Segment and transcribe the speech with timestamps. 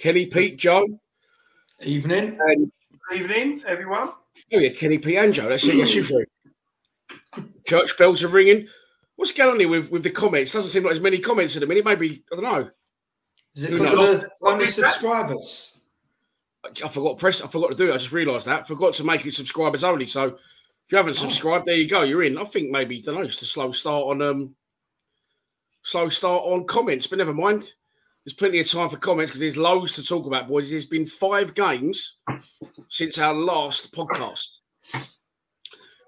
[0.00, 0.86] Kenny, Pete, Joe.
[1.82, 2.38] Evening.
[2.40, 2.72] And,
[3.14, 4.08] Evening, everyone.
[4.08, 5.48] oh, yeah, Kenny, Pete, and Joe.
[5.48, 5.76] That's it.
[5.76, 6.24] That's you three.
[7.66, 8.66] Church bells are ringing.
[9.16, 10.52] What's going on here with, with the comments?
[10.52, 11.84] Doesn't seem like there's many comments in a minute.
[11.84, 12.70] Maybe, I don't know.
[13.54, 15.76] Is it because of the only subscribers?
[16.64, 17.42] I forgot to press.
[17.42, 17.94] I forgot to do it.
[17.94, 18.66] I just realised that.
[18.66, 20.06] Forgot to make it subscribers only.
[20.06, 22.02] So if you haven't subscribed, there you go.
[22.02, 22.38] You're in.
[22.38, 23.26] I think maybe I don't know.
[23.26, 24.54] Just a slow start on um,
[25.82, 27.72] slow start on comments, but never mind.
[28.24, 30.70] There's plenty of time for comments because there's loads to talk about, boys.
[30.70, 32.18] There's been five games
[32.88, 34.58] since our last podcast,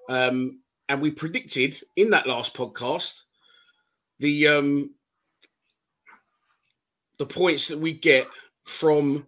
[0.09, 3.23] um, and we predicted in that last podcast
[4.19, 4.95] the um,
[7.19, 8.27] the points that we get
[8.65, 9.27] from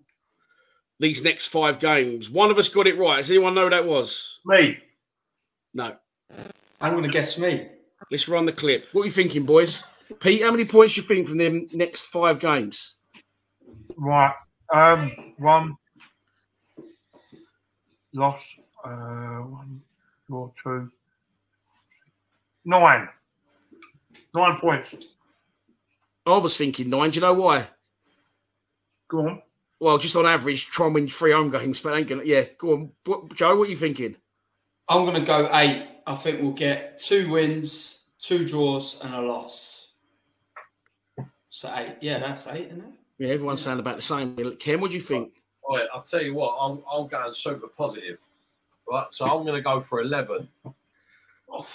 [1.01, 2.31] these next five games.
[2.31, 3.19] One of us got it right.
[3.19, 4.41] Does anyone know who that was?
[4.45, 4.79] Me.
[5.73, 5.97] No.
[6.81, 7.69] I'm going to guess me.
[8.11, 8.87] Let's run the clip.
[8.93, 9.85] What are you thinking, boys?
[10.21, 12.95] Pete, how many points do you think from them next five games?
[13.97, 14.35] Right.
[14.73, 15.77] Um, one
[18.13, 18.57] loss.
[18.85, 19.81] Uh, one,
[20.27, 20.91] draw, two,
[22.65, 23.09] nine.
[24.35, 24.97] Nine points.
[26.27, 27.11] I was thinking nine.
[27.11, 27.67] Do you know why?
[29.09, 29.43] Go on.
[29.81, 32.25] Well, just on average, try and win three home games, but ain't gonna.
[32.25, 33.57] Yeah, go on, what, Joe.
[33.57, 34.17] What are you thinking?
[34.89, 35.89] I'm going to go eight.
[36.07, 39.84] I think we'll get two wins, two draws, and a loss.
[41.55, 41.99] So eight.
[42.01, 42.93] Yeah, that's eight, isn't it?
[43.17, 44.37] Yeah, everyone's saying about the same.
[44.59, 45.35] Ken, what do you think?
[45.71, 48.19] Right, I'll tell you what, I'm, I'm going super positive.
[48.91, 50.49] Right, so I'm going to go for 11.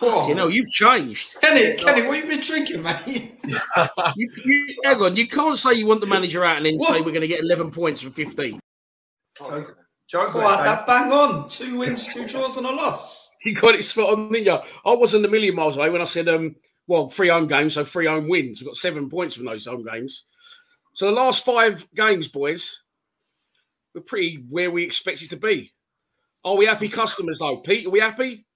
[0.02, 1.40] Oh, You know, you've changed.
[1.40, 3.40] Kenny, Kenny, what have you been drinking, mate?
[4.18, 7.00] You, you, hang on, you can't say you want the manager out and then say
[7.00, 8.60] we're going to get 11 points from 15.
[9.38, 9.78] Joke.
[10.12, 11.48] Go on, that bang on.
[11.48, 13.28] Two wins, two draws, and a loss.
[13.46, 14.60] You got it spot on, didn't you?
[14.86, 16.58] I wasn't a million miles away when I said, um,
[16.90, 18.60] well, three home games, so three home wins.
[18.60, 20.26] We've got seven points from those home games.
[20.94, 22.82] So the last five games, boys,
[23.94, 25.72] we're pretty where we expected to be.
[26.44, 27.58] Are we happy customers, though?
[27.58, 28.48] Pete, are we happy?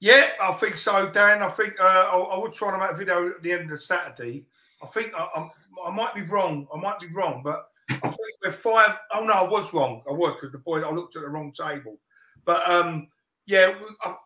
[0.00, 1.42] Yeah, I think so, Dan.
[1.42, 3.82] I think uh, I, I was trying to make a video at the end of
[3.82, 4.46] Saturday.
[4.82, 5.50] I think I, I'm,
[5.86, 6.66] I might be wrong.
[6.74, 8.98] I might be wrong, but I think we're five.
[9.12, 10.02] Oh no, I was wrong.
[10.08, 11.98] I was because the boy I looked at the wrong table.
[12.46, 13.08] But um,
[13.46, 14.16] yeah, I,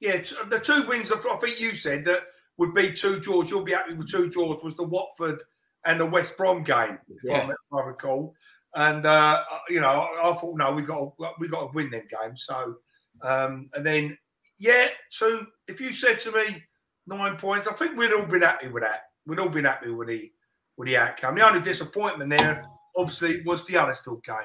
[0.00, 1.12] yeah, t- the two wins.
[1.12, 2.22] I think you said that
[2.56, 3.50] would be two draws.
[3.50, 4.62] You'll be happy with two draws.
[4.62, 5.42] Was the Watford
[5.86, 7.48] and the West Brom game, if, I, Yeah.
[7.50, 8.34] if I recall.
[8.74, 11.90] And uh, you know, I, I thought no, we got to, we got to win
[11.90, 12.44] them games.
[12.46, 12.76] So
[13.22, 14.16] um, and then
[14.58, 15.46] yeah, two.
[15.68, 16.64] If you said to me
[17.06, 19.04] nine points, I think we'd all been happy with that.
[19.26, 20.30] We'd all been happy with the
[20.76, 21.34] with the outcome.
[21.34, 22.64] The only disappointment there,
[22.96, 24.36] obviously, was the Huddersfield game.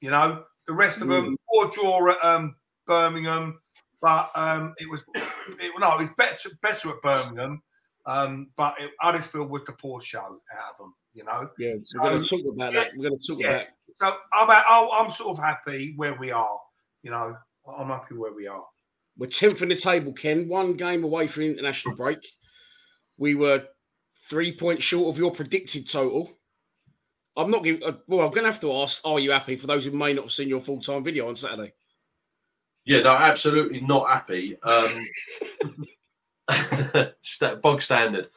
[0.00, 2.56] You know, the rest of them, poor draw at um,
[2.86, 3.60] Birmingham,
[4.04, 7.62] but um, it was it, no, it was better better at Birmingham.
[8.04, 10.94] Um, but it, Huddersfield was the poor show out of them.
[11.14, 12.90] You know, Yeah, So, we're going to talk about that.
[12.96, 13.48] We're going to talk yeah.
[13.50, 16.58] about so I'm I'm I'm sort of happy where we are.
[17.02, 17.34] You know,
[17.66, 18.64] I'm happy where we are.
[19.16, 20.48] We're 10th in the table, Ken.
[20.48, 22.18] One game away from international break.
[23.16, 23.64] We were
[24.28, 26.30] three points short of your predicted total.
[27.36, 27.82] I'm not giving.
[27.82, 29.56] Uh, well, I'm going to have to ask: Are you happy?
[29.56, 31.72] For those who may not have seen your full time video on Saturday.
[32.84, 34.58] Yeah, no, absolutely not happy.
[34.62, 35.06] Um,
[37.62, 38.28] bog standard.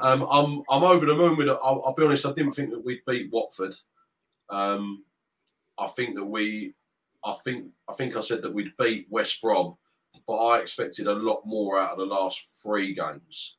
[0.00, 1.58] Um, I'm I'm over the moon with it.
[1.62, 2.26] I'll, I'll be honest.
[2.26, 3.74] I didn't think that we'd beat Watford.
[4.50, 5.04] Um,
[5.78, 6.74] I think that we,
[7.24, 9.76] I think I think I said that we'd beat West Brom.
[10.26, 13.56] but I expected a lot more out of the last three games.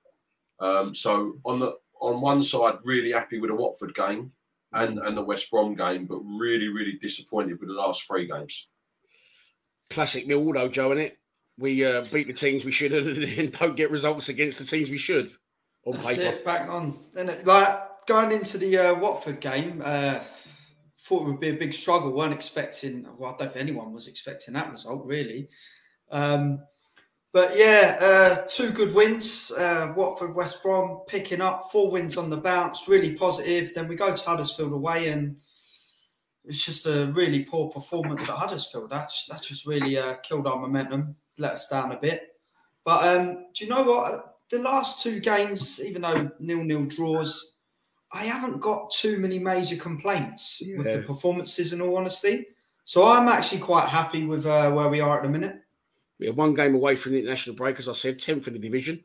[0.59, 4.31] Um, so on the on one side, really happy with the Watford game
[4.73, 8.67] and and the West Brom game, but really really disappointed with the last three games.
[9.89, 11.17] Classic Millwall, though, Joe, is it?
[11.57, 14.97] We uh, beat the teams we should and don't get results against the teams we
[14.97, 15.31] should
[15.85, 16.35] on That's paper.
[16.35, 16.99] it, back on.
[17.15, 20.19] It, like going into the uh, Watford game, uh,
[20.99, 22.11] thought it would be a big struggle.
[22.11, 23.07] weren't expecting.
[23.17, 25.49] Well, I don't think anyone was expecting that result really.
[26.11, 26.59] Um,
[27.33, 29.51] but yeah, uh, two good wins.
[29.51, 33.73] Uh, Watford, West Brom picking up four wins on the bounce, really positive.
[33.73, 35.37] Then we go to Huddersfield away, and
[36.47, 38.89] it's just a really poor performance at Huddersfield.
[38.89, 42.21] That just, that just really uh, killed our momentum, let us down a bit.
[42.85, 44.38] But um, do you know what?
[44.49, 47.57] The last two games, even though nil-nil draws,
[48.13, 51.73] I haven't got too many major complaints with the performances.
[51.73, 52.45] In all honesty,
[52.85, 55.57] so I'm actually quite happy with uh, where we are at the minute.
[56.19, 58.59] We are one game away from the international break, as I said, 10th in the
[58.59, 59.03] division.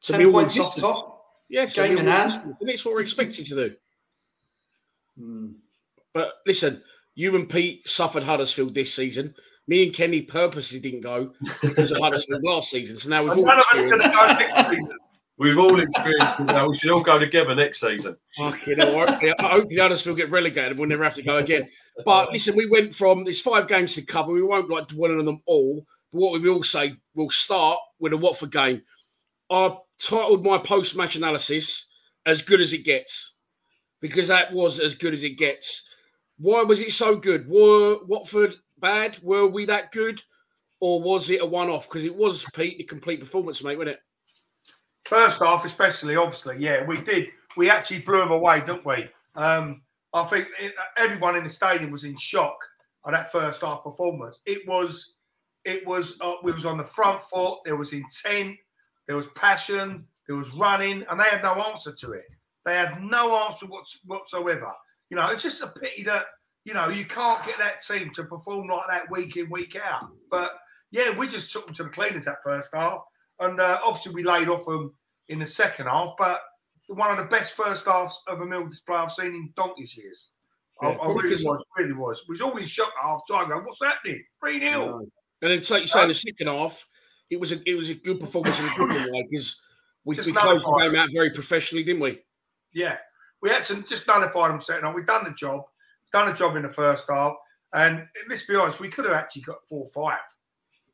[0.00, 1.24] So Ten Millwall points off top.
[1.48, 2.56] Yeah, so Game in hand.
[2.60, 3.74] It's what we're expected to do.
[5.16, 5.52] Hmm.
[6.14, 6.82] But listen,
[7.14, 9.34] you and Pete suffered Huddersfield this season.
[9.68, 12.96] Me and Kenny purposely didn't go because of Huddersfield last season.
[12.96, 14.88] So now we've And all none of us going to experienced- go next season.
[15.38, 16.68] We've all experienced it now.
[16.68, 18.14] We should all go together next season.
[18.36, 21.66] Fucking hell, hopefully, hopefully Huddersfield get relegated we'll never have to go again.
[22.04, 24.32] But listen, we went from there's five games to cover.
[24.32, 25.86] We won't like dwell on them all.
[26.12, 28.82] But what we will say, we'll start with a Watford game.
[29.50, 31.88] I titled my post-match analysis
[32.26, 33.32] "As Good as It Gets"
[34.02, 35.88] because that was as good as it gets.
[36.40, 37.46] Why was it so good?
[37.48, 39.18] Were Watford bad?
[39.22, 40.22] Were we that good,
[40.80, 41.86] or was it a one-off?
[41.86, 44.02] Because it was Pete, the complete performance, mate, wasn't it?
[45.04, 47.28] First half, especially, obviously, yeah, we did.
[47.56, 49.08] We actually blew them away, didn't we?
[49.34, 49.82] Um,
[50.14, 50.48] I think
[50.96, 52.56] everyone in the stadium was in shock
[53.06, 54.40] at that first half performance.
[54.46, 55.16] It was,
[55.64, 57.58] it was, uh, we was on the front foot.
[57.64, 58.56] There was intent,
[59.06, 62.24] there was passion, there was running, and they had no answer to it.
[62.64, 63.66] They had no answer
[64.06, 64.72] whatsoever.
[65.10, 66.26] You know, it's just a pity that
[66.64, 70.08] you know you can't get that team to perform like that week in, week out.
[70.30, 70.52] But
[70.90, 73.00] yeah, we just took them to the cleaners that first half,
[73.40, 74.94] and uh, obviously we laid off them
[75.28, 76.12] in the second half.
[76.18, 76.40] But
[76.88, 80.32] one of the best first halves of a mill display I've seen in donkey's years.
[80.80, 82.22] I, Yeah, I probably really was, really was.
[82.28, 83.48] We was all in shock at half time.
[83.48, 84.22] Going, what's happening?
[84.40, 84.98] Three 0 No.
[85.42, 86.86] And then, like you say, in the second half,
[87.30, 89.60] it was a it was a good performance in a good way because
[90.04, 92.20] we, we closed the game out very professionally, didn't we?
[92.72, 92.98] Yeah,
[93.42, 94.94] we had to just nullify them setting half.
[94.94, 95.62] We've done the job,
[96.12, 97.34] done the job in the first half,
[97.72, 100.20] and let's be honest, we could have actually got four or five,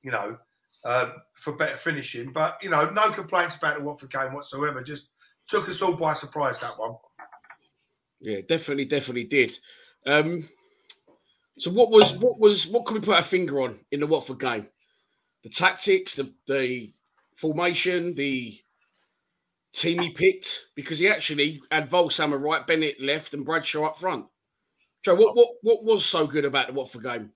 [0.03, 0.39] you know,
[0.85, 2.33] uh, for better finishing.
[2.33, 4.83] But you know, no complaints about the Watford game whatsoever.
[4.83, 5.11] Just
[5.49, 6.97] took us all by surprise that one.
[8.21, 9.59] Yeah, definitely, definitely did.
[10.07, 10.49] Um,
[11.59, 14.41] so what was what was what can we put our finger on in the Watford
[14.41, 14.69] game?
[15.43, 16.93] The tactics, the the
[17.35, 18.59] formation, the
[19.77, 24.27] team he picked, because he actually had Volsam right, Bennett left, and Bradshaw up front.
[25.05, 27.33] Joe, what what what was so good about the Watford game?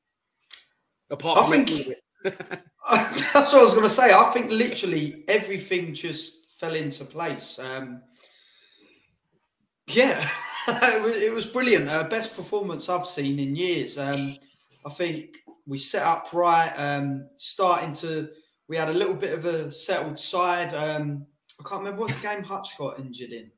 [1.11, 1.95] Apart I think-
[2.91, 4.13] That's what I was going to say.
[4.13, 7.59] I think literally everything just fell into place.
[7.59, 8.03] Um,
[9.87, 10.29] yeah,
[10.69, 11.89] it, was, it was brilliant.
[11.89, 13.99] Uh, best performance I've seen in years.
[13.99, 14.37] Um,
[14.87, 15.37] I think
[15.67, 18.29] we set up right, um, starting to.
[18.69, 20.75] We had a little bit of a settled side.
[20.75, 21.26] Um,
[21.61, 23.50] I can't remember what's the game Hutch got injured in.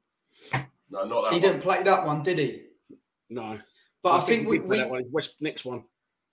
[0.91, 1.41] No, not that He one.
[1.41, 2.63] didn't play that one, did he?
[3.31, 3.59] No,
[4.03, 5.05] But I, think, we, we that one.
[5.11, 5.85] West next one.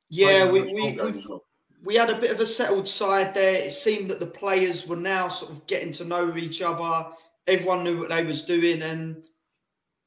[0.09, 1.23] yeah, we, we, we
[1.81, 3.53] we had a bit of a settled side there.
[3.53, 7.07] It seemed that the players were now sort of getting to know each other.
[7.47, 9.23] Everyone knew what they was doing, and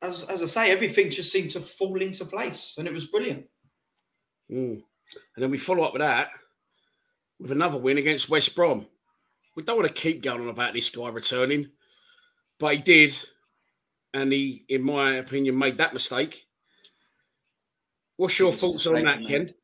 [0.03, 3.47] as as I say, everything just seemed to fall into place, and it was brilliant.
[4.51, 4.83] Mm.
[5.35, 6.29] And then we follow up with that
[7.41, 8.87] with another win against West Brom.
[9.55, 11.69] We don't want to keep going on about this guy returning,
[12.59, 13.15] but he did.
[14.15, 16.47] And he, in my opinion, made that mistake.
[18.17, 19.25] What's your It's thoughts on that, man.
[19.25, 19.55] Ken?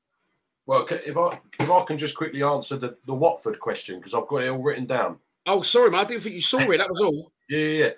[0.67, 4.29] Well, if I if I can just quickly answer the, the Watford question because I've
[4.29, 5.19] got it all written down.
[5.47, 6.01] Oh, sorry, man.
[6.01, 6.79] I didn't think you saw it.
[6.79, 7.33] That was all.
[7.51, 7.85] Yeah, yeah.
[7.87, 7.91] yeah.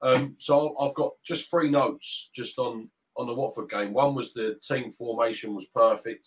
[0.00, 3.92] Um, so I've got just three notes just on on the Watford game.
[3.92, 6.26] One was the team formation was perfect,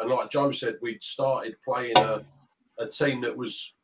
[0.00, 2.24] and like Joe said, we'd started playing a,
[2.78, 3.74] a team that was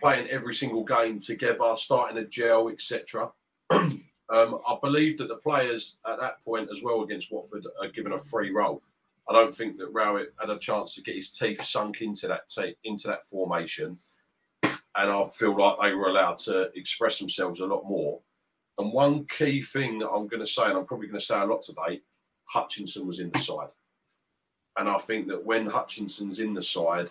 [0.00, 3.30] playing every single game together, starting a gel, etc.
[3.70, 3.92] um,
[4.30, 8.18] I believe that the players at that point as well against Watford are given a
[8.18, 8.82] free role.
[9.28, 12.48] I don't think that Rowett had a chance to get his teeth sunk into that
[12.48, 13.96] te- into that formation,
[14.62, 18.20] and I feel like they were allowed to express themselves a lot more.
[18.78, 21.40] And one key thing that I'm going to say, and I'm probably going to say
[21.40, 22.02] a lot today,
[22.44, 23.70] Hutchinson was in the side.
[24.76, 27.10] And I think that when Hutchinson's in the side,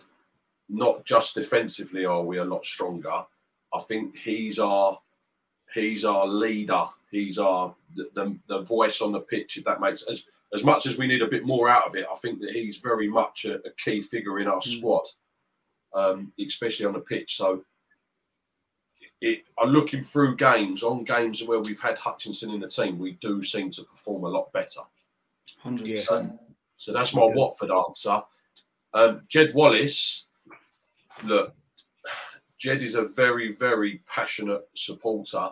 [0.70, 3.24] not just defensively are we a lot stronger.
[3.74, 5.00] I think he's our
[5.74, 6.86] he's our leader.
[7.12, 9.58] He's our the, the, the voice on the pitch.
[9.58, 12.06] If that makes as as much as we need a bit more out of it,
[12.12, 14.78] I think that he's very much a, a key figure in our mm.
[14.78, 15.06] squad,
[15.94, 17.38] um, especially on the pitch.
[17.38, 17.64] So,
[19.20, 23.00] it, I'm looking through games on games where we've had Hutchinson in the team.
[23.00, 24.82] We do seem to perform a lot better.
[25.60, 26.34] Hundred percent.
[26.78, 27.34] So that's my yeah.
[27.34, 28.22] Watford answer.
[28.94, 30.28] Um, Jed Wallace,
[31.24, 31.54] look,
[32.58, 35.50] Jed is a very, very passionate supporter.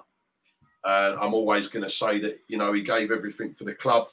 [0.83, 4.07] And I'm always going to say that, you know, he gave everything for the club.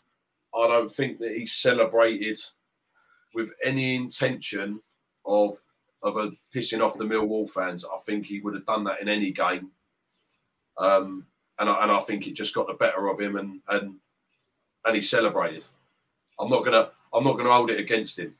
[0.55, 2.39] I don't think that he celebrated
[3.35, 4.81] with any intention
[5.25, 5.53] of
[6.03, 7.85] of a pissing off the Millwall fans.
[7.85, 9.71] I think he would have done that in any game.
[10.77, 11.27] Um,
[11.59, 13.97] and I, and I think it just got the better of him, and and
[14.85, 15.65] and he celebrated.
[16.39, 18.35] I'm not gonna I'm not gonna hold it against him.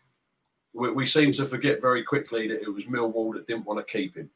[0.75, 3.93] We, we seem to forget very quickly that it was Millwall that didn't want to
[3.93, 4.31] keep him.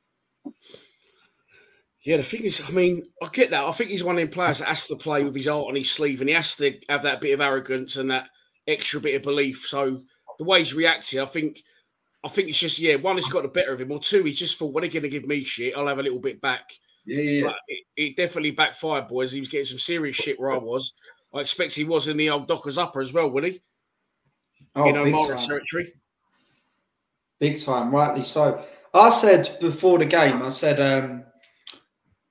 [2.05, 3.65] Yeah, the thing is, I mean, I get that.
[3.65, 5.77] I think he's one of them players that has to play with his heart on
[5.77, 8.29] his sleeve and he has to have that bit of arrogance and that
[8.67, 9.67] extra bit of belief.
[9.69, 10.03] So
[10.39, 11.63] the way he's reacting, I think
[12.25, 14.33] I think it's just, yeah, one, he's got the better of him, or two, he
[14.33, 15.75] just thought, what are they going to give me shit?
[15.77, 16.71] I'll have a little bit back.
[17.05, 17.53] Yeah, yeah.
[17.67, 19.33] It, it, definitely backfired, boys.
[19.33, 20.93] He was getting some serious shit where I was.
[21.35, 23.61] I expect he was in the old Dockers upper as well, will he?
[24.77, 25.93] Oh, in O'Mara territory.
[27.43, 28.65] Big time, rightly so.
[28.95, 31.25] I said before the game, I said um,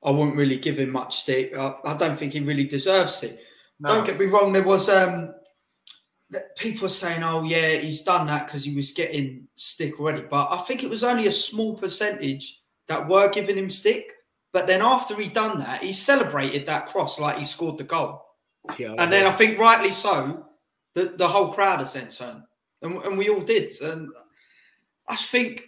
[0.02, 1.54] I wouldn't really give him much stick.
[1.54, 3.42] I, I don't think he really deserves it.
[3.82, 3.96] No.
[3.96, 4.54] Don't get me wrong.
[4.54, 5.34] There was um,
[6.58, 10.60] people saying, "Oh, yeah, he's done that because he was getting stick already." But I
[10.60, 14.14] think it was only a small percentage that were giving him stick.
[14.54, 18.24] But then after he done that, he celebrated that cross like he scored the goal.
[18.80, 20.46] Yeah, and then I think rightly so,
[20.96, 22.44] the, the whole crowd has then turned,
[22.82, 23.70] and, and we all did.
[23.82, 24.08] And
[25.12, 25.68] I think,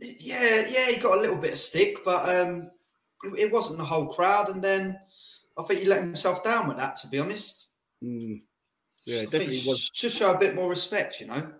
[0.00, 2.68] yeah, yeah, he got a little bit of stick, but um,
[3.22, 4.48] it, it, wasn't the whole crowd.
[4.48, 4.98] And then
[5.56, 7.68] I think he let himself down with that, to be honest.
[8.02, 8.42] Mm.
[9.06, 9.88] Yeah, definitely was.
[9.90, 11.52] Just show a bit more respect, you know.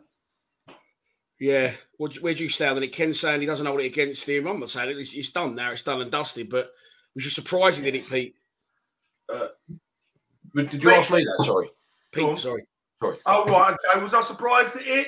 [1.39, 2.89] Yeah, where do you stand on it?
[2.89, 4.49] Ken saying he doesn't hold it against him.
[4.49, 4.99] I'm not saying it.
[4.99, 5.71] It's, it's done now.
[5.71, 6.51] It's done and dusted.
[6.51, 6.71] But
[7.15, 8.35] was you surprising, did it, Pete?
[9.33, 9.47] Uh,
[10.57, 11.45] did you ask me that?
[11.45, 11.71] Sorry,
[12.11, 12.39] Pete.
[12.41, 12.65] Sorry.
[13.01, 13.19] Sorry.
[13.27, 13.77] Oh right.
[13.95, 14.03] Okay.
[14.03, 15.07] Was I surprised at it?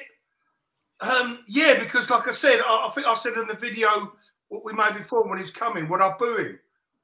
[1.03, 4.13] Um, yeah, because like I said, I, I, think I said in the video
[4.49, 6.59] what we made before when he's coming, would I boo him?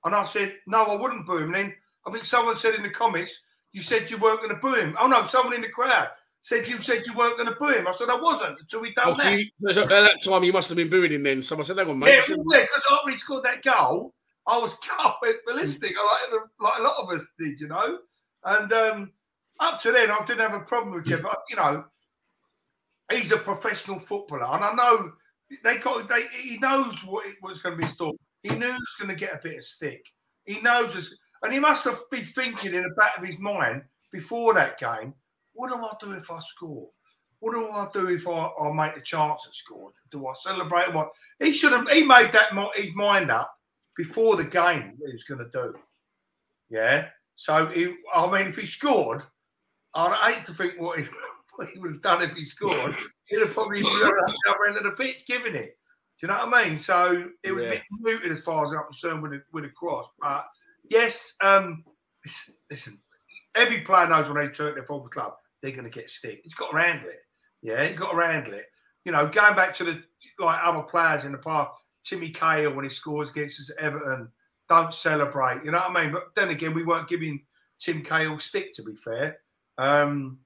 [0.04, 1.54] And I said no, I wouldn't boo him.
[1.54, 1.74] And then
[2.06, 4.96] I think someone said in the comments you said you weren't going to boo him.
[5.00, 6.08] Oh no, someone in the crowd
[6.42, 7.88] said you said you weren't going to boo him.
[7.88, 9.74] I said I wasn't until we done oh, that.
[9.74, 11.24] So at that time, you must have been booing him.
[11.24, 14.14] Then someone said, "Hang on, mate." Yeah, because after he scored that goal,
[14.46, 14.76] I was
[15.46, 17.98] ballistic, like, like a lot of us did, you know.
[18.44, 19.12] And um,
[19.60, 21.20] up to then, I didn't have a problem with him.
[21.22, 21.84] But you know,
[23.10, 25.12] he's a professional footballer, and I know
[25.64, 26.08] they got.
[26.08, 28.18] They, he knows what it, what's going to be installed.
[28.42, 30.04] He knew he was going to get a bit of stick.
[30.44, 30.94] He knows
[31.42, 35.14] and he must have been thinking in the back of his mind before that game,
[35.52, 36.88] what do I do if I score?
[37.40, 39.94] What do I do if I, I make the chance at scoring?
[40.10, 40.92] Do I celebrate?
[40.92, 41.88] What he should have.
[41.88, 43.52] He made that his mind up
[43.96, 44.94] before the game.
[45.04, 45.74] He was going to do.
[46.68, 47.08] Yeah.
[47.36, 49.22] So he, I mean, if he scored,
[49.94, 51.06] I'd hate to think what he,
[51.58, 52.94] what he would have done if he scored.
[53.26, 55.76] He'd have probably been at the other end of the pitch giving it.
[56.20, 56.78] Do you know what I mean?
[56.78, 57.70] So it was yeah.
[57.70, 60.46] a bit muted as far as I'm concerned with a, with a cross, but
[60.88, 61.84] yes, um,
[62.70, 63.00] listen,
[63.54, 66.40] every player knows when they turn their football club, they're going to get stick.
[66.44, 67.24] He's got to handle it.
[67.62, 68.66] Yeah, he's got to handle it.
[69.04, 70.02] You know, going back to the
[70.38, 71.70] like other players in the past,
[72.04, 74.30] Timmy Cahill when he scores against us at Everton,
[74.68, 75.64] don't celebrate.
[75.64, 76.12] You know what I mean?
[76.12, 77.42] But then again, we weren't giving
[77.80, 78.72] Tim Cahill stick.
[78.74, 79.38] To be fair,
[79.76, 80.38] um,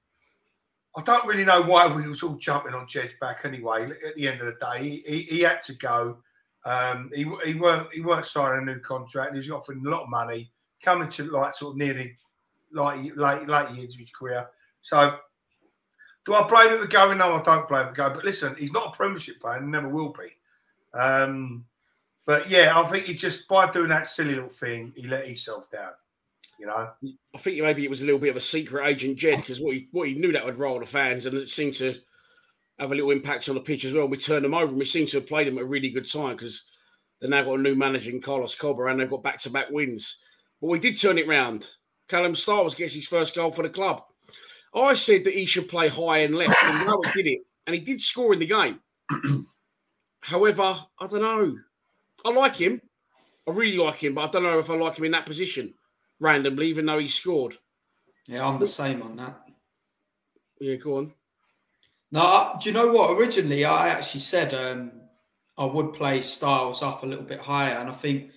[0.95, 3.89] I don't really know why we was all jumping on Jed's back anyway.
[4.07, 6.17] At the end of the day, he, he, he had to go.
[6.65, 9.33] Um, he, he weren't he weren't signing a new contract.
[9.33, 12.15] He was offering a lot of money, coming to like sort of nearly
[12.71, 14.47] like late late years of his career.
[14.81, 15.17] So,
[16.25, 17.17] do I blame him for going?
[17.17, 18.13] No, I don't blame him for going.
[18.13, 20.97] But listen, he's not a Premiership player and never will be.
[20.97, 21.65] Um,
[22.25, 25.69] but yeah, I think he just by doing that silly little thing, he let himself
[25.71, 25.91] down.
[26.59, 26.89] You know,
[27.33, 29.75] I think maybe it was a little bit of a secret agent, Jed, because what
[29.75, 31.95] he what he knew that would roll the fans, and it seemed to
[32.79, 34.07] have a little impact on the pitch as well.
[34.07, 36.09] We turned them over and we seem to have played them at a really good
[36.09, 36.65] time because
[37.19, 39.69] they've now got a new manager in Carlos Corberán and they've got back to back
[39.69, 40.17] wins.
[40.61, 41.67] But we did turn it round.
[42.07, 44.01] Callum Starr gets his first goal for the club.
[44.75, 47.39] I said that he should play high and left, and he did it.
[47.67, 48.79] And he did score in the game.
[50.21, 51.55] However, I don't know.
[52.25, 52.81] I like him.
[53.47, 55.73] I really like him, but I don't know if I like him in that position
[56.23, 57.57] randomly, even though he scored.
[58.27, 59.41] Yeah, I'm the same on that.
[60.59, 61.13] Yeah, go on.
[62.11, 63.17] No, do you know what?
[63.17, 64.91] Originally, I actually said um,
[65.57, 67.75] I would play Styles up a little bit higher.
[67.75, 68.31] And I think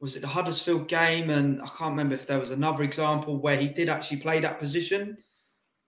[0.00, 3.56] was it the Huddersfield game, and I can't remember if there was another example where
[3.56, 5.16] he did actually play that position,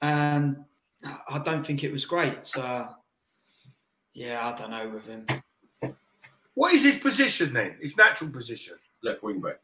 [0.00, 0.56] and
[1.28, 2.46] I don't think it was great.
[2.46, 2.88] So
[4.14, 5.26] yeah, I don't know with him.
[6.54, 7.76] What is his position then?
[7.80, 8.74] His natural position?
[9.02, 9.60] Left wing back.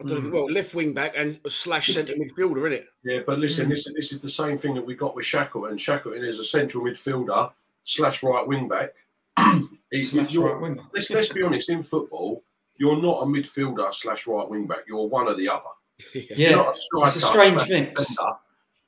[0.00, 0.30] I mm.
[0.30, 2.86] well, left wing back and slash centre midfielder, isn't it?
[3.04, 3.70] Yeah, but listen, mm.
[3.70, 5.76] this, this is the same thing that we got with Shackleton.
[5.78, 7.52] Shackleton is a central midfielder
[7.84, 8.90] slash right wing back.
[9.90, 10.82] He's, Slash you're- right winger.
[10.94, 12.42] let's, let's be honest, in football,
[12.76, 14.80] you're not a midfielder slash right wing back.
[14.86, 15.62] You're one or the other.
[16.14, 18.06] You're Yeah, not a it's a strange slash mix.
[18.06, 18.32] defender.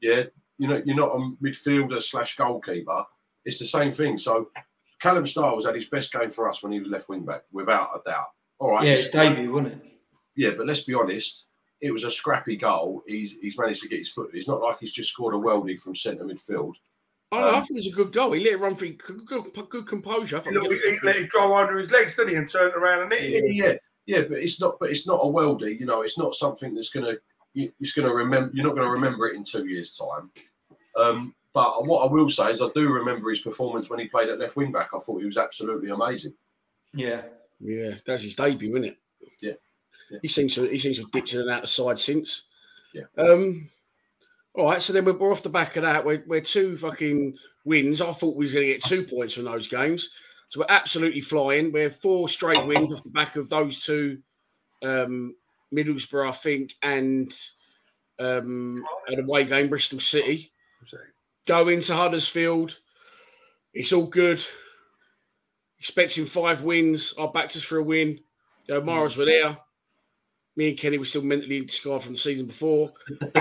[0.00, 0.22] Yeah,
[0.58, 3.04] you know, you're not a midfielder slash goalkeeper.
[3.44, 4.16] It's the same thing.
[4.16, 4.48] So
[5.00, 7.90] Callum Styles had his best game for us when he was left wing back, without
[7.94, 8.28] a doubt.
[8.58, 8.84] All right.
[8.84, 9.91] Yeah, it's- his debut, wasn't it?
[10.36, 11.46] Yeah, but let's be honest.
[11.80, 13.02] It was a scrappy goal.
[13.06, 14.30] He's he's managed to get his foot.
[14.34, 16.74] It's not like he's just scored a weldy from centre midfield.
[17.32, 18.32] I, know, I Um, think it was a good goal.
[18.32, 20.40] He let it run for good, good, good composure.
[20.44, 23.02] He, look, he, he let it go under his legs, didn't he, and turned around
[23.02, 23.80] and hit Yeah, it.
[24.06, 24.78] yeah, yeah, but it's not.
[24.78, 25.78] But it's not a weldy.
[25.80, 27.14] You know, it's not something that's gonna.
[27.54, 28.50] you- It's gonna remember.
[28.54, 30.30] You're not gonna remember it in two years' time.
[30.96, 34.28] Um, but what I will say is, I do remember his performance when he played
[34.28, 34.90] at left wing back.
[34.94, 36.34] I thought he was absolutely amazing.
[36.94, 37.22] Yeah.
[37.60, 38.98] Yeah, that's his debut, isn't it?
[39.40, 39.52] Yeah.
[40.12, 40.18] Yeah.
[40.22, 42.44] He seems to he seems to have in and out the side since.
[42.94, 43.04] Yeah.
[43.16, 43.70] Um.
[44.54, 46.04] All right, so then we're, we're off the back of that.
[46.04, 48.02] We're, we're two fucking wins.
[48.02, 50.10] I thought we was going to get two points from those games.
[50.50, 51.72] So we're absolutely flying.
[51.72, 54.18] We're four straight wins off the back of those two,
[54.82, 55.34] um,
[55.74, 57.34] Middlesbrough, I think, and
[58.18, 60.52] um, an away game, Bristol City.
[61.46, 62.76] Go into Huddersfield.
[63.72, 64.44] It's all good.
[65.78, 67.14] Expecting five wins.
[67.18, 68.20] I backed us for a win.
[68.68, 69.56] Joe Morris were there.
[70.56, 72.92] Me and Kenny were still mentally scarred from the season before.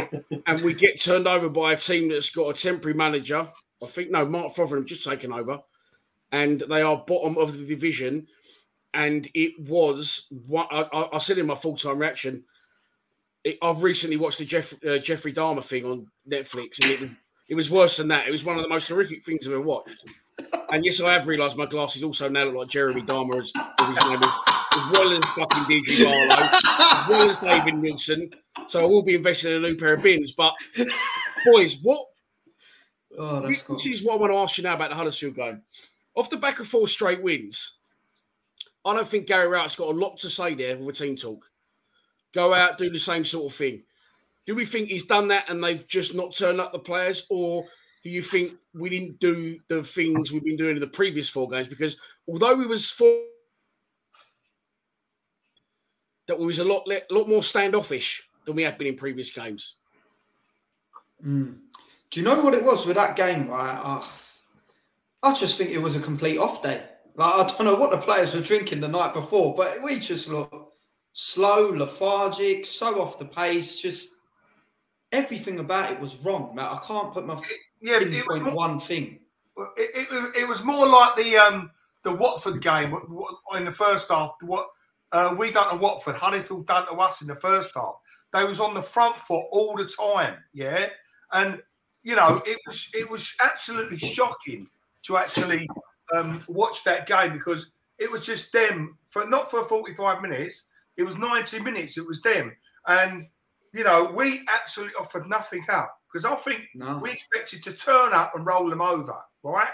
[0.48, 3.48] and we get turned over by a team that's got a temporary manager.
[3.84, 5.60] I think, no, Mark Fotheringham just taken over.
[6.32, 8.28] And they are bottom of the division.
[8.94, 12.44] And it was, one, I, I, said in my full time reaction,
[13.44, 16.82] it, I've recently watched the Jeff, uh, Jeffrey Dahmer thing on Netflix.
[16.82, 17.10] And it
[17.52, 18.30] it was worse than that.
[18.30, 19.98] It was one of the most horrific things I've ever watched.
[20.70, 23.88] And yes, I have realised my glasses also now look like Jeremy Dahmer, as, as
[23.90, 24.34] his name is,
[24.72, 28.32] as well as fucking DJ Barlow, as well as David Wilson.
[28.68, 30.32] So I will be investing in a new pair of bins.
[30.32, 30.54] But
[31.46, 32.06] boys, what
[33.18, 35.62] Oh, this, this is what I want to ask you now about the Huddersfield game.
[36.16, 37.74] Off the back of four straight wins,
[38.86, 41.46] I don't think Gary Rowett's got a lot to say there with a team talk.
[42.34, 43.84] Go out, do the same sort of thing.
[44.46, 47.66] Do we think he's done that and they've just not turned up the players, or
[48.04, 51.50] do you think we didn't do the things we've been doing in the previous four
[51.50, 51.68] games?
[51.68, 53.22] Because although we was four,
[56.32, 59.32] that we was a lot le- lot more standoffish than we had been in previous
[59.34, 59.76] games.
[61.26, 61.58] Mm.
[62.10, 63.50] Do you know what it was with that game?
[63.50, 64.08] Right, I,
[65.24, 66.84] I just think it was a complete off day.
[67.16, 70.30] Like I don't know what the players were drinking the night before, but we just
[70.30, 70.56] looked
[71.12, 73.76] slow, lethargic, so off the pace.
[73.76, 74.16] Just
[75.12, 76.56] everything about it was wrong.
[76.56, 77.42] Like, I can't put my
[77.82, 79.20] Yeah, it was more- one thing.
[79.78, 81.72] It, it, it was more like the um,
[82.04, 84.32] the Watford game what- what- in the first half.
[84.44, 84.70] What
[85.12, 87.96] uh, we done to Watford, Huddersfield done to us in the first half.
[88.34, 90.88] They was on the front foot all the time, yeah.
[91.34, 91.62] And
[92.04, 94.68] you know, it was it was absolutely shocking
[95.04, 95.68] to actually
[96.16, 100.68] um, watch that game because it was just them for not for forty five minutes.
[100.98, 101.98] It was ninety minutes.
[101.98, 102.56] It was them,
[102.88, 103.28] and
[103.74, 107.00] you know, we absolutely offered nothing up because I think No.
[107.02, 109.72] we expected to turn up and roll them over, right?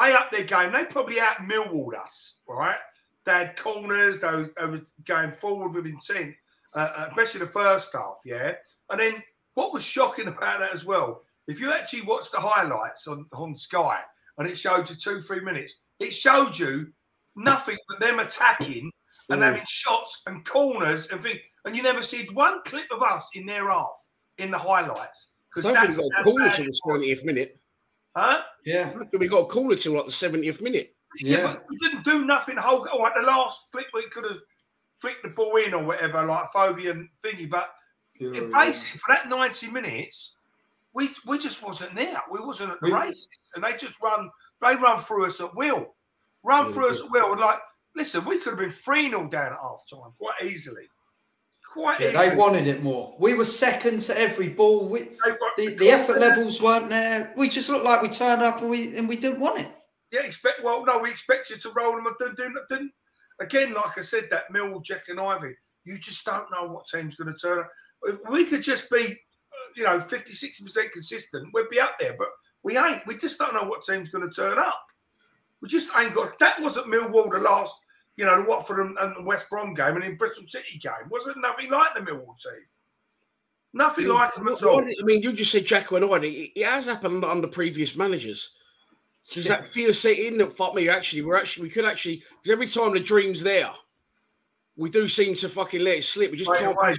[0.00, 0.72] They up their game.
[0.72, 2.78] They probably out millwalled us, right?
[3.28, 4.20] They had corners.
[4.20, 6.34] They were, they were going forward with intent,
[6.74, 8.54] uh, uh, especially the first half, yeah.
[8.88, 13.06] And then what was shocking about that as well, if you actually watch the highlights
[13.06, 14.00] on, on Sky
[14.38, 16.90] and it showed you two, three minutes, it showed you
[17.36, 18.90] nothing but them attacking
[19.28, 19.44] and Mm.
[19.44, 21.40] having shots and corners and things.
[21.66, 23.92] And you never see one clip of us in their half
[24.38, 25.34] in the highlights.
[25.54, 26.80] Because don't think that's we got a how call bad until the was.
[26.82, 27.60] seventieth minute.
[28.16, 28.42] Huh?
[28.64, 30.96] Yeah, I think we got a call until like the seventieth minute.
[31.16, 31.42] Yeah, yeah.
[31.46, 34.40] but we didn't do nothing the whole Like the last flick we could have
[35.00, 37.48] flicked the ball in or whatever, like Phobia and thingy.
[37.48, 37.70] But
[38.18, 38.64] Yeah, in yeah.
[38.66, 40.34] basically for that 90 minutes,
[40.92, 42.20] we we just wasn't there.
[42.30, 43.28] We wasn't at the We- races.
[43.54, 45.94] And they just run they run through us at will.
[46.42, 47.32] Run Yeah, through us at will.
[47.32, 47.58] And like,
[47.94, 50.88] listen, we could have been 3 0 down at half time quite easily.
[51.72, 52.28] Quite Yeah, easily.
[52.30, 53.14] they wanted it more.
[53.18, 54.88] We were second to every ball.
[54.88, 55.00] We,
[55.56, 57.32] They the, the effort levels weren't there.
[57.36, 59.68] We just looked like we turned up and we and we didn't want it.
[60.10, 60.62] Yeah, expect.
[60.62, 62.90] Well, no, we expected to roll them and do, do, do,
[63.40, 63.74] again.
[63.74, 65.54] Like I said, that Mill, Jack, and Ivy.
[65.84, 67.70] You just don't know what team's going to turn up.
[68.04, 71.96] If we could just be, uh, you know, 50, 60 percent consistent, we'd be up
[71.98, 72.14] there.
[72.18, 72.28] But
[72.62, 73.06] we ain't.
[73.06, 74.80] We just don't know what team's going to turn up.
[75.60, 76.38] We just ain't got.
[76.38, 77.74] That wasn't Millwall the last,
[78.16, 81.08] you know, the Watford and, and the West Brom game and in Bristol City game.
[81.10, 82.64] Wasn't nothing like the Millwall team.
[83.74, 84.80] Nothing Yeah, like them at all.
[84.80, 86.24] I mean, you just said Jekyll and Hyde.
[86.24, 88.54] It, it has happened under previous managers.
[89.30, 90.88] Does that fear set in that fuck me?
[90.88, 93.70] Actually, we're actually we could actually because every time the dream's there,
[94.76, 96.30] we do seem to fucking let it slip.
[96.30, 96.98] We just Wait, can't wait.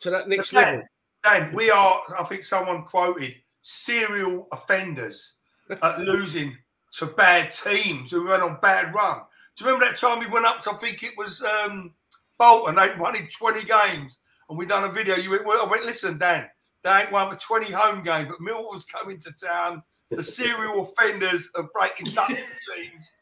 [0.00, 0.82] to that next Dan, level.
[1.24, 5.40] Dan, we are, I think someone quoted, serial offenders
[5.82, 6.56] at losing
[6.92, 9.20] to bad teams who went on bad run.
[9.56, 11.94] Do you remember that time we went up to, I think it was um,
[12.38, 15.16] Bolton, they won in 20 games, and we done a video.
[15.16, 16.48] You went, well, I went, listen, Dan,
[16.82, 20.82] they ain't won for 20 home games, but Mill was coming to town, the serial
[20.82, 23.12] offenders of breaking Dutch teams,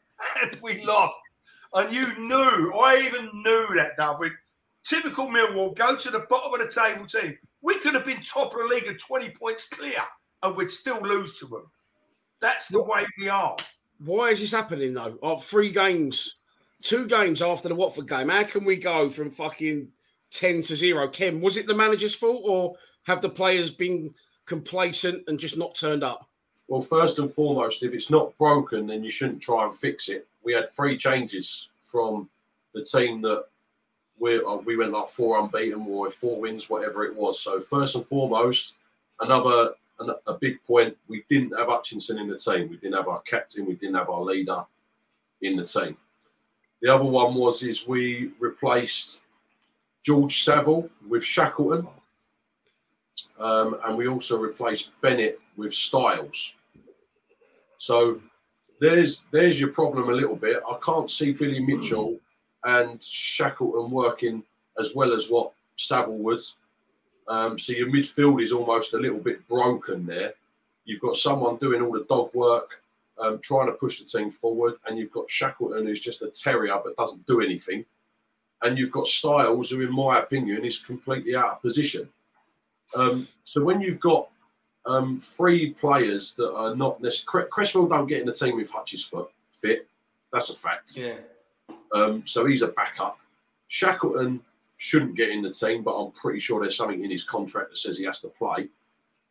[0.41, 1.17] and we lost.
[1.73, 4.33] And you knew, I even knew that, David.
[4.83, 7.37] Typical Millwall, go to the bottom of the table team.
[7.61, 10.01] We could have been top of the league and 20 points clear,
[10.41, 11.67] and we'd still lose to them.
[12.41, 13.55] That's the way we are.
[13.99, 15.19] Why is this happening though?
[15.21, 16.37] Of three games,
[16.81, 19.89] two games after the Watford game, how can we go from fucking
[20.31, 21.07] ten to zero?
[21.09, 24.13] Ken, was it the manager's fault, or have the players been
[24.45, 26.28] complacent and just not turned up?
[26.69, 30.27] Well, first and foremost, if it's not broken, then you shouldn't try and fix it.
[30.43, 32.29] We had three changes from
[32.75, 33.45] the team that
[34.19, 37.39] we uh, we went like four unbeaten or four wins, whatever it was.
[37.39, 38.75] So first and foremost,
[39.19, 40.95] another an, a big point.
[41.07, 42.69] We didn't have Hutchinson in the team.
[42.69, 43.65] We didn't have our captain.
[43.65, 44.63] We didn't have our leader
[45.41, 45.97] in the team.
[46.83, 49.21] The other one was is we replaced
[50.03, 51.87] George Saville with Shackleton,
[53.39, 56.53] um, and we also replaced Bennett with Styles.
[57.79, 58.21] So
[58.79, 60.61] there's there's your problem a little bit.
[60.69, 62.19] I can't see Billy Mitchell
[62.63, 64.43] and Shackleton working
[64.79, 66.41] as well as what Saville would.
[67.27, 70.33] Um, so your midfield is almost a little bit broken there.
[70.85, 72.81] You've got someone doing all the dog work,
[73.17, 76.77] um, trying to push the team forward, and you've got Shackleton who's just a terrier
[76.83, 77.85] but doesn't do anything.
[78.61, 82.09] And you've got Styles, who, in my opinion, is completely out of position.
[82.95, 84.29] Um, so when you've got
[84.89, 89.03] um, three players that are not necessarily Cresswell don't get in the team with Hutch's
[89.03, 89.87] foot fit.
[90.33, 90.97] That's a fact.
[90.97, 91.17] Yeah.
[91.93, 93.19] Um, so he's a backup.
[93.67, 94.41] Shackleton
[94.77, 97.77] shouldn't get in the team, but I'm pretty sure there's something in his contract that
[97.77, 98.69] says he has to play.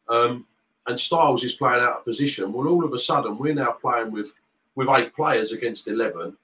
[0.08, 0.46] Um,
[0.86, 2.52] and Styles is playing out of position.
[2.52, 4.34] Well, all of a sudden, we're now playing with
[4.76, 6.36] with eight players against eleven,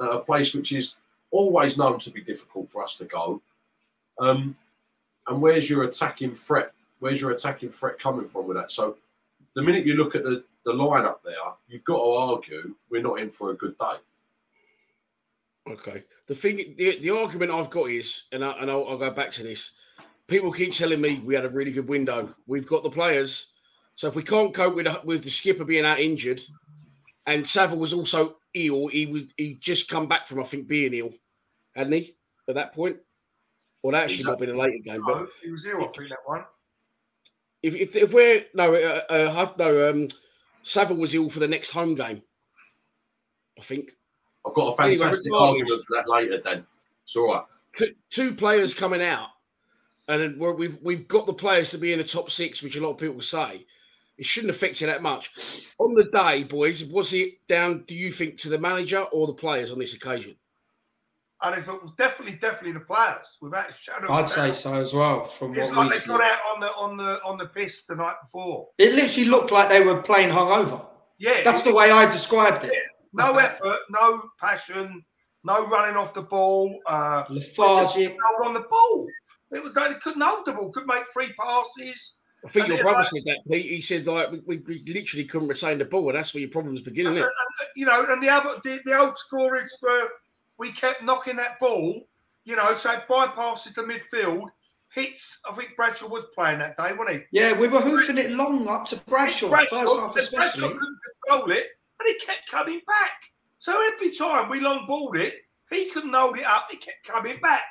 [0.00, 0.96] at a place which is
[1.30, 3.40] always known to be difficult for us to go.
[4.18, 4.56] Um,
[5.28, 6.72] and where's your attacking threat?
[7.00, 8.70] Where's your attacking threat coming from with that?
[8.70, 8.96] So,
[9.54, 11.34] the minute you look at the the lineup there,
[11.68, 13.96] you've got to argue we're not in for a good day.
[15.70, 16.04] Okay.
[16.26, 19.30] The thing, the, the argument I've got is, and, I, and I'll, I'll go back
[19.32, 19.72] to this.
[20.26, 22.34] People keep telling me we had a really good window.
[22.46, 23.52] We've got the players.
[23.94, 26.40] So if we can't cope with with the skipper being out injured,
[27.26, 30.94] and Saville was also ill, he would he just come back from I think being
[30.94, 31.10] ill,
[31.74, 32.14] hadn't he?
[32.48, 32.98] At that point,
[33.82, 35.02] well, that actually might have been a later game.
[35.04, 36.44] But he was ill, I think, that one.
[37.62, 40.08] If if, if we're no uh, uh, no um,
[40.62, 42.22] Saville was ill for the next home game.
[43.58, 43.92] I think
[44.46, 46.40] I've got a fantastic regardless- argument for that later.
[46.42, 46.66] Then
[47.04, 47.44] it's all right.
[47.76, 49.28] two, two players coming out,
[50.06, 52.80] and we're, we've we've got the players to be in the top six, which a
[52.80, 53.66] lot of people say
[54.18, 55.30] it shouldn't affect you that much.
[55.78, 57.84] On the day, boys, was it down?
[57.86, 60.36] Do you think to the manager or the players on this occasion?
[61.40, 64.04] And if it was definitely, definitely the players, without a shadow.
[64.06, 65.24] of a I'd say so as well.
[65.24, 66.08] From It's what like we they see.
[66.08, 68.68] got out on the on the on the piss the night before.
[68.78, 70.84] It literally looked like they were playing hungover.
[71.18, 72.72] Yeah, That's the way I described it.
[73.12, 75.04] no effort, no passion,
[75.44, 76.76] no running off the ball.
[76.86, 78.16] Uh, Lethargic.
[78.24, 79.06] hold on the ball.
[79.52, 82.18] It was they couldn't hold the ball, couldn't make three passes.
[82.44, 83.38] I think And your brother like- said that.
[83.50, 83.66] Pete.
[83.70, 86.50] He said like we, we, we literally couldn't retain the ball, and that's where your
[86.50, 87.22] problems begin, isn't it?
[87.22, 87.30] and,
[87.76, 90.08] you know, and the other the, the old scorers were
[90.58, 92.06] we kept knocking that ball,
[92.44, 94.46] you know, so it bypasses the midfield,
[94.92, 95.40] hits.
[95.48, 97.22] I think Bradshaw was playing that day, wasn't he?
[97.30, 100.36] Yeah, we were hoofing it long up to Bradshaw, Bradshaw, first half especially.
[100.36, 100.78] Bradshaw especially.
[100.78, 101.66] couldn't control it,
[102.00, 103.32] and he kept coming back.
[103.58, 105.36] So every time we long balled it,
[105.70, 106.68] he couldn't hold it up.
[106.70, 107.62] He kept coming back,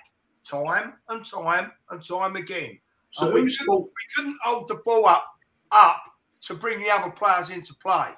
[0.43, 2.79] time and time and time again.
[3.11, 5.25] So we, couldn't, we couldn't hold the ball up
[5.71, 6.03] up
[6.41, 8.09] to bring the other players into play.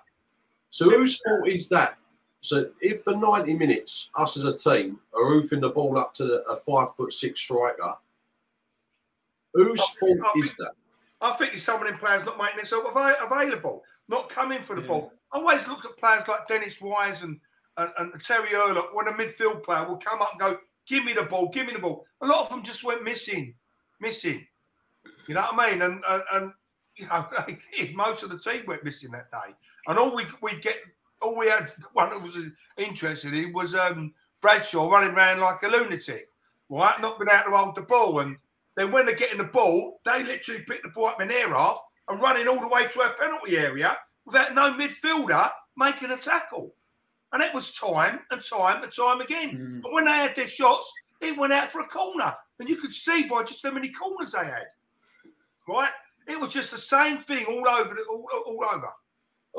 [0.72, 1.99] So whose fault is that?
[2.42, 6.26] So if for 90 minutes, us as a team are hoofing the ball up to
[6.26, 7.96] the, a five foot six striker,
[9.54, 10.72] whose I fault think- I is think- that?
[11.22, 14.76] I think it's some of them players not making themselves ava- available, not coming for
[14.78, 14.88] the Yeah.
[14.88, 15.14] ball.
[15.34, 17.42] I always look at players like Dennis Wise and,
[17.76, 21.12] and, and Terry Hurlock when a midfield player will come up and go, give me
[21.12, 22.06] the ball, give me the ball.
[22.22, 23.54] A lot of them just went missing,
[24.00, 24.48] missing.
[25.28, 25.82] You know what I mean?
[25.82, 26.54] And and, and
[26.96, 27.28] you know,
[27.96, 29.54] most of the team went missing that day.
[29.88, 30.78] And all we we get
[31.22, 32.36] all we had one that was
[32.78, 36.30] interested in was um, Bradshaw running around like a lunatic,
[36.70, 37.00] right?
[37.02, 38.20] Not being able to hold the ball.
[38.20, 38.38] And
[38.76, 41.80] then when they're getting the ball, they literally pick the ball up in their half
[42.08, 46.74] and running all the way to our penalty area without no midfielder making a tackle.
[47.32, 49.52] And it was time and time and time again.
[49.52, 49.82] Mm.
[49.82, 52.34] But when they had their shots, it went out for a corner.
[52.60, 54.68] And you could see by just how many corners they had.
[55.68, 55.92] Right?
[56.28, 58.90] It was just the same thing all over all, all over.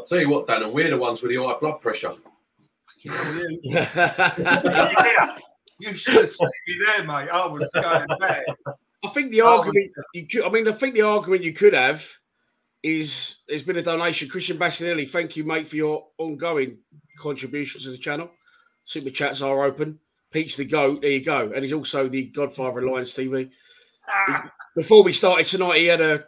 [0.00, 2.14] I'll tell you what, Dan, and we're the ones with the high blood pressure.
[3.02, 3.12] You,
[3.62, 5.36] yeah,
[5.78, 7.28] you should have seen me there, mate.
[7.30, 8.44] I was going mad.
[9.04, 11.74] I think the Oh, argument you could, I mean, I think the argument you could
[11.74, 12.06] have
[12.82, 14.28] is there's been a donation.
[14.28, 16.78] Christian Bassinelli, thank you, mate, for your ongoing
[17.18, 18.30] contributions to the channel.
[18.84, 19.98] Super chats are open.
[20.30, 21.02] Pete's the goat.
[21.02, 21.52] There you go.
[21.54, 23.50] And he's also the godfather of Lions TV.
[24.08, 26.24] Ah, Before we started tonight, he had a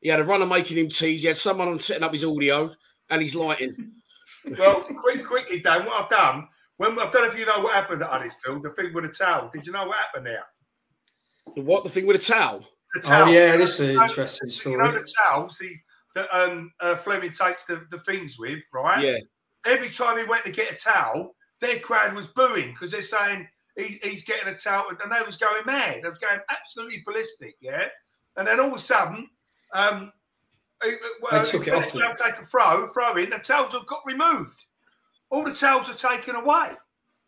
[0.00, 1.22] he had a runner making him teas.
[1.22, 2.72] He had someone on setting up his audio
[3.10, 3.92] and his lighting.
[4.58, 7.74] well, quick, quickly, Dan, what I've done, when I don't know if you know what
[7.74, 9.50] happened at Huddersfield, the thing with the towel.
[9.52, 10.44] Did you know what happened there?
[11.56, 11.84] The what?
[11.84, 12.60] The thing with the towel?
[12.94, 13.28] The Oh towel.
[13.32, 15.02] yeah, this is an You know- interesting You know story.
[15.02, 15.70] the towels the,
[16.14, 19.04] that um, uh, Flemming takes the, the things with, right?
[19.04, 19.18] Yeah.
[19.66, 23.46] Every time he went to get a towel, their crowd was booing because they're saying
[23.76, 26.00] he, he's getting a towel, and they was going mad.
[26.02, 27.88] They was going absolutely ballistic, yeah.
[28.36, 29.28] And then all of a sudden,
[29.74, 30.10] um, he-
[31.22, 32.12] well, They took it off they him.
[32.22, 34.66] take a throw, throw in, the towels have got removed.
[35.30, 36.70] All the towels are taken away,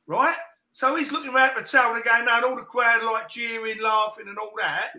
[0.06, 0.36] right?
[0.72, 4.28] So he's looking around at the towel again, and all the crowd like jeering, laughing,
[4.28, 4.92] and all that.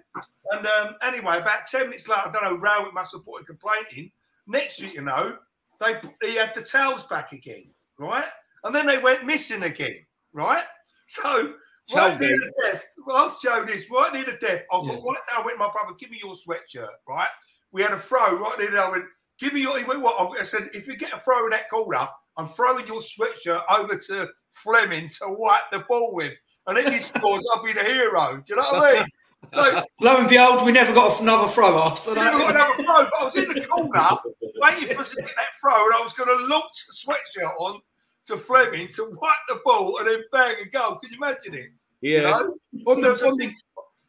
[0.51, 3.45] And um, anyway, about 10 minutes later, I don't know, Rowett must have put a
[3.45, 4.11] complaint in.
[4.47, 5.37] Next thing you know,
[5.79, 8.25] they he had the towels back again, right?
[8.63, 10.65] And then they went missing again, right?
[11.07, 11.55] So,
[11.95, 14.93] right near the death, well, I'll show this, right near the death, I got Yeah.
[14.95, 17.27] right now, with my brother, give me your sweatshirt, right?
[17.71, 19.05] We had a throw right near there, I went,
[19.39, 20.37] give me your, he went, what?
[20.39, 22.07] I said, if you get a throw in that corner,
[22.37, 26.33] I'm throwing your sweatshirt over to Flemming to wipe the ball with.
[26.67, 28.43] And if he scores, I'll be the hero.
[28.45, 29.07] Do you know what I mean?
[29.53, 33.03] So, Lo and behold, we never got another throw after I never got another throw,
[33.03, 34.17] but I was in the corner
[34.61, 37.53] waiting for us to get that throw, and I was going to launch the sweatshirt
[37.59, 37.79] on
[38.27, 40.97] to Flemming to wipe the ball and then bang a goal.
[40.97, 41.69] Can you imagine it?
[42.01, 42.17] Yeah.
[42.17, 42.91] You know?
[42.91, 43.51] on, the, There was a on, the,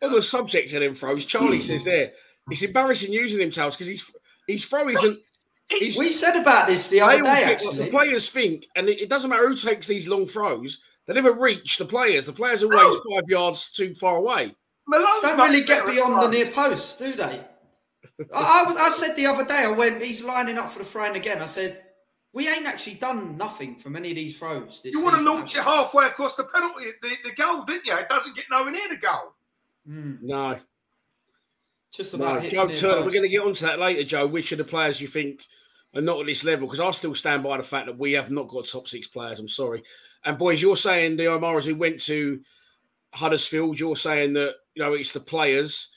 [0.02, 2.12] on the subject of them throws, Charlie says there,
[2.50, 4.10] it's embarrassing using themselves because he's
[4.46, 5.20] he's throwing isn't.
[5.68, 9.00] He's, We said about this the they other day, think- the players think, and it,
[9.00, 12.26] it doesn't matter who takes these long throws, they never reach the players.
[12.26, 13.14] The players are always No.
[13.16, 14.54] five yards too far away.
[14.86, 17.40] Malone's Don't really get beyond the near post, do they?
[18.34, 21.16] I, I, I said the other day, I went, he's lining up for the throwing
[21.16, 21.40] again.
[21.40, 21.82] I said,
[22.34, 24.82] we ain't actually done nothing from any of these throws.
[24.82, 27.96] This You want to launch it halfway across the penalty, the, the goal, didn't you?
[27.96, 29.34] It doesn't get nowhere near the goal.
[29.88, 30.58] Mm, No,
[31.92, 32.24] just no.
[32.24, 34.26] about hits Joe Turner, we're going to get onto that later, Joe.
[34.26, 35.44] Which of the players you think
[35.94, 36.66] are not at this level?
[36.66, 39.38] Because I still stand by the fact that we have not got top six players.
[39.38, 39.82] I'm sorry.
[40.24, 42.40] And boys, you're saying the Omaras who went to
[43.12, 45.88] Huddersfield, you're saying that you know it's the players.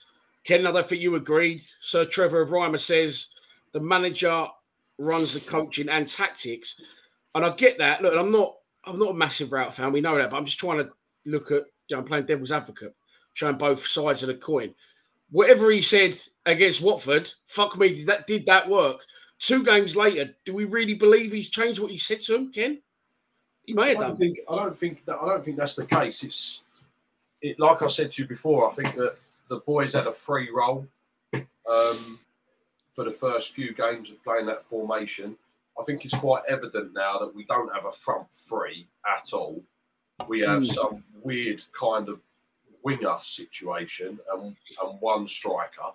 [0.43, 1.63] Ken, I don't think you agreed.
[1.79, 3.27] Sir Trevor of Reimer says
[3.71, 4.47] the manager
[4.97, 6.79] runs the coaching and tactics,
[7.33, 8.01] and I get that.
[8.01, 8.53] Look, I'm not,
[8.83, 9.93] I'm not a massive Rowett fan.
[9.93, 10.89] We know that, but I'm just trying to
[11.25, 11.63] look at.
[11.87, 12.95] You know, I'm playing devil's advocate,
[13.33, 14.73] showing both sides of the coin.
[15.31, 19.01] Whatever he said against Watford, fuck me, did that did that work?
[19.39, 22.81] Two games later, do we really believe he's changed what he said to him, Ken?
[23.65, 24.17] He may I have don't done.
[24.17, 26.23] think I don't think that I don't think that's the case.
[26.23, 26.61] It's
[27.41, 28.69] it like I said to you before.
[28.69, 29.17] I think that
[29.49, 30.87] the boys had a free role
[31.69, 32.19] um,
[32.93, 35.35] for the first few games of playing that formation.
[35.79, 39.61] I think it's quite evident now that we don't have a front three at all.
[40.29, 40.73] We have Mm.
[40.73, 42.21] some weird kind of
[42.85, 45.91] winger situation and, and one striker.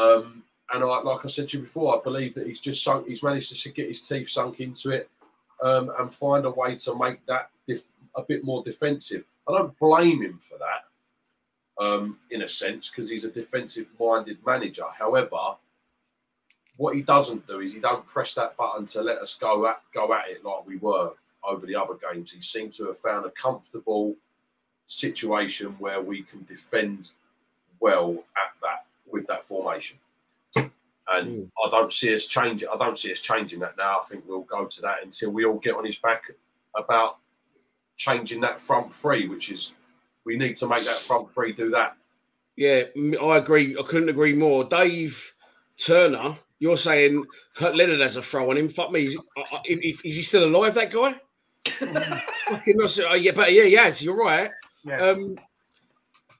[0.00, 3.06] Um, and I, like I said to you before, I believe that he's just sunk.
[3.06, 5.10] He's managed to get his teeth sunk into it
[5.62, 9.24] um, and find a way to make that def- a bit more defensive.
[9.48, 14.84] I don't blame him for that, um, in a sense, because he's a defensive-minded manager.
[14.98, 15.56] However,
[16.76, 19.82] what he doesn't do is he don't press that button to let us go at
[19.92, 22.32] go at it like we were over the other games.
[22.32, 24.16] He seemed to have found a comfortable
[24.88, 27.12] situation where we can defend
[27.78, 29.98] well at that with that formation.
[30.56, 31.42] And hmm.
[31.64, 32.68] I don't see us changing.
[32.68, 34.00] I don't see us changing that now.
[34.00, 36.30] I think we'll go to that until we all get on his back
[36.76, 37.18] about
[37.96, 39.74] changing that front three, which is
[40.24, 41.96] we need to make that front three do that.
[42.56, 42.82] Yeah,
[43.22, 43.76] I agree.
[43.78, 44.64] I couldn't agree more.
[44.64, 45.34] Dave
[45.78, 47.24] Turner, you're saying
[47.60, 48.68] Leonard has a throw on him.
[48.68, 49.06] Fuck me.
[49.06, 51.14] Is, I- I- if, if- is he still alive, that guy?
[52.48, 54.50] Fucking not oh, uh, yeah, but yeah, yes, you're right.
[55.10, 55.38] Um,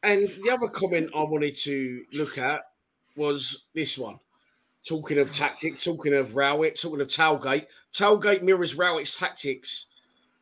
[0.02, 2.62] and the other comment I wanted to look at
[3.16, 4.18] was this one.
[4.86, 7.66] Talking of tactics, talking of Rowett, talking of tailgate.
[7.92, 9.86] Tailgate mirrors Rowett's tactics.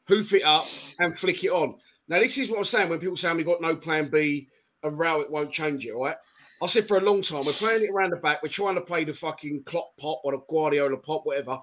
[0.08, 0.68] Hoof it up
[1.00, 1.74] and flick it on.
[2.08, 4.46] Now, this is what I'm saying when people say we've got no plan B
[4.82, 6.16] and Rowett won't change it, right?
[6.62, 8.42] I said for a long time, we're playing it around the back.
[8.42, 11.58] We're trying to play the fucking Klopp pop or the Guardiola pop, whatever.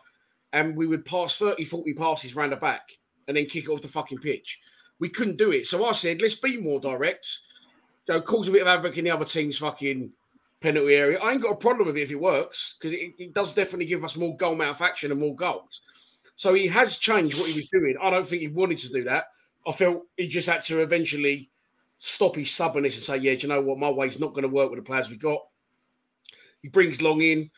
[0.51, 2.91] And we would pass 30, 40 passes around the back
[3.27, 4.59] and then kick it off the fucking pitch.
[4.99, 5.65] We couldn't do it.
[5.65, 7.39] So I said, let's be more direct.
[8.07, 10.11] You know, cause a bit of havoc in the other team's fucking
[10.59, 11.19] penalty area.
[11.19, 13.85] I ain't got a problem with it if it works because it, it, does definitely
[13.85, 15.81] give us more goal mouth action and more goals.
[16.35, 17.95] So he has changed what he was doing.
[18.01, 19.25] I don't think he wanted to do that.
[19.67, 21.49] I felt he just had to eventually
[21.99, 23.77] stop his stubbornness and say, "Yeah, do you know what?
[23.77, 25.39] My way's not going to work with the players we got."
[26.61, 27.51] He brings Long in,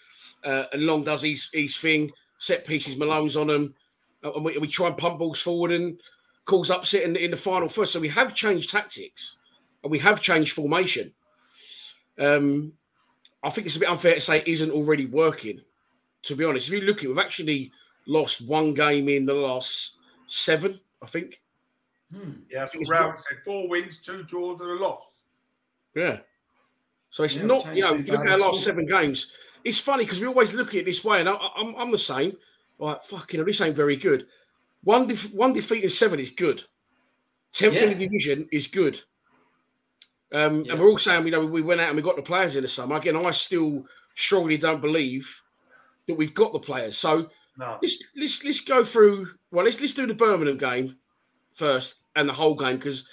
[0.43, 2.12] uh, and Long does his his thing.
[2.38, 6.00] Set pieces, Malone's on uh, and we, we try and pump balls forward and
[6.45, 7.93] calls upset in, in the final first.
[7.93, 9.38] So we have changed tactics,
[9.84, 11.13] and we have changed formation.
[12.19, 12.73] Um,
[13.43, 15.62] I think it's a bit unfair to say it isn't already working.
[16.23, 17.71] To be honest, if you look at, it, we've actually
[18.08, 20.79] lost one game in the last seven.
[21.01, 21.41] I think.
[22.13, 22.31] Hmm.
[22.49, 23.38] Yeah, that's what said.
[23.43, 25.03] Four wins, two draws, and a loss.
[25.95, 26.19] Yeah.
[27.10, 29.31] So it's yeah, not, you know, if you look at our last seven games,
[29.63, 31.91] it's funny because we always look at it this way, and I, am I'm, I'm
[31.91, 32.36] the same.
[32.77, 34.27] Like, fucking, this ain't very good.
[34.86, 36.63] One, def- one defeat in seven is good.
[37.52, 37.84] Tenth yeah.
[37.84, 39.02] in the division is good.
[40.32, 40.71] Um, yeah.
[40.71, 42.62] And we're all saying, you know, we went out and we got the players in
[42.62, 42.95] the summer.
[42.95, 45.41] Again, I still strongly don't believe
[46.08, 46.98] that we've got the players.
[46.98, 47.80] So no.
[47.82, 49.28] let's, let's let's go through.
[49.52, 50.98] Well, let's let's do the Birmingham game
[51.54, 53.08] first and the whole game because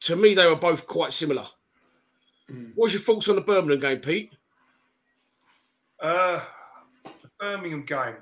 [0.00, 1.44] to me they were both quite similar.
[2.50, 2.72] Mm.
[2.74, 4.34] What's your thoughts on the Birmingham game, Pete?
[6.00, 6.40] Uh,
[7.04, 8.16] the Birmingham game.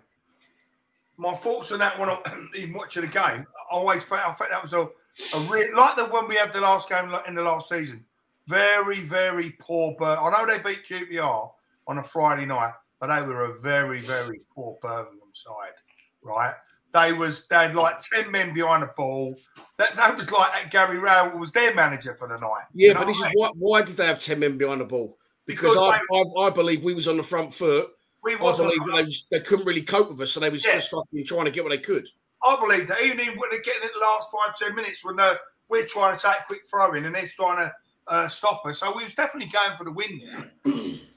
[1.22, 2.11] My thoughts on that one,
[2.56, 4.88] even watching the game, I always felt I felt that was a,
[5.37, 8.04] a real like the one we had the last game in the last season.
[8.48, 9.94] Very, very poor.
[9.96, 11.48] But I know they beat QPR
[11.87, 15.74] on a Friday night, but they were a very, very poor Birmingham side,
[16.22, 16.54] right?
[16.92, 19.37] They was they had like ten men behind the ball.
[19.78, 22.64] That, that was like Gary Rowett was their manager for the night.
[22.74, 24.87] Yeah, you know but this is why, why did they have ten men behind the
[24.87, 25.16] ball?
[25.46, 27.90] Because, because I, they, I, I, believe we was on the front foot.
[28.22, 28.92] We was I believe the,
[29.30, 30.74] they, they, couldn't really cope with us, so they was yeah.
[30.74, 32.08] just fucking trying to get what they could.
[32.44, 35.35] I believe that even when they're getting it the last five ten minutes when uh,
[35.68, 37.72] we're trying to take a quick throw in and they're trying to
[38.08, 40.52] uh, stop us, so we was definitely going for the win there.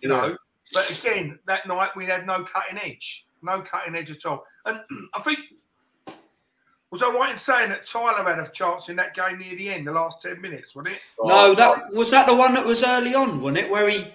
[0.02, 0.36] you know,
[0.74, 4.80] but again that night we had no cutting edge, no cutting edge at all, and
[5.14, 5.40] I think
[6.92, 9.70] was I right in saying that Tyler had a chance in that game near the
[9.70, 11.02] end, the last ten minutes, wasn't it?
[11.22, 13.70] No, that was that the one that was early on, wasn't it?
[13.70, 14.08] Where he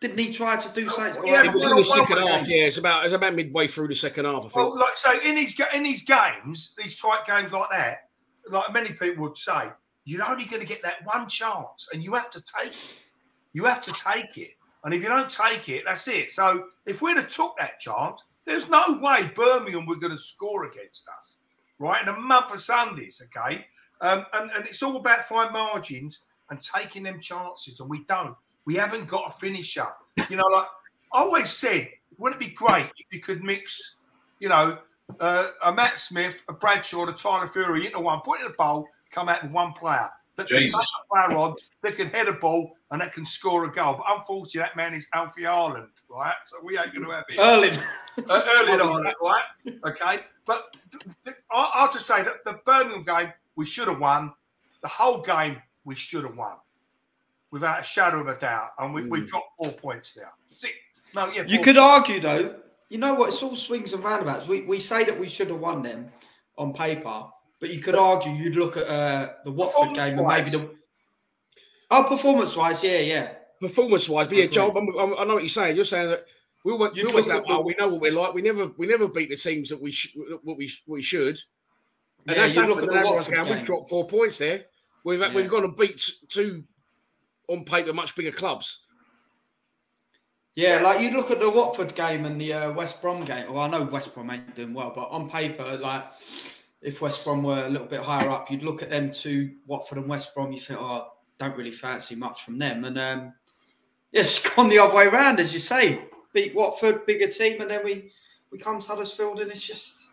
[0.00, 1.22] didn't he try to do something?
[1.24, 2.48] Yeah, it was in the second half.
[2.48, 4.38] Yeah, it's about it's about midway through the second half.
[4.38, 4.54] I think.
[4.54, 8.08] Well, like so, in these in these games, these tight games like that,
[8.48, 9.70] like many people would say,
[10.04, 12.98] you're only going to get that one chance, and you have to take it.
[13.52, 14.52] You have to take it,
[14.84, 16.32] and if you don't take it, that's it.
[16.32, 20.64] So if we'd have took that chance, there's no way Birmingham were going to score
[20.64, 21.40] against us
[21.80, 22.02] right?
[22.02, 23.66] In a month of Sundays, okay?
[24.00, 28.36] Um, and, and it's all about fine margins and taking them chances, and we don't.
[28.66, 29.86] We haven't got a finisher.
[30.28, 30.66] You know, like
[31.12, 33.96] I always said, wouldn't it be great if you could mix,
[34.38, 34.78] you know,
[35.18, 38.54] uh, a Matt Smith, a Bradshaw, a Tyler Burey into one, put it in a
[38.54, 40.72] bowl, come out with one player that Jesus.
[40.72, 43.72] can touch a player on, that can head a ball, and that can score a
[43.72, 43.94] goal.
[43.94, 46.34] But unfortunately, that man is Alfie Haaland, right?
[46.44, 47.38] So we ain't going to have it.
[47.38, 47.78] Erling.
[48.28, 49.44] Uh, Erling Haaland, right?
[49.86, 50.24] Okay.
[50.46, 50.74] But
[51.50, 54.32] I'll just say that the Birmingham game, we should have won.
[54.82, 56.54] The whole game, we should have won.
[57.50, 58.70] Without a shadow of a doubt.
[58.78, 59.10] And we, mm.
[59.10, 60.32] we dropped four points there.
[61.14, 62.08] No, yeah, you could points.
[62.08, 62.54] argue, though,
[62.88, 63.30] you know what?
[63.30, 64.46] It's all swings and roundabouts.
[64.46, 66.10] We, we say that we should have won them
[66.58, 67.24] on paper,
[67.58, 70.70] but you could argue you'd look at uh, the Watford game and maybe the.
[71.90, 73.32] Oh, performance wise, yeah, yeah.
[73.60, 75.76] Performance wise, but yeah, Joe, I know what you're saying.
[75.76, 76.24] You're saying that
[76.64, 78.34] we were, we always like, oh, we know what we're like.
[78.34, 81.40] We never we never beat the teams that we sh- what we we should.
[82.26, 82.56] And yeah, that's.
[82.56, 83.48] Look at the Watford game.
[83.48, 84.64] We've dropped four points there.
[85.04, 85.34] We've yeah.
[85.34, 86.64] we've gone and beat two
[87.50, 88.84] on paper much bigger clubs.
[90.56, 93.52] Yeah, like you look at the Watford game and the uh, West Brom game.
[93.52, 96.04] Well, I know West Brom ain't doing well, but on paper, like
[96.82, 99.98] if West Brom were a little bit higher up, you'd look at them two, Watford
[99.98, 100.52] and West Brom.
[100.52, 101.08] You think, oh,
[101.38, 103.32] don't really fancy much from them, and um,
[104.12, 106.00] it's gone the other way around, as you say
[106.32, 108.12] beat Watford, bigger team, and then we
[108.50, 110.08] we come to Huddersfield, and it's just.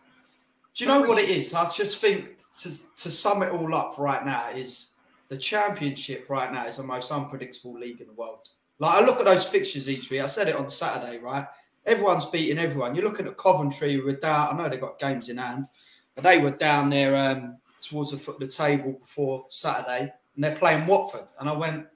[0.74, 1.54] Do you know what it is?
[1.54, 4.92] I just think to to sum it all up right now is
[5.28, 8.48] the Championship right now is the most unpredictable league in the world.
[8.78, 10.20] Like I look at those fixtures each week.
[10.20, 11.46] I said it on Saturday, right?
[11.86, 12.94] Everyone's beating everyone.
[12.94, 14.54] You're looking at Coventry with down.
[14.54, 15.66] I know they've got games in hand,
[16.14, 20.44] but they were down there um, towards the foot of the table before Saturday, and
[20.44, 21.28] they're playing Watford.
[21.40, 21.86] And I went,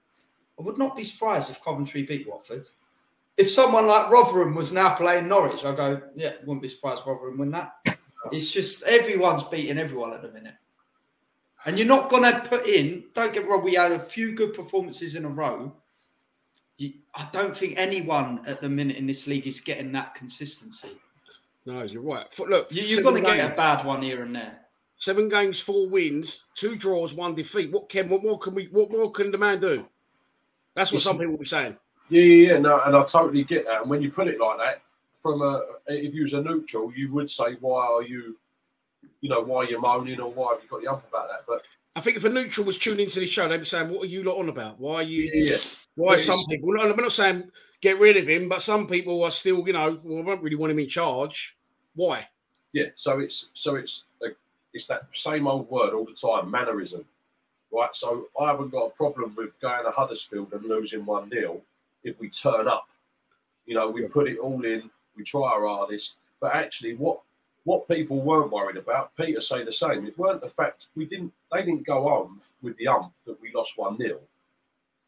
[0.59, 2.69] I would not be surprised if Coventry beat Watford.
[3.37, 7.39] if someone like Rotherham was now playing Norwich, I go, yeah, wouldn't be surprised Rotherham
[7.39, 7.73] win that.
[8.31, 10.55] It's just everyone's beating everyone at the minute.
[11.65, 14.35] And you're not going to put in, don't get me wrong, we had a few
[14.35, 15.73] good performances in a row.
[16.77, 20.91] You, I don't think anyone at the minute in this league is getting that consistency.
[21.65, 22.27] No, you're right.
[22.33, 24.59] For, look, you, are going to get a bad one here and there.
[24.97, 27.73] Seven games, four wins, two draws, one defeat.
[27.73, 29.85] What can what more can we what more can the man do?
[30.75, 31.77] That's what some people will be saying.
[32.09, 33.83] Yeah, yeah, yeah, no, and I totally get that.
[33.83, 34.83] And when you put it like that,
[35.23, 38.37] from a if you was a neutral, you would say, why are you,
[39.23, 41.45] you know, why you're moaning or why have you got the ump about that?
[41.49, 41.63] But
[41.97, 44.07] I think if a neutral was tuning into this show, they'd be saying, "What are
[44.07, 44.79] you lot on about?
[44.79, 45.31] Why are you?
[45.33, 45.57] Yeah,
[45.95, 46.69] why some people?
[46.79, 47.51] I'm not saying
[47.83, 50.57] get rid of him, but some people are still, you know, well, I don't really
[50.57, 51.57] want him in charge.
[51.95, 52.29] Why?
[52.73, 54.05] Yeah, so it's so it's
[54.73, 57.05] it's that same old word all the time, mannerism,
[57.71, 57.95] right?
[57.95, 61.61] So I haven't got a problem with going to Huddersfield and losing one 0
[62.03, 62.89] if we turn up.
[63.67, 67.21] You know, we put it all in, we try our hardest, but actually, what
[67.65, 70.07] what people weren't worried about, Peter say the same.
[70.07, 73.53] It weren't the fact we didn't they didn't go home with the ump that we
[73.55, 74.19] lost one 0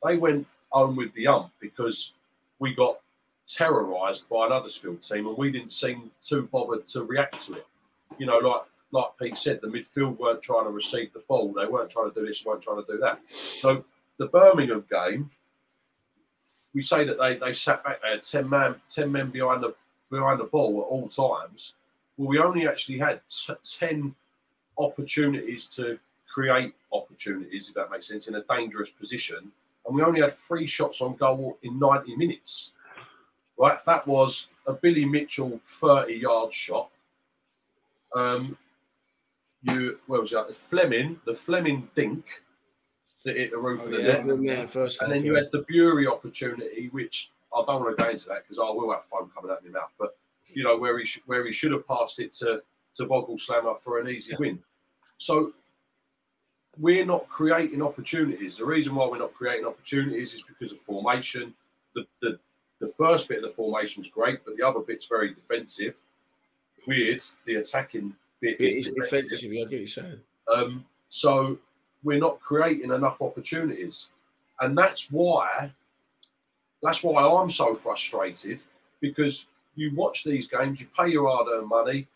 [0.04, 2.12] They went home with the ump because
[2.58, 3.00] we got
[3.48, 7.66] terrorised by an Huddersfield team and we didn't seem too bothered to react to it.
[8.18, 11.52] You know, like like Pete said, the midfield weren't trying to receive the ball.
[11.52, 13.20] They weren't trying to do this, they weren't trying to do that.
[13.60, 13.84] So
[14.18, 15.30] the Birmingham game,
[16.72, 19.74] we say that they, they sat back there, ten man, ten men behind the
[20.10, 21.74] behind the ball at all times.
[22.16, 24.14] Well, we only actually had t- ten
[24.78, 25.98] opportunities to
[26.28, 29.50] create opportunities, if that makes sense, in a dangerous position,
[29.86, 32.72] and we only had three shots on goal in ninety minutes.
[33.56, 36.90] Right, that was a Billy Mitchell thirty-yard shot.
[38.14, 38.56] Um,
[39.62, 40.54] you where was that?
[40.56, 42.42] Flemming, the Flemming dink
[43.24, 44.38] that hit the roof Oh, of the yeah, net.
[44.42, 48.10] yeah, first and then you had the Burey opportunity, which I don't want to go
[48.10, 49.94] into that because I will have foam coming out of my mouth.
[49.98, 50.16] But
[50.46, 52.62] you know where he where he should have passed it to
[52.96, 54.58] to Voglsammer for an easy win.
[55.18, 55.52] So
[56.78, 58.56] we're not creating opportunities.
[58.56, 61.54] The reason why we're not creating opportunities is because of formation.
[61.94, 62.38] The the,
[62.80, 65.96] the first bit of the formation is great, but the other bit's very defensive.
[66.86, 67.22] Weird.
[67.46, 69.50] The attacking bit It is is defensive.
[69.50, 70.20] I get you're saying.
[70.54, 71.58] um, so
[72.02, 74.10] we're not creating enough opportunities,
[74.60, 75.72] and that's why
[76.82, 78.62] that's why I'm so frustrated
[79.00, 82.06] because you watch these games, you pay your hard-earned money,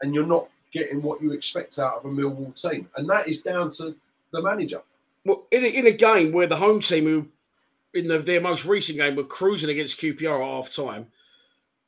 [0.00, 3.42] and you're not getting what you expect out of a Millwall team, and that is
[3.42, 3.94] down to
[4.32, 4.82] the manager.
[5.24, 7.28] Well, in a, in a game where the home team, who
[7.94, 11.06] in the, their most recent game were cruising against QPR at half time,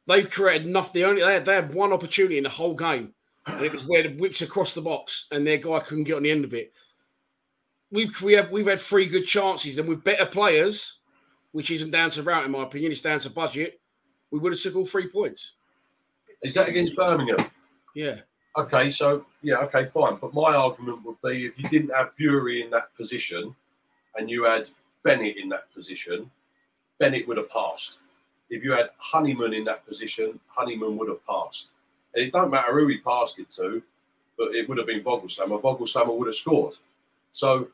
[0.06, 0.92] they've created enough.
[0.92, 3.12] They only they had, they had one opportunity in the whole game,
[3.46, 6.22] and it was where the whips across the box, and their guy couldn't get on
[6.22, 6.72] the end of it.
[7.90, 11.00] We've we have we've had three good chances, and with better players,
[11.52, 13.80] which isn't down to Rowett in my opinion, it's down to budget.
[14.30, 15.52] We would have took all three points.
[16.42, 17.46] Is that against Birmingham?
[17.94, 18.20] Yeah,
[18.56, 20.16] Okay, so yeah, okay, fine.
[20.16, 23.54] But my argument would be if you didn't have Burey in that position
[24.14, 24.70] and you had
[25.04, 26.30] Bennett in that position,
[26.98, 27.98] Bennett would have passed.
[28.48, 31.72] If you had Honeyman in that position, Honeyman would have passed.
[32.14, 33.82] And it don't matter who he passed it to,
[34.38, 35.60] but it would have been Voglsammer.
[35.60, 36.76] Voglsammer would have scored.
[37.34, 37.68] So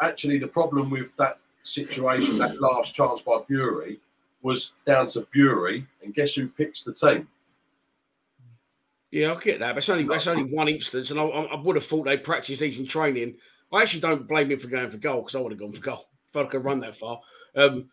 [0.00, 3.98] actually, the problem with that situation, that last chance by Burey,
[4.42, 5.86] was down to Burey.
[6.02, 7.28] And guess who picks the team?
[9.10, 9.72] yeah, I get that.
[9.72, 12.60] But it's only that's only one instance, and I, I would have thought they practiced
[12.60, 13.36] these in training.
[13.72, 15.80] I actually don't blame him for going for goal because I would have gone for
[15.80, 17.20] goal if I could run that far.
[17.56, 17.88] Um,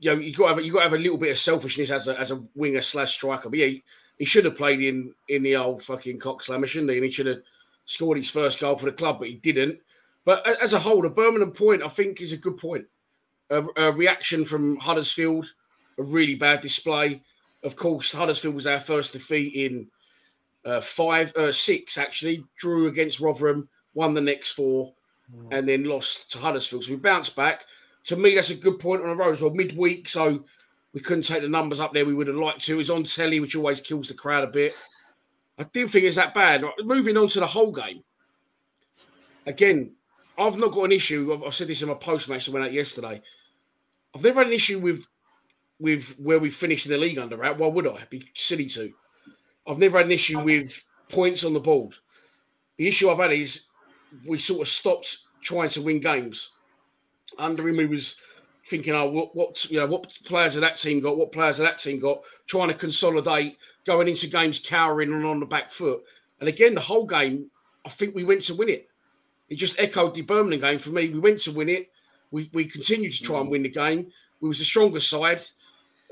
[0.00, 1.90] you know, you got to have, you got to have a little bit of selfishness
[1.90, 3.48] as a as a winger slash striker.
[3.48, 3.84] But yeah, he,
[4.18, 6.96] he should have played in in the old fucking cock slammer, shouldn't he?
[6.96, 7.42] And he should have
[7.86, 9.78] scored his first goal for the club, but he didn't.
[10.24, 12.84] But as a whole, the Birmingham point I think is a good point.
[13.50, 15.52] A, a reaction from Huddersfield,
[15.98, 17.22] a really bad display.
[17.62, 19.88] Of course, Huddersfield was our first defeat in
[20.64, 22.44] uh, five, uh, six actually.
[22.56, 24.94] Drew against Rotherham, won the next four,
[25.50, 26.84] and then lost to Huddersfield.
[26.84, 27.64] So we bounced back.
[28.04, 29.54] To me, that's a good point on the road as well.
[29.54, 30.44] Midweek, so
[30.92, 32.04] we couldn't take the numbers up there.
[32.04, 32.74] We would have liked to.
[32.74, 34.74] It was on telly, which always kills the crowd a bit.
[35.58, 36.64] I didn't think it's that bad.
[36.84, 38.02] Moving on to the whole game.
[39.46, 39.94] Again,
[40.38, 41.32] I've not got an issue.
[41.32, 43.22] I've, I said this in my post match that went out yesterday.
[44.14, 45.06] I've never had an issue with
[45.80, 47.58] with where we finished in the league under out.
[47.58, 48.04] Why would I?
[48.08, 48.92] Be silly to.
[49.66, 51.94] I've never had an issue with points on the board.
[52.76, 53.62] The issue I've had is
[54.26, 56.50] we sort of stopped trying to win games.
[57.38, 58.16] Under him, we was
[58.68, 61.16] thinking, oh, what, what you know, what players have that team got?
[61.16, 62.22] What players have that team got?
[62.46, 66.02] Trying to consolidate, going into games cowering and on the back foot.
[66.40, 67.50] And again, the whole game,
[67.84, 68.88] I think we went to win it.
[69.52, 71.10] It just echoed the Birmingham game for me.
[71.10, 71.90] We went to win it.
[72.30, 73.50] We we continued to try and mm.
[73.50, 74.10] win the game.
[74.40, 75.42] We was the stronger side.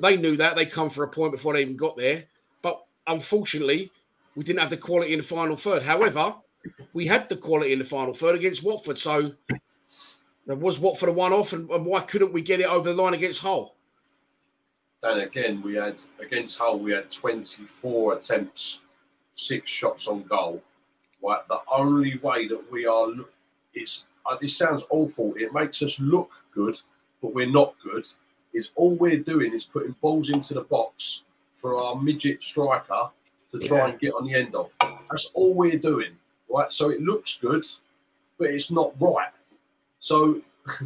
[0.02, 2.24] They knew that they come for a point before they even got there.
[2.60, 3.90] But unfortunately,
[4.36, 5.82] we didn't have the quality in the final third.
[5.82, 6.34] However,
[6.92, 8.98] we had the quality in the final third against Watford.
[8.98, 9.32] So
[10.46, 13.02] there was Watford a one off, and, and why couldn't we get it over the
[13.02, 13.74] line against Hull?
[15.02, 18.80] Then again, we had against Hull, we had 24 attempts,
[19.34, 20.62] six shots on goal.
[21.22, 23.08] Right, the only way that we are,
[23.74, 25.34] it's uh, this sounds awful.
[25.36, 26.78] It makes us look good,
[27.20, 28.06] but we're not good.
[28.52, 33.10] Is all we're doing is putting balls into the box for our midget striker
[33.52, 33.88] to try Yeah.
[33.88, 34.72] and get on the end of.
[35.10, 36.12] That's all we're doing,
[36.48, 36.72] right?
[36.72, 37.64] So it looks good,
[38.38, 39.28] but it's not right.
[39.98, 40.40] So,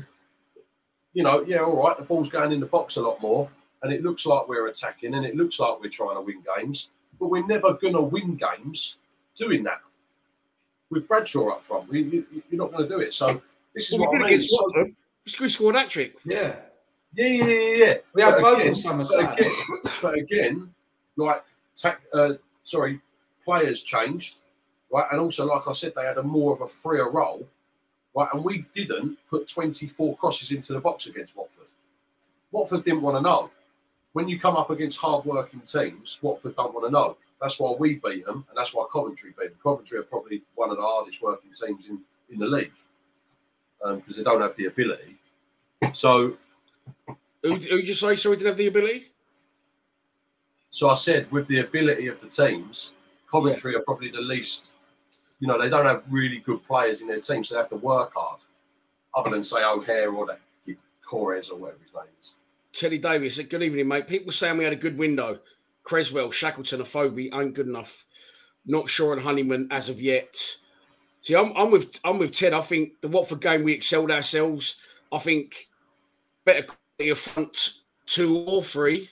[1.12, 3.48] you know, yeah, all right, the ball's going in the box a lot more,
[3.82, 6.88] and it looks like we're attacking, and it looks like we're trying to win games,
[7.20, 8.96] but we're never going to win games
[9.36, 9.80] doing that.
[10.90, 13.14] With Bradshaw up front, we, you, you're not going to do it.
[13.14, 13.40] So
[13.74, 14.40] this is Well, we what I mean.
[14.40, 14.94] So-.
[15.40, 16.16] We scored that trick.
[16.24, 16.56] Yeah.
[17.14, 17.94] yeah, yeah, yeah, yeah.
[18.12, 19.52] We had both on summer but again,
[20.02, 20.74] but again,
[21.16, 21.42] like,
[21.74, 23.00] tac, uh, sorry,
[23.44, 24.36] players changed,
[24.92, 25.06] right?
[25.10, 27.46] And also, like I said, they had a more of a freer role,
[28.14, 28.28] right?
[28.34, 31.66] And we didn't put 24 crosses into the box against Watford.
[32.52, 33.50] Watford didn't want to know.
[34.12, 37.16] When you come up against hard-working teams, Watford don't want to know.
[37.40, 39.58] That's why we beat them, and that's why Coventry beat them.
[39.62, 42.72] Coventry are probably one of the hardest working teams in, in the league
[43.84, 45.16] um, because they don't have the ability.
[45.92, 46.36] So
[47.06, 48.16] Who, who did you say?
[48.16, 49.12] So we didn't have the ability.
[50.70, 52.92] So I said, with the ability of the teams,
[53.30, 54.70] Coventry are probably the least.
[55.38, 57.76] You know, they don't have really good players in their team, so they have to
[57.76, 58.40] work hard.
[59.14, 60.40] Other than say O'Hare or that
[61.06, 62.34] Corres or whatever his name is.
[62.72, 64.08] Teddy Davis, good evening, mate.
[64.08, 65.38] People saying we had a good window.
[65.84, 68.06] Cresswell, Shackleton, Afobe ain't good enough.
[68.66, 70.34] Not sure on Honeyman as of yet.
[71.20, 72.52] See, I'm, I'm with I'm with Ted.
[72.52, 74.76] I think the Watford game we excelled ourselves.
[75.12, 75.68] I think
[76.44, 77.70] better quality of front
[78.06, 79.08] two or three.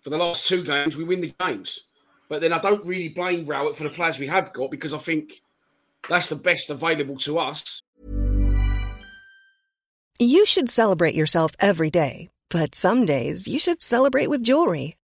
[0.00, 1.84] For the last two games, we win the games.
[2.28, 4.98] But then I don't really blame Rowett for the players we have got because I
[4.98, 5.42] think
[6.08, 7.80] that's the best available to us.
[10.18, 14.96] You should celebrate yourself every day, but some days you should celebrate with jewelry.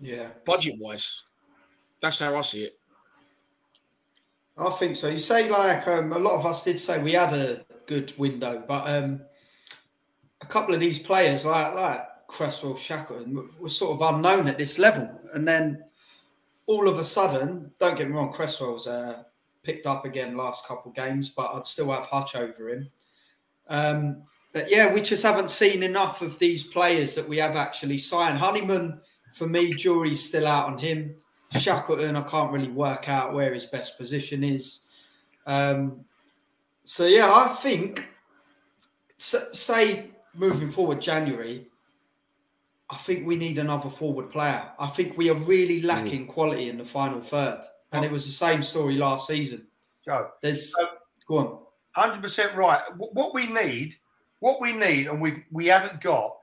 [0.00, 0.28] Yeah.
[0.44, 1.22] Budget wise,
[2.00, 2.78] that's how I see it.
[4.56, 5.08] I think so.
[5.08, 8.64] You say like um, a lot of us did say we had a good window,
[8.66, 9.20] but um,
[10.40, 14.78] a couple of these players like like Cresswell, Shackleton were- sort of unknown at this
[14.78, 15.82] level, and then
[16.66, 19.22] all of a sudden, don't get me wrong, Cresswell's uh,
[19.62, 22.90] picked up again last couple games, but I'd still have Hutch over him.
[23.68, 24.22] Um,
[24.52, 28.36] but yeah, we just haven't seen enough of these players that we have actually signed.
[28.38, 29.00] Honeyman,
[29.34, 31.14] for me, jury's still out on him.
[31.52, 34.86] Shackleton, I can't really work out where his best position is.
[35.46, 36.04] Um,
[36.82, 38.06] so yeah, I think,
[39.18, 41.66] s- say moving forward, January,
[42.90, 44.70] I think we need another forward player.
[44.78, 45.86] I think we are really Hmm.
[45.86, 47.62] lacking quality in the final third,
[47.92, 49.66] and it was the same story last season.
[50.06, 50.30] Go.
[50.42, 50.74] There's
[51.26, 51.58] go on.
[51.92, 52.80] Hundred percent right.
[52.96, 53.96] What we need,
[54.40, 56.37] what we need, and we we haven't got,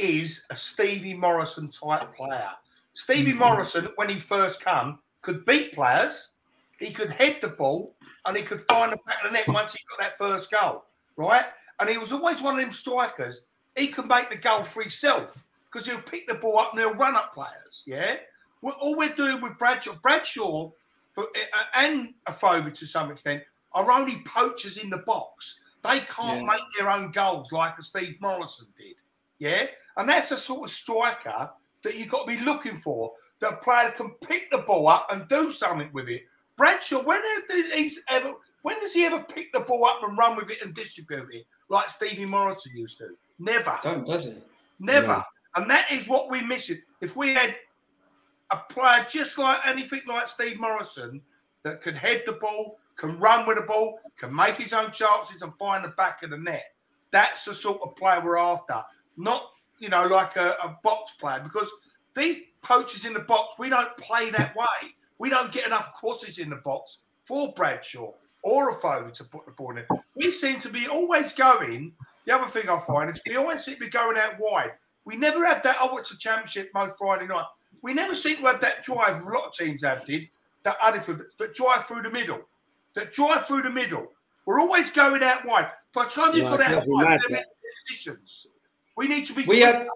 [0.00, 2.50] is a Stevie Morison type player.
[2.92, 6.34] Stevie Morison, when he first come, could beat players.
[6.78, 7.94] He could head the ball,
[8.26, 10.84] and he could find the back of the net once he got that first goal,
[11.16, 11.44] right?
[11.78, 13.44] And he was always one of them strikers.
[13.76, 16.94] He could make the goal for himself because he'll pick the ball up and he'll
[16.94, 17.84] run up players.
[17.86, 18.16] Yeah.
[18.62, 20.70] Well, all we're doing with Bradshaw, Bradshaw,
[21.14, 23.42] for, uh, and Afobe to some extent,
[23.72, 25.60] are only poachers in the box.
[25.82, 26.46] They can't Yeah.
[26.46, 28.96] make their own goals like a Steve Morison did.
[29.40, 29.66] Yeah.
[29.96, 31.50] And that's the sort of striker
[31.82, 33.12] that you've got to be looking for.
[33.40, 36.24] That a player can pick the ball up and do something with it.
[36.56, 40.36] Bradshaw, when has he's ever when does he ever pick the ball up and run
[40.36, 43.16] with it and distribute it like Stevie Morison used to?
[43.38, 43.78] Never.
[43.82, 44.46] Don't does it?
[44.78, 45.06] Never.
[45.06, 45.22] No.
[45.56, 46.82] And that is what we're missing.
[47.00, 47.56] If we had
[48.52, 51.22] a player just like anything like Steve Morison
[51.62, 55.40] that could head the ball, can run with the ball, can make his own chances
[55.40, 56.74] and find the back of the net,
[57.10, 58.82] that's the sort of player we're after.
[59.20, 61.70] Not, you know, like a, a box player because
[62.14, 64.94] these poachers in the box, we don't play that way.
[65.18, 68.12] We don't get enough crosses in the box for Bradshaw
[68.42, 69.84] or a forward to put the ball in.
[70.16, 71.92] We seem to be always going.
[72.24, 74.72] The other thing I find is we always seem to be going out wide.
[75.04, 75.76] We never have that.
[75.80, 77.44] Oh, it's a championship most Friday night.
[77.82, 79.22] We never seem to have that drive.
[79.22, 80.28] A lot of teams have did
[80.62, 82.40] that attitude that drive through the middle.
[82.94, 84.12] That drive through the middle.
[84.46, 85.70] We're always going out wide.
[85.94, 87.44] By the time you Yeah, got out wide, they're in
[87.88, 88.46] positions.
[89.00, 89.44] We need to be.
[89.44, 89.86] We had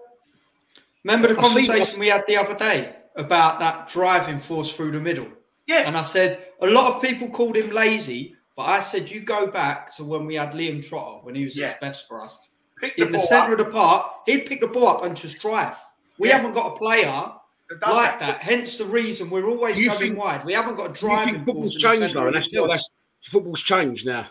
[1.03, 4.99] remember the I conversation we had the other day about that driving force through the
[4.99, 5.27] middle.
[5.67, 5.83] Yeah.
[5.87, 9.47] And I said a lot of people called him lazy, but I said you go
[9.47, 11.69] back to when we had Liam Trotter when he was Yeah.
[11.69, 12.39] his best for us.
[12.81, 13.59] Pick In the ball centre up.
[13.59, 15.77] of the park, he'd pick the ball up and just drive.
[16.17, 16.37] We Yeah.
[16.37, 17.31] haven't got a player
[17.69, 18.19] That like that.
[18.19, 18.41] that.
[18.41, 20.43] Hence the reason we're always You going think- wide.
[20.45, 22.27] We haven't got a You driving think football's force in the changed centre though, of
[22.27, 22.69] and the that's field.
[22.71, 22.89] that's
[23.23, 24.25] football's changed now,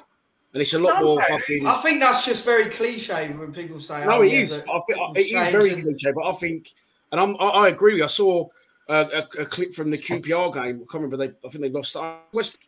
[0.55, 1.67] and it's a lot No, more fucking.
[1.67, 4.59] I think that's just very cliche when people say, No, oh, it yeah, is.
[4.59, 6.73] I think it is very and- cliche, but I think,
[7.11, 7.95] and I'm, I, I agree.
[7.95, 8.05] with you.
[8.05, 8.47] I saw
[8.89, 10.77] a, a, a clip from the QPR game.
[10.77, 11.17] I can't remember.
[11.17, 11.97] They, I think they lost.
[12.33, 12.59] West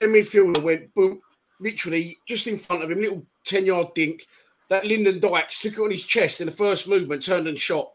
[0.00, 1.20] midfielder went boom,
[1.60, 4.26] literally just in front of him, little ten yard dink.
[4.68, 7.92] That Lyndon Dykes took it on his chest in the first movement, turned and shot.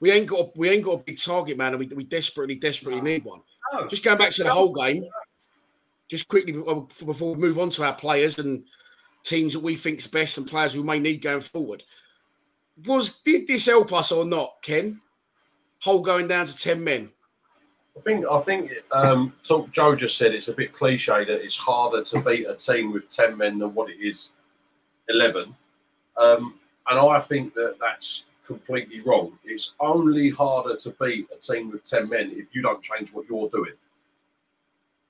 [0.00, 2.56] We ain't got a, we ain't got a big target man, and we, we desperately
[2.56, 3.40] desperately need one.
[3.72, 3.86] No.
[3.86, 5.06] Just going back to the whole game,
[6.08, 8.64] just quickly before before we move on to our players and
[9.24, 11.82] teams that we think's best and players we may need going forward.
[12.86, 15.00] Was did this help us or not, Ken?
[15.80, 17.10] Whole going down to ten men.
[17.96, 19.32] I think I think um,
[19.72, 23.08] Joe just said it's a bit cliche that it's harder to beat a team with
[23.08, 24.32] ten men than what it is
[25.08, 25.54] eleven,
[26.18, 26.54] um,
[26.88, 29.38] and I think that that's completely wrong.
[29.44, 33.26] It's only harder to beat a team with ten men if you don't change what
[33.28, 33.72] you're doing.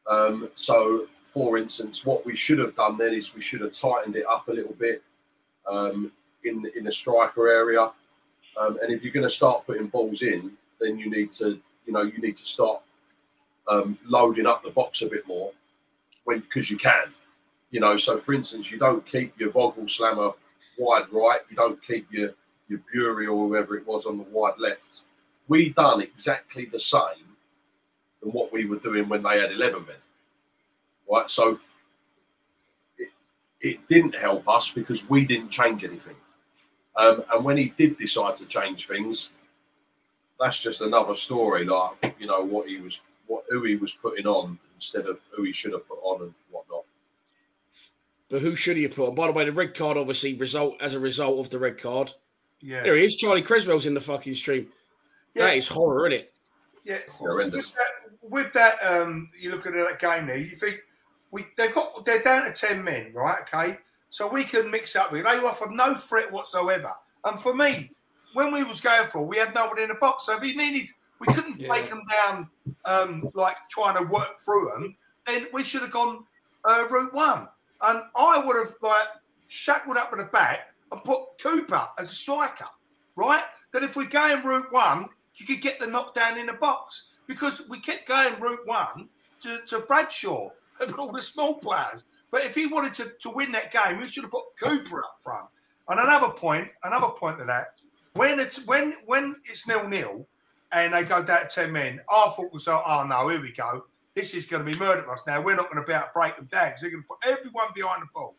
[0.08, 4.16] Um, so, for instance, what we should have done then is we should have tightened
[4.16, 5.02] it up a little bit
[5.68, 6.12] um,
[6.44, 7.90] in in the striker area,
[8.56, 11.92] um, and if you're going to start putting balls in, then you need to you
[11.92, 12.80] know you need to start
[13.68, 15.52] um, loading up the box a bit more
[16.24, 17.12] when because you can.
[17.70, 20.34] You know so for instance you don't keep your Voglsammer
[20.78, 22.30] wide right you don't keep your
[22.68, 25.06] your Burey or whoever it was on the wide left.
[25.48, 27.25] We done exactly the same
[28.26, 29.96] than what we were doing when they had 11 men
[31.10, 31.58] right so
[32.98, 33.08] it,
[33.60, 36.16] it didn't help us because we didn't change anything
[36.96, 39.30] um, and when he did decide to change things
[40.38, 41.64] that's just another story.
[41.64, 45.44] Like you know what he was, what who he was putting on instead of who
[45.44, 46.84] he should have put on and whatnot.
[48.28, 49.14] But who should he have put on?
[49.14, 52.12] By the way, the red card obviously result as a result of the red card.
[52.60, 52.82] Yeah.
[52.82, 53.16] There he is.
[53.16, 54.68] Charlie Cresswell's in the fucking stream.
[55.34, 55.46] Yeah.
[55.46, 56.32] That is horror, isn't it?
[56.84, 57.66] Yeah, Horrendous.
[57.66, 60.36] With that, with that um, you look at that game there.
[60.38, 60.82] You think
[61.30, 63.38] we they've got they're down to ten men, right?
[63.42, 63.78] Okay,
[64.10, 65.24] so we can mix up with.
[65.24, 66.92] They offered no threat whatsoever,
[67.24, 67.90] and for me,
[68.34, 70.26] when we was going for, we had no one in the box.
[70.26, 70.88] So if he needed,
[71.20, 71.68] we couldn't Yeah.
[71.68, 72.50] break them down
[72.84, 74.96] um, like trying to work through them.
[75.26, 76.24] Then we should have gone
[76.64, 77.48] uh, route one,
[77.82, 79.08] and I would have like
[79.48, 80.60] shackled up at the back
[80.92, 82.66] and put Cooper as a striker,
[83.16, 83.42] right?
[83.72, 87.62] That if we're going route one, you could get the knockdown in the box because
[87.68, 89.08] we kept going route one
[89.42, 90.48] to, to Bradshaw
[90.80, 92.04] and all the small players.
[92.30, 95.18] But if he wanted to, to win that game, we should have put Cooper up
[95.22, 95.46] front.
[95.88, 97.74] And another point, another point to that,
[98.14, 100.26] when it's when when it's nil nil
[100.72, 103.52] and they go down to ten men, our thought was, oh, oh no, here we
[103.52, 103.84] go.
[104.14, 105.40] This is going to be murder for us now.
[105.40, 107.18] We're not going to be able to break them down because they're going to put
[107.24, 108.34] everyone behind the ball.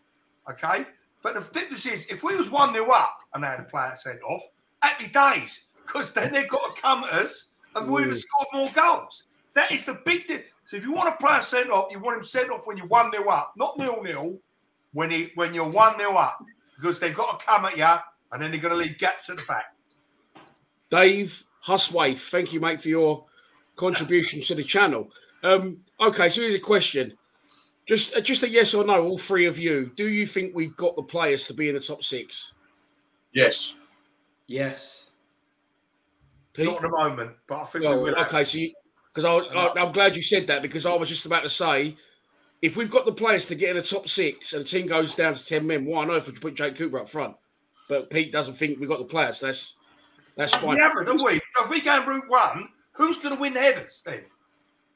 [0.49, 0.85] Okay?
[1.21, 3.93] But the difference is, if we was 1 nil up and they had a player
[3.99, 4.41] sent off,
[4.81, 5.67] happy days.
[5.87, 9.23] because then they've got to come at us and we would have scored more goals.
[9.53, 10.51] That is the big difference.
[10.69, 12.77] So if you want to play a sent off, you want him sent off when
[12.77, 14.37] you're one 0 up, not nil nil.
[14.93, 16.43] When he when you're one 0 up,
[16.75, 17.85] because they've got to come at you,
[18.31, 19.75] and then they're going to leave gaps at the back.
[20.89, 23.25] Dave Huswaith, thank you, mate, for your
[23.75, 25.09] contribution to the channel.
[25.43, 27.13] Um, okay, so here's a question.
[27.87, 29.91] Just, uh, just a yes or no, all three of you.
[29.95, 32.53] Do you think we've got the players to be in the top six?
[33.33, 33.75] Yes.
[34.47, 35.06] Yes.
[36.57, 36.65] Pete?
[36.65, 38.15] Not at the moment, but I think we Well, will.
[38.15, 38.27] have.
[38.27, 38.59] okay, so
[39.13, 41.95] because I, I, I'm glad you said that because I was just about to say,
[42.61, 45.15] if we've got the players to get in the top six and the team goes
[45.15, 47.35] down to ten men, why on earth would you put Jake Cooper up front?
[47.87, 49.39] But Pete doesn't think we've got the players.
[49.39, 49.75] That's
[50.35, 50.71] that's fine.
[50.75, 51.39] We haven't, have we?
[51.55, 54.25] So if we go route one, who's going to win headers then?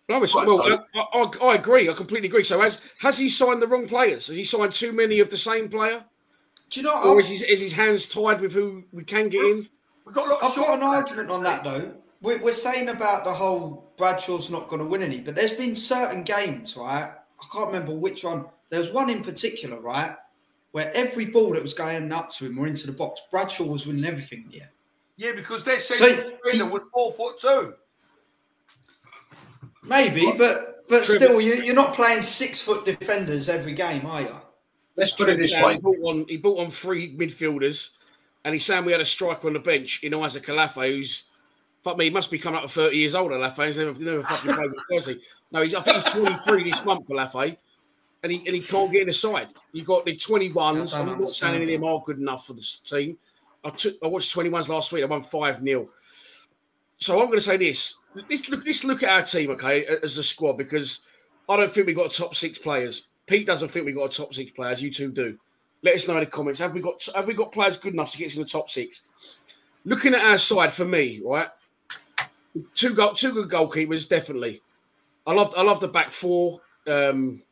[0.10, 0.62] No, it's, well,
[0.94, 1.90] I, I, I agree.
[1.90, 2.44] I completely agree.
[2.44, 4.28] So has has he signed the wrong players?
[4.28, 6.04] Has he signed too many of the same player?
[6.70, 7.02] Do you know?
[7.04, 9.70] Or is his, is his hands tied with who we can get in?
[10.12, 11.94] We've got a lot of I've got an argument on that though.
[12.22, 15.74] We're, we're saying about the whole Bradshaw's not going to win any, but there's been
[15.74, 17.06] certain games, right?
[17.06, 18.44] I can't remember which one.
[18.72, 20.14] There was one in particular, right,
[20.74, 23.88] where every ball that was going up to him or into the box, Bradshaw was
[23.88, 24.48] winning everything.
[24.52, 24.66] Yeah,
[25.16, 27.74] Yeah, because their So- central defender was four foot two.
[29.82, 34.22] maybe, but but Trevor- still, you, you're not playing six foot defenders every game, are
[34.24, 34.36] you?
[34.98, 35.76] Let's put it this way.
[35.76, 37.92] He brought on he brought on three midfielders,
[38.44, 41.24] and he's saying we had a striker on the bench in Isaac Olaofe, who's
[41.84, 43.32] fuck me, he must be coming up to thirty years old.
[43.32, 45.22] Olaofe, he's never, never fucking played with Thursday.
[45.52, 47.58] No, he's I think he's twenty three this month, Olaofe,
[48.24, 49.50] and he and he can't get in the side.
[49.74, 50.94] You got the twenty ones.
[50.94, 53.18] I'm not saying any of them are good enough for the team.
[53.64, 55.04] I took I watched twenty ones last week.
[55.04, 55.90] I won five 0
[56.98, 57.96] So I'm going to say this.
[58.30, 61.02] Let's look, let's look at our team, okay, as a squad, because
[61.48, 63.10] I don't think we've got top six players.
[63.26, 64.82] Pete doesn't think we've got a top six players.
[64.82, 65.38] You two do.
[65.84, 66.60] Let us know in the comments.
[66.60, 68.70] Have we got have we got players good enough to get us in the top
[68.70, 69.04] six?
[69.84, 71.50] Looking at our side for me, right?
[72.76, 74.62] Two goal, two good goalkeepers, definitely.
[75.26, 76.62] I love I love the back four.
[76.88, 77.44] Um,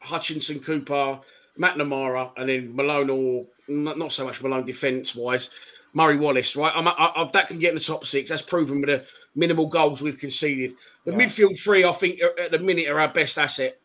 [0.00, 1.18] Hutchinson, Cooper,
[1.58, 5.50] McNamara, and then Malone or not, not so much Malone defence wise.
[5.94, 6.72] Murray Wallace, right?
[6.74, 8.28] I'm, I, I, that can get in the top six.
[8.28, 9.04] That's proven with the
[9.36, 10.74] minimal goals we've conceded.
[11.04, 11.18] The Yeah.
[11.18, 13.78] midfield three, I think, are, at the minute are our best asset.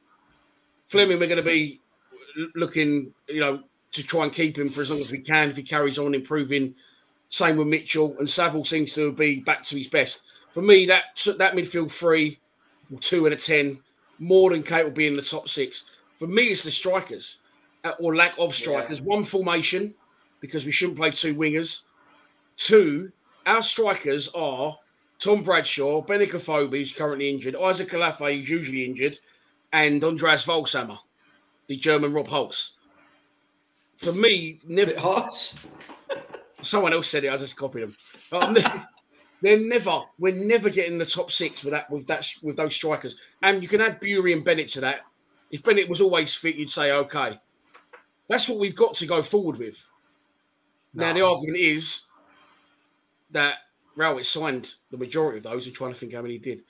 [0.87, 1.79] Flemming, we're going to be
[2.55, 3.61] looking, you know,
[3.91, 6.13] to try and keep him for as long as we can if he carries on
[6.13, 6.75] improving.
[7.29, 10.23] Same with Mitchell and Saville seems to be back to his best.
[10.51, 11.03] For me, that
[11.37, 12.39] that midfield three,
[13.01, 13.81] two and a ten,
[14.17, 15.85] more than Kate will be in the top six.
[16.17, 17.37] For me, it's the strikers
[17.83, 19.01] uh, or lack of strikers.
[19.01, 19.93] One formation
[20.41, 21.83] because we shouldn't play two wingers.
[22.55, 23.11] Two,
[23.45, 24.77] our strikers are
[25.19, 29.19] Tom Bradshaw, Benik Afobe, who's currently injured, Isaac Olaofe, who's usually injured,
[29.73, 30.97] and Andreas Voglsammer,
[31.69, 32.73] the German Rob Holtz.
[33.95, 34.99] For me, never.
[34.99, 35.53] Harsh.
[36.63, 37.31] Someone else said it.
[37.31, 37.95] I just copied them.
[38.31, 38.57] Um,
[39.41, 40.01] they're never.
[40.17, 41.89] We're never getting the top six with that.
[41.89, 42.27] With that.
[42.41, 45.01] With those strikers, and you can add Burey and Bennett to that.
[45.51, 47.39] If Bennett was always fit, you'd say okay.
[48.27, 49.85] That's what we've got to go forward with.
[50.93, 52.03] Now the argument is
[53.31, 53.55] that
[53.95, 55.67] Rowett signed the majority of those.
[55.67, 56.63] I'm trying to think how many he did.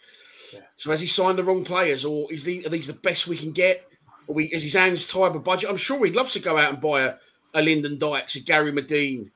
[0.76, 3.38] So has he signed the wrong players, or is the, are these the best we
[3.38, 3.89] can get?
[4.30, 5.70] Or we, is his hands tied with budget?
[5.72, 7.16] I'm sure he'd love to go out and buy a,
[7.56, 9.32] a Lyndon Dykes, a Gary Madine,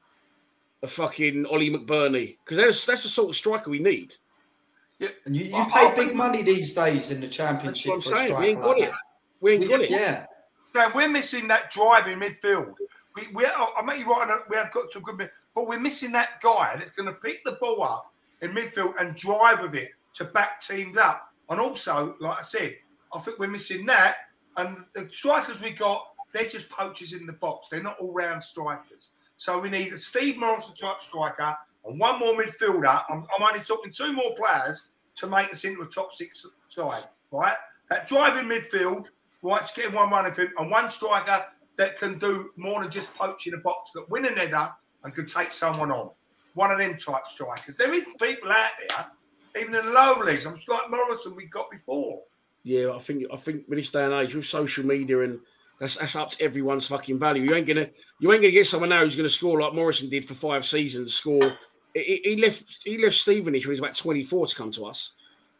[0.83, 4.15] a fucking Ollie McBurnie, because that's that's the sort of striker we need.
[4.99, 7.35] Yeah, And you, you I- pay I think- big money these days in the That's
[7.35, 7.87] championship.
[7.89, 8.27] what I'm for saying.
[8.27, 8.93] striker we ain't got like it.
[9.41, 9.89] We ain't got it.
[9.89, 10.25] Yeah.
[10.75, 12.73] Dan, we're missing that drive in midfield.
[13.15, 14.21] We, we, I make you right.
[14.21, 17.07] on that We have got some good, mid- but we're missing that guy that's going
[17.07, 21.31] to pick the ball up in midfield and drive with it to back teams up.
[21.49, 22.75] And also, like I said,
[23.13, 24.15] I think we're missing that.
[24.57, 27.67] And the strikers we got, they're just poachers in the box.
[27.69, 29.09] They're not all-round strikers.
[29.37, 33.03] So we need a Steve Morison type striker and one more midfielder.
[33.09, 37.03] I'm, I'm only talking two more players to make us into a top six side,
[37.31, 37.55] right?
[37.89, 39.05] That driving midfield,
[39.41, 41.45] right, to get one running for him, and one striker
[41.75, 44.69] that can do more than just poach in a box, that win an header
[45.03, 46.09] and can take someone on.
[46.53, 47.77] One of them type strikers.
[47.77, 50.45] There is people out there, even in the lower leagues.
[50.45, 52.21] I'm like Morison we got before.
[52.63, 55.39] Yeah, I think I think with this day and age with social media and
[55.79, 57.43] that's that's up to everyone's fucking value.
[57.43, 57.89] You ain't gonna
[58.19, 61.13] you ain't gonna get someone now who's gonna score like Morison did for five seasons.
[61.13, 61.57] Score.
[61.93, 65.13] He, he left he left Stevenage when he was about 24 to come to us.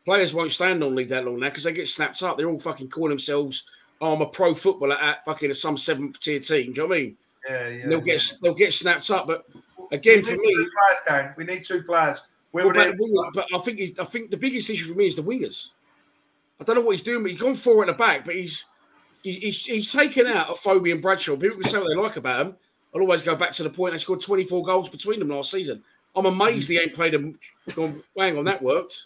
[0.06, 2.38] Players won't stand on league that long now because they get snapped up.
[2.38, 3.64] They're all fucking calling themselves,
[4.02, 6.96] "Oh, I'm a pro footballer at fucking some seventh tier team." Do you know what
[6.96, 7.18] I mean?
[7.50, 7.84] Yeah, yeah.
[7.84, 8.38] And they'll get yeah.
[8.42, 9.28] they'll get snapped up.
[9.28, 9.46] But
[9.92, 11.34] again, need for me, players, Dan.
[11.38, 12.20] We need two players.
[12.52, 13.30] Where Well, would but, they?
[13.34, 15.72] but I think I think the biggest issue for me is the wingers.
[16.60, 18.66] I don't know what he's doing, but he's gone forward at the back, but he's
[19.24, 21.36] he's, he's, taken out Afobe and Bradshaw.
[21.36, 22.56] People can say what they like about him.
[22.94, 25.84] I'll always go back to the point they scored 24 goals between them last season.
[26.16, 27.14] I'm amazed he ain't played.
[27.74, 29.06] Gone, hang on, that worked.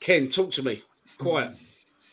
[0.00, 0.82] Ken, talk to me.
[1.16, 1.52] Quiet.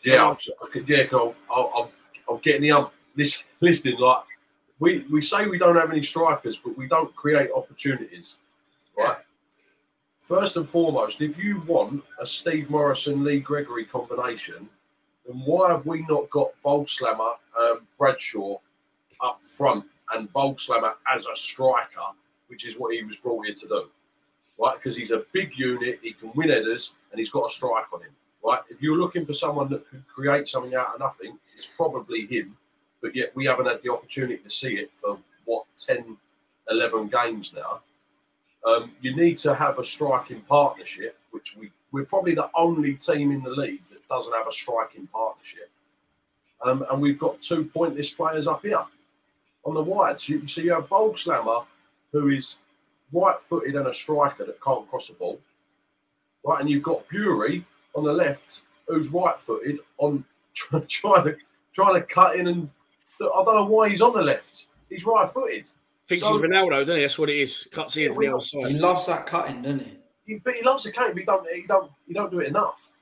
[0.04, 0.38] Yeah, I'll,
[0.86, 1.04] yeah.
[1.12, 1.90] I'll, I'll,
[2.28, 3.98] I'll get in the um, this listening.
[3.98, 4.22] Like
[4.78, 8.36] we we say we don't have any strikers, but we don't create opportunities,
[8.96, 9.18] right?
[10.26, 14.68] First and foremost, if you want a Steve Morison Lee Gregory combination,
[15.24, 18.58] then why have we not got Voglsammer, um, Bradshaw
[19.22, 22.08] up front and Voglsammer as a striker,
[22.48, 23.88] which is what he was brought here to do,
[24.58, 24.76] right?
[24.76, 28.00] Because he's a big unit, he can win headers, and he's got a strike on
[28.00, 28.10] him,
[28.44, 28.62] right?
[28.68, 32.56] If you're looking for someone that could create something out of nothing, it's probably him,
[33.00, 36.16] but yet we haven't had the opportunity to see it for what 10,
[36.68, 37.82] 11 games now.
[38.66, 43.30] Um, you need to have a striking partnership, which we, we're probably the only team
[43.30, 45.70] in the league that doesn't have a striking partnership.
[46.64, 48.84] Um, and we've got two pointless players up here
[49.64, 50.28] on the wides.
[50.28, 51.64] You, so you have Voglsammer,
[52.12, 52.56] who is
[53.12, 55.38] right footed and a striker that can't cross the ball.
[56.44, 57.64] Right, and you've got Burey
[57.94, 61.36] on the left, who's right footed on trying to
[61.72, 62.70] trying to cut in and
[63.20, 64.68] I don't know why he's on the left.
[64.88, 65.70] He's right footed.
[66.06, 67.02] Thinks So- he's Ronaldo, doesn't he?
[67.02, 67.66] That's what it is.
[67.70, 69.98] Cuts in from the He loves that cutting, doesn't he?
[70.24, 72.48] He, but he loves the game, but he don't he don't he don't do it
[72.48, 72.92] enough.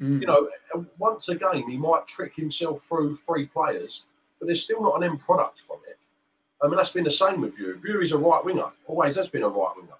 [0.00, 0.20] Mm.
[0.20, 0.48] You know,
[0.98, 4.06] once a game he might trick himself through three players,
[4.38, 5.96] but there's still not an end product from it.
[6.62, 7.80] I mean, that's been the same with Burey.
[7.80, 8.70] Burey's a right winger.
[8.86, 9.94] Always has been a right winger.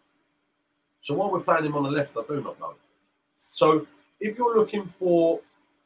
[1.00, 2.74] So why we're playing him on the left, I do not know.
[3.52, 3.86] So
[4.20, 5.40] if you're looking for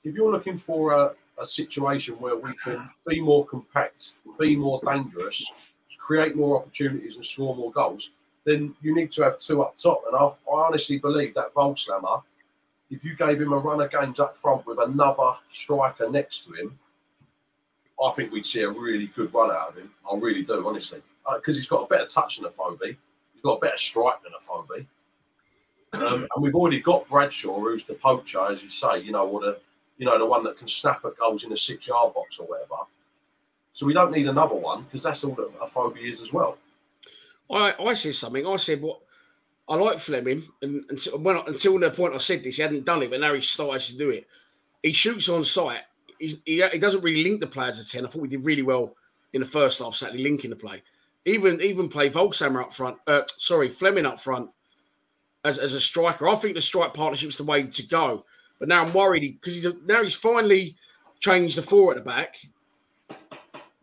[0.04, 4.80] if you're looking for a, a situation where we can be more compact, be more
[4.84, 5.52] dangerous,
[5.98, 8.10] create more opportunities and score more goals,
[8.44, 10.02] then you need to have two up top.
[10.06, 12.22] And I, I honestly believe that Voglsammer,
[12.90, 16.52] if you gave him a run of games up front with another striker next to
[16.52, 16.78] him,
[18.02, 19.90] I think we'd see a really good run out of him.
[20.10, 21.02] I really do, honestly,
[21.34, 22.96] because he's got a better touch than Afobe.
[23.32, 24.86] He's got a better strike than Afobe.
[25.92, 29.40] Um, and we've already got Bradshaw, who's the poacher, as you say, you know, or
[29.40, 29.58] the,
[29.96, 32.82] you know, the one that can snap at goals in the six-yard box or whatever.
[33.76, 36.56] So we don't need another one because that's all that Afobe is as well.
[37.50, 38.46] I, I said something.
[38.46, 39.00] I said, "What?
[39.68, 43.02] I like Flemming, and until when until the point I said this, he hadn't done
[43.02, 44.26] it, but now he's started to do it.
[44.82, 45.82] He shoots on sight.
[46.18, 48.06] He's, he he doesn't really link the players at ten.
[48.06, 48.96] I thought we did really well
[49.34, 50.82] in the first half, certainly linking the play.
[51.26, 52.96] Even even play Voglsammer up front.
[53.06, 54.48] Uh, sorry, Flemming up front
[55.44, 56.28] as, as a striker.
[56.28, 58.24] I think the strike partnership's the way to go.
[58.58, 60.76] But now I'm worried because he's a, now he's finally
[61.20, 62.38] changed the four at the back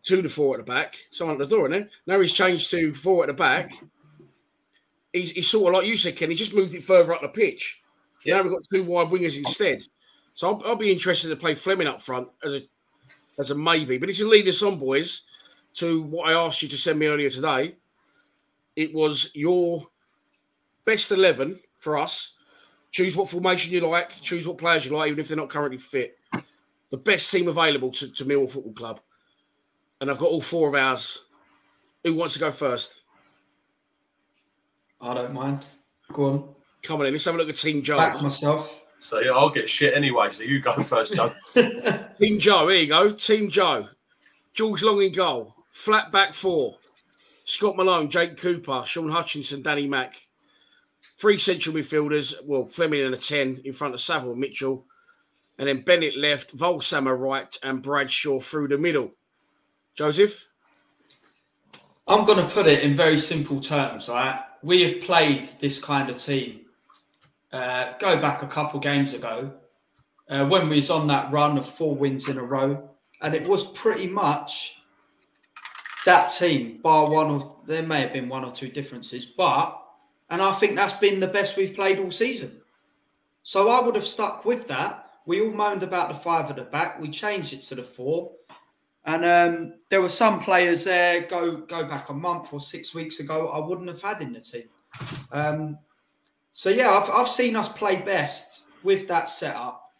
[0.04, 0.96] to four at the back.
[1.10, 1.90] Someone at the door, isn't?
[2.06, 3.72] Now he's changed to four at the back.
[5.12, 6.30] He's, he's sort of like you said, Ken.
[6.30, 7.80] He just moved it further up the pitch.
[8.24, 9.84] Yeah, we've got two wide wingers instead.
[10.34, 12.62] So I'll, I'll be interested to play Flemming up front as a
[13.38, 13.98] as a maybe.
[13.98, 15.22] But it's to lead us on, boys,
[15.74, 17.76] to what I asked you to send me earlier today.
[18.76, 19.86] It was your
[20.84, 22.32] best eleven for us.
[22.90, 24.20] Choose what formation you like.
[24.22, 26.18] Choose what players you like, even if they're not currently fit.
[26.90, 29.00] The best team available to, to Millwall Football Club.
[30.00, 31.24] And I've got all four of ours.
[32.02, 33.02] Who wants to go first?
[35.00, 35.66] I don't mind.
[36.12, 36.54] Go on.
[36.82, 37.12] Come on in.
[37.12, 37.96] Let's have a look at Team Joe.
[37.96, 38.80] Back myself.
[39.00, 40.28] So yeah, I'll get shit anyway.
[40.32, 41.34] So you go first, Joe.
[42.18, 43.12] Team Joe, here you go.
[43.12, 43.88] Team Joe.
[44.54, 45.54] George Long in goal.
[45.70, 46.78] Flat back four.
[47.44, 50.14] Scott Malone, Jake Cooper, Shaun Hutchinson, Danny Mack.
[51.18, 52.34] Three central midfielders.
[52.44, 54.86] Well, Flemming and a 10 in front of Saville Mitchell.
[55.58, 59.12] And then Bennett left, Voglsammer right, and Bradshaw through the middle.
[59.94, 60.46] Joseph?
[62.06, 64.40] I'm going to put it in very simple terms, right?
[64.62, 66.62] We have played this kind of team.
[67.52, 69.52] Uh, go back a couple games ago
[70.28, 72.90] uh, when we was on that run of four wins in a row,
[73.22, 74.82] and it was pretty much
[76.04, 79.80] that team, bar one or there may have been one or two differences, but
[80.30, 82.60] and I think that's been the best we've played all season.
[83.42, 85.10] So I would have stuck with that.
[85.26, 87.00] We all moaned about the five at the back.
[87.00, 88.32] We changed it to the four.
[89.06, 93.20] And um, there were some players there go go back a month or six weeks
[93.20, 94.68] ago I wouldn't have had in the team.
[95.30, 95.78] Um,
[96.52, 99.90] so yeah, I've, I've seen us play best with that setup.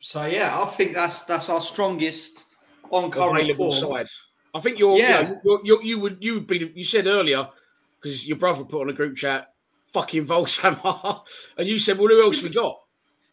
[0.00, 2.46] So yeah, I think that's that's our strongest
[2.90, 3.72] on current form.
[3.72, 4.08] side.
[4.54, 5.34] I think you're, Yeah.
[5.44, 6.72] you're, you're, you would you would be.
[6.74, 7.48] You said earlier
[8.00, 9.52] because your brother put on a group chat,
[9.86, 11.22] "Fucking Voglsammer,"
[11.58, 12.76] and you said, "Well, who else we got?"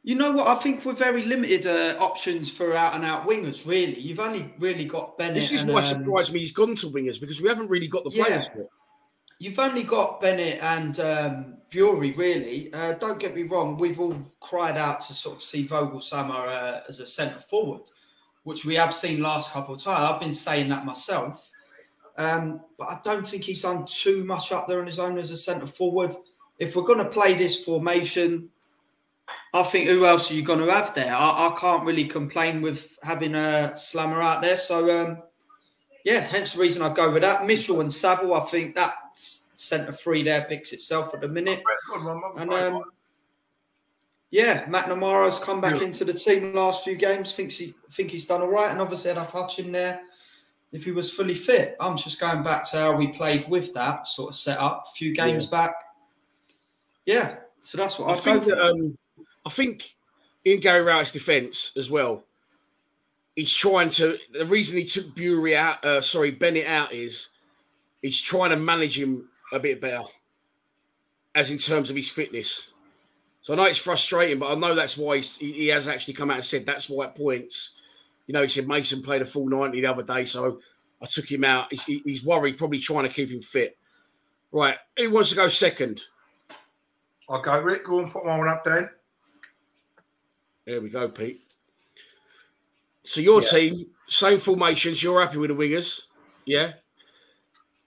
[0.07, 0.45] You know what?
[0.45, 3.65] I think we're very limited uh, options for out and out wingers.
[3.65, 5.33] Really, you've only really got Bennett.
[5.33, 7.69] This is and, why um, it surprised me he's gone to wingers because we haven't
[7.69, 8.25] really got the Yeah.
[8.25, 8.67] players for.
[9.39, 12.71] You've only got Bennett and um, Burey, really.
[12.71, 16.81] Uh, don't get me wrong, we've all cried out to sort of see Voglsammer uh,
[16.87, 17.81] as a centre forward.
[18.43, 19.99] which we have seen last couple of times.
[20.07, 21.49] I've been saying that myself.
[22.15, 25.31] Um, but I don't think he's done too much up there on his own as
[25.31, 26.15] a centre forward.
[26.59, 28.49] If we're going to play this formation,
[29.53, 31.13] I think who else are you going to have there?
[31.13, 34.57] I, I can't really complain with having a slammer out there.
[34.57, 35.23] So, um,
[36.03, 37.45] yeah, hence the reason I go with that.
[37.45, 41.63] Mitchell and Saville, I think that centre three there picks itself at the minute.
[42.37, 42.83] And um,
[44.29, 45.87] yeah, McNamara's come back yeah.
[45.87, 47.31] into the team last few games.
[47.31, 50.01] Thinks he think he's done all right, and obviously I'd have Hutch in there
[50.73, 51.77] if he was fully fit.
[51.79, 55.15] I'm just going back to how we played with that sort of setup a few
[55.15, 55.51] games yeah.
[55.51, 55.75] back.
[57.05, 58.43] Yeah, so that's what I, I think.
[58.45, 58.97] That, um,
[59.45, 59.95] I think
[60.43, 62.23] in Gary Rowett's defence as well,
[63.35, 64.17] he's trying to.
[64.33, 67.29] The reason he took Burey out, uh, sorry, Bennett out is
[68.01, 70.03] he's trying to manage him a bit better,
[71.35, 72.67] as in terms of his fitness.
[73.41, 76.31] So I know it's frustrating, but I know that's why he, he has actually come
[76.31, 77.75] out and said that's why at points.
[78.25, 80.59] You know, he said Mason played a full 90 the other day, so
[80.99, 81.71] I took him out.
[81.71, 83.77] He's, he's worried, probably trying to keep him fit.
[84.51, 86.01] Right, who wants to go second?
[87.29, 87.85] I'll go, Rick.
[87.85, 88.89] Go and put my one up then.
[90.65, 91.41] There we go, Pete.
[93.03, 93.47] So your yeah.
[93.47, 95.01] team, same formations.
[95.01, 96.01] You're happy with the wingers,
[96.45, 96.73] yeah?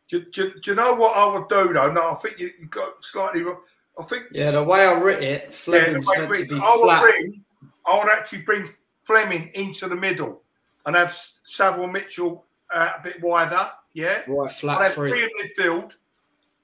[0.09, 1.93] Do, do, do, you know what I would do though?
[1.93, 3.61] No, I think you, you got slightly wrong.
[3.99, 7.01] I think yeah, the way I writ it, Flemming's yeah, meant to be I would
[7.03, 7.45] bring,
[7.85, 8.69] I would actually bring
[9.03, 10.43] Flemming into the middle
[10.85, 13.71] and have Saville Mitchell uh, a bit wider.
[13.95, 15.93] Yeah, right, flat I'd have three in midfield,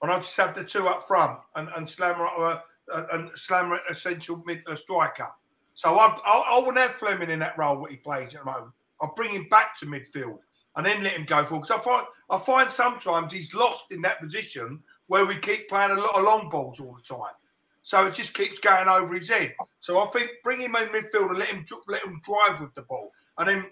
[0.02, 2.60] and I'd just have the two up front and and Slammer uh,
[2.92, 5.28] uh, and Slammer essential mid uh, striker.
[5.74, 8.44] So I, I, I wouldn't have Flemming in that role what he plays at the
[8.44, 8.72] moment.
[9.00, 10.38] I'll bring him back to midfield
[10.76, 11.66] and then let him go forward.
[11.66, 15.90] Because I find I find sometimes he's lost in that position where we keep playing
[15.90, 17.34] a lot of long balls all the time.
[17.82, 19.54] So it just keeps going over his head.
[19.80, 22.82] So I think bring him in midfield and let him let him drive with the
[22.82, 23.66] ball, and then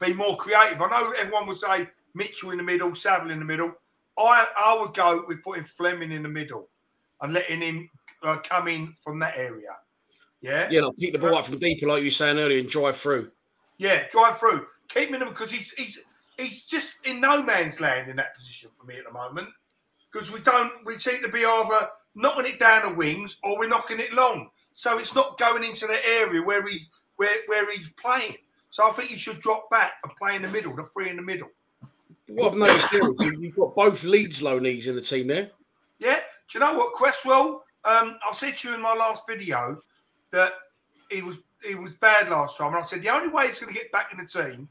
[0.00, 0.80] be more creative.
[0.80, 3.74] I know everyone would say Mitchell in the middle, Saville in the middle.
[4.18, 6.68] I I would go with putting Flemming in the middle
[7.20, 7.90] and letting him
[8.22, 9.76] uh, come in from that area.
[10.44, 12.68] Yeah, yeah, like pick the ball up from deeper, like you were saying earlier, and
[12.68, 13.30] drive through.
[13.78, 14.66] Yeah, drive through.
[14.88, 16.00] Keep him in because he's he's
[16.36, 19.48] he's just in no man's land in that position for me at the moment
[20.12, 23.70] because we don't we seem to be either knocking it down the wings or we're
[23.70, 24.50] knocking it long.
[24.74, 26.80] So it's not going into the area where he
[27.16, 28.36] where where he's playing.
[28.70, 31.16] So I think he should drop back and play in the middle, the three in
[31.16, 31.48] the middle.
[32.28, 35.52] What I've noticed here is you've got both Leeds loanees in the team there.
[36.00, 36.18] Yeah.
[36.50, 37.64] Do you know what, Cresswell?
[37.86, 39.80] Um, I said to you in my last video
[40.34, 40.52] that
[41.10, 43.72] he was he was bad last time, and I said the only way he's going
[43.72, 44.68] to get back in the team,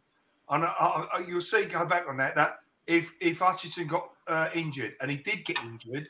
[0.50, 4.50] and I, I, you'll see go back on that that if if Hutchinson got uh,
[4.54, 6.10] injured, and he did get injured,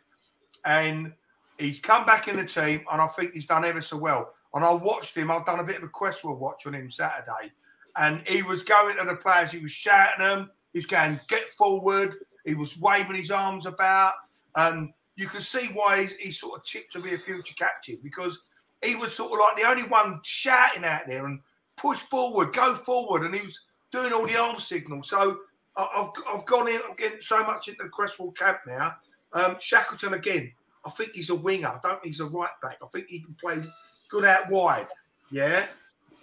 [0.65, 1.13] and
[1.57, 4.33] he's come back in the team, and I think he's done ever so well.
[4.53, 5.31] And I watched him.
[5.31, 7.51] I've done a bit of a Cresswell watch on him Saturday,
[7.97, 9.51] and he was going to the players.
[9.51, 10.51] He was shouting them.
[10.73, 14.13] He was going, "Get forward!" He was waving his arms about,
[14.55, 17.99] and you can see why he's, he's sort of tipped to be a future captain
[18.03, 18.41] because
[18.83, 21.39] he was sort of like the only one shouting out there and
[21.77, 23.59] push forward, go forward, and he was
[23.91, 25.09] doing all the arm signals.
[25.09, 25.39] So
[25.75, 28.95] I've I've gone in again so much into the Cresswell camp now.
[29.33, 30.51] Um, Shackleton again.
[30.85, 31.69] I think he's a winger.
[31.69, 32.77] I don't think he's a right back.
[32.83, 33.63] I think he can play
[34.09, 34.87] good out wide.
[35.31, 35.65] Yeah.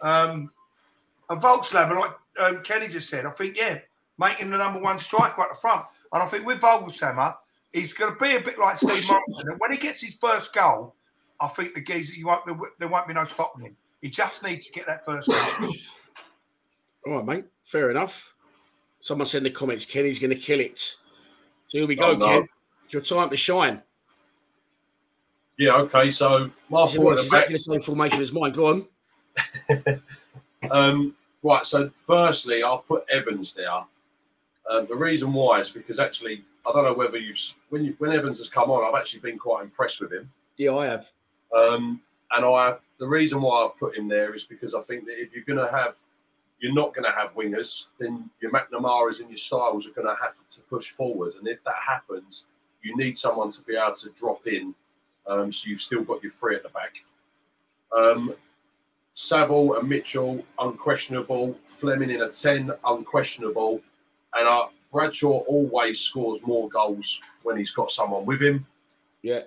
[0.02, 0.50] Um,
[1.28, 3.78] and Volkswagen, like um, Kenny just said, I think yeah,
[4.18, 5.86] making him the number one striker at the front.
[6.12, 7.34] And I think with Voglsammer,
[7.72, 9.50] he's going to be a bit like Steve Morison.
[9.50, 10.94] And when he gets his first goal,
[11.41, 12.45] I think the geezer, you won't,
[12.78, 13.76] there won't be no stopping him.
[14.03, 15.70] He just needs to get that first goal.
[17.07, 17.45] All right, mate.
[17.64, 18.34] Fair enough.
[19.01, 20.78] Someone said in the comments, Kenny's going to kill it.
[21.68, 22.28] So here we go, oh, no.
[22.28, 22.49] Ken.
[22.84, 23.82] It's your time to shine.
[25.57, 26.11] Yeah, okay.
[26.11, 28.53] So my forward exactly the same formation as mine.
[28.53, 28.88] Go on.
[30.70, 31.66] um, right.
[31.66, 33.70] So firstly, I've put Evans there.
[33.70, 37.38] Um, the reason why is because actually, I don't know whether you've
[37.68, 40.30] when you, when Evans has come on, I've actually been quite impressed with him.
[40.57, 41.11] Yeah, I have.
[41.57, 42.01] Um,
[42.32, 45.34] and I the reason why I've put him there is because I think that if
[45.34, 45.96] you're going to have
[46.61, 50.22] you're not going to have wingers, then your McNamara's and your Styles are going to
[50.22, 51.32] have to push forward.
[51.38, 52.44] And if that happens,
[52.82, 54.74] you need someone to be able to drop in.
[55.26, 57.03] Um, so you've still got your three at the back.
[57.96, 58.34] Um,
[59.14, 61.59] Saville and Mitchell, unquestionable.
[61.64, 63.80] Flemming in a 10, unquestionable.
[64.34, 68.66] And uh, Bradshaw always scores more goals when he's got someone with him.
[69.22, 69.42] Yeah.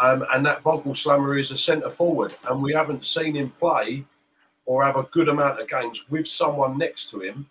[0.00, 2.34] Um, and that Vogel Slammer is a centre forward.
[2.48, 4.04] And we haven't seen him play
[4.64, 7.48] or have a good amount of games with someone next to him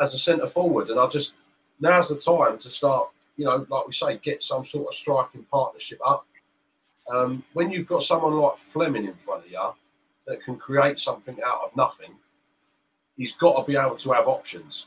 [0.00, 0.90] as a centre forward.
[0.90, 1.34] And I just
[1.80, 5.44] now's the time to start, you know, like we say, get some sort of striking
[5.50, 6.26] partnership up.
[7.12, 9.72] Um, when you've got someone like Flemming in front of you
[10.26, 12.14] that can create something out of nothing,
[13.16, 14.86] he's got to be able to have options.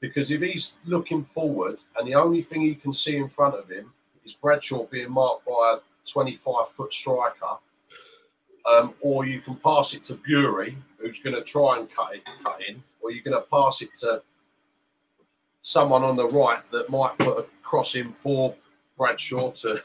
[0.00, 3.68] Because if he's looking forward and the only thing he can see in front of
[3.68, 3.92] him
[4.24, 7.56] is Bradshaw being marked by a 25 foot striker,
[8.70, 12.22] um, or you can pass it to Burey, who's going to try and cut it,
[12.42, 14.22] cut in, or you're going to pass it to
[15.62, 18.54] someone on the right that might put a cross in for
[18.96, 19.82] Bradshaw to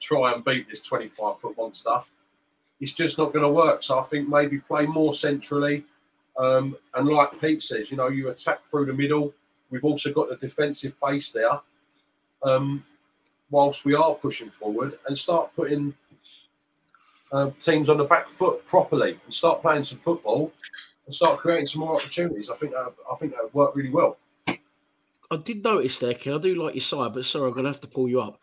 [0.00, 2.00] try and beat this 25 foot monster.
[2.80, 3.82] It's just not going to work.
[3.82, 5.84] So I think maybe play more centrally.
[6.36, 9.32] Um, and like Pete says, you know, you attack through the middle.
[9.70, 11.60] We've also got the defensive base there.
[12.42, 12.84] Um,
[13.50, 15.94] whilst we are pushing forward and start putting
[17.32, 20.52] uh, teams on the back foot properly and start playing some football
[21.06, 22.50] and start creating some more opportunities.
[22.50, 24.16] I think that, I think that would work really well.
[24.46, 26.34] I did notice there, Ken.
[26.34, 28.38] I do like your side, but sorry, I'm going to have to pull you up.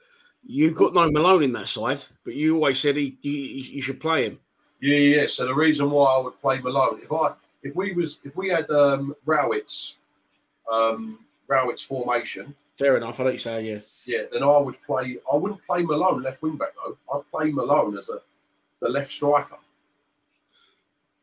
[0.46, 4.26] You've got no Malone in that side, but you always said he, you, should play
[4.26, 4.40] him.
[4.82, 5.28] Yeah, yeah.
[5.28, 8.50] So the reason why I would play Malone, if I if we was if we
[8.50, 9.98] had um Rowett's
[10.72, 13.20] um Rowett's formation, Fair enough.
[13.20, 13.80] I don't say yeah.
[14.06, 15.18] yeah, then I would play.
[15.32, 16.98] I wouldn't play Malone left wing back though.
[17.14, 18.20] I'd play Malone as a
[18.80, 19.58] the left striker.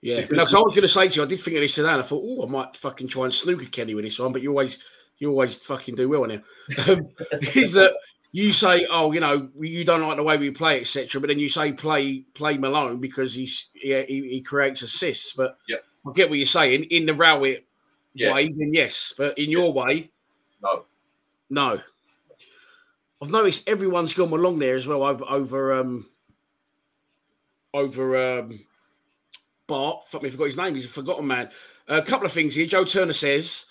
[0.01, 1.61] Yeah, Because no, 'cause I was going to say to you, I did think of
[1.63, 4.21] this today, and I thought, oh, I might fucking try and snooker Kenny with this
[4.21, 4.79] one, but you always,
[5.19, 6.39] you always fucking do well now.
[6.89, 7.09] Um,
[7.57, 7.95] is that
[8.31, 11.41] you say, oh, you know, you don't like the way we play, etc., but then
[11.41, 15.33] you say play play Malone because he's yeah, he, he creates assists.
[15.33, 15.59] But.
[16.07, 17.67] I get what you're saying in the Rowett
[18.15, 18.33] Yeah.
[18.33, 20.11] way, then yes, but in your way,
[20.63, 20.85] No.
[21.51, 21.81] No.
[23.21, 26.09] I've noticed everyone's gone along there as well over over um
[27.75, 28.65] over um
[29.67, 30.07] Bart.
[30.09, 30.75] Fuck me, I forgot his name.
[30.75, 31.51] He's a forgotten man.
[31.89, 32.67] a couple of things here.
[32.67, 33.67] Joe Turner says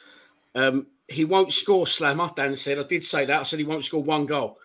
[0.56, 2.30] um he won't score slammer.
[2.36, 3.40] Dan said I did say that.
[3.40, 4.58] I said he won't score one goal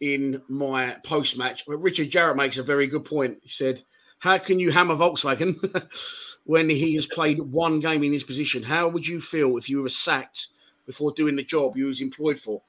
[0.00, 1.64] in my post match.
[1.66, 3.38] But Richard Jarrett makes a very good point.
[3.42, 3.82] He said,
[4.18, 5.88] "How can you hammer Volkswagen
[6.44, 8.62] when he has played one game in his position?
[8.62, 10.48] How would you feel if you were sacked
[10.88, 12.60] before doing the job you was employed for?"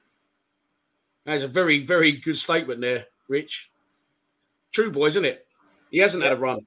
[1.24, 3.70] That's a very, very good statement there, Rich.
[4.72, 5.46] True boy, isn't it?
[5.90, 6.66] He hasn't had a run.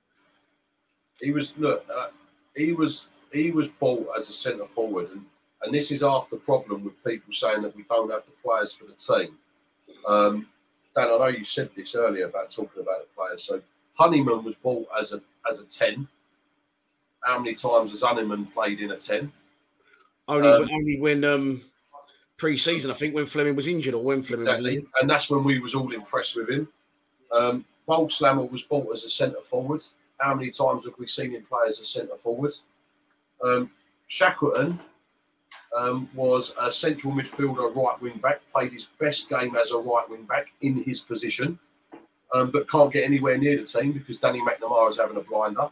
[1.22, 1.86] He was look.
[1.90, 2.08] Uh,
[2.56, 5.26] he was he was bought as a centre forward, and
[5.62, 8.74] and this is half the problem with people saying that we don't have the players
[8.74, 9.38] for the team.
[10.08, 10.48] Um,
[10.96, 13.44] Dan, I know you said this earlier about talking about the players.
[13.44, 13.62] So
[13.94, 16.08] Honeyman was bought as a as a ten.
[17.24, 19.32] How many times has Honeyman played in a ten?
[20.28, 21.62] Only, Um, only when um,
[22.38, 24.92] pre-season, I think, when Flemming was injured or when Flemming was Exactly, injured.
[25.02, 26.68] and that's when we was all impressed with him.
[27.32, 29.84] Um, Volkslammer was bought as a centre forward.
[30.20, 32.54] How many times have we seen him play as a centre forward?
[33.44, 33.70] Um,
[34.08, 34.80] Shackleton
[35.76, 38.40] um, was a central midfielder, right wing back.
[38.54, 41.60] Played his best game as a right wing back in his position,
[42.34, 45.70] um, but can't get anywhere near the team because Danny McNamara is having a blinder.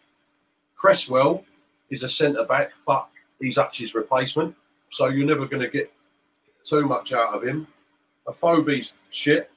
[0.75, 1.45] Cresswell
[1.91, 3.07] is a centre back, but
[3.41, 4.55] he's Hutch's replacement,
[4.91, 5.91] so you're never going to get
[6.63, 7.67] too much out of him.
[8.27, 9.51] Afobe's shit,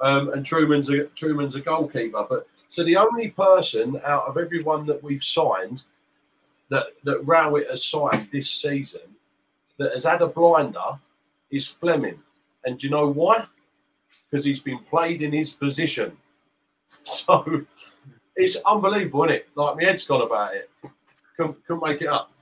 [0.00, 2.24] um, and Truman's a Truman's a goalkeeper.
[2.28, 5.84] But so the only person out of everyone that we've signed
[6.70, 9.02] that that Rowett has signed this season
[9.78, 10.98] that has had a blinder
[11.50, 12.18] is Flemming,
[12.64, 13.46] and do you know why?
[14.30, 16.16] Because he's been played in his position.
[17.04, 17.66] So
[18.34, 19.48] it's unbelievable, isn't it?
[19.54, 20.70] Like my head's gone about it.
[21.36, 22.32] Couldn't, couldn't make it up.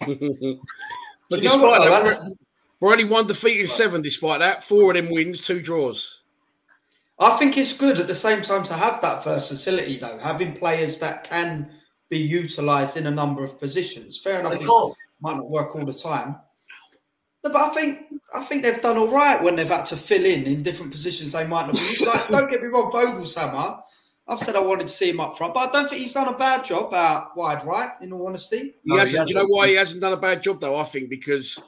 [0.00, 0.56] but Do you
[1.30, 2.34] know despite what, that, That's-
[2.80, 4.02] we're, we're only one defeat in seven.
[4.02, 6.18] Despite that, four of them wins, two draws.
[7.20, 10.98] I think it's good at the same time to have that versatility, though, having players
[10.98, 11.70] that can
[12.08, 14.18] be utilised in a number of positions.
[14.18, 14.94] Fair enough, They it can't.
[15.20, 16.36] might not work all the time.
[17.44, 17.98] No, But I think
[18.34, 21.32] I think they've done all right when they've had to fill in in different positions
[21.32, 22.00] they might not be used.
[22.06, 23.80] Like, don't get me wrong, Voglsammer.
[24.28, 26.28] I've said I wanted to see him up front, but I don't think he's done
[26.28, 27.90] a bad job out wide right.
[28.00, 29.26] In all honesty, He No, he hasn't.
[29.28, 30.76] Do you know why he hasn't done a bad job though?
[30.76, 31.58] I think because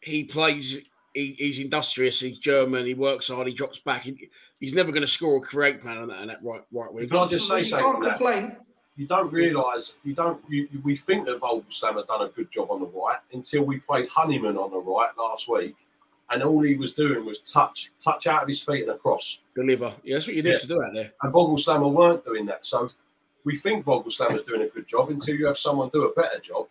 [0.00, 0.80] he plays.
[1.14, 2.18] He, he's industrious.
[2.20, 2.86] He's German.
[2.86, 3.46] He works hard.
[3.46, 4.02] He drops back.
[4.02, 4.30] He,
[4.60, 6.20] he's never going to score a create plan on that.
[6.22, 7.06] And that right, right wing.
[7.08, 8.00] Can I just say you something?
[8.02, 8.56] can't complain.
[8.96, 12.50] you don't realise you don't you, you- we think that Volkswagen had done a good
[12.50, 15.76] job on the right until we played Honeyman on the right last week,
[16.32, 19.40] and all he was doing was touch touch out of his feet and across.
[19.54, 19.94] Deliver.
[20.02, 20.56] Yeah, that's what you need Yeah.
[20.56, 21.12] to do out there.
[21.22, 22.64] And Vogelslammer weren't doing that.
[22.66, 22.88] So
[23.44, 26.68] we think Vogelslammer's doing a good job until you have someone do a better job.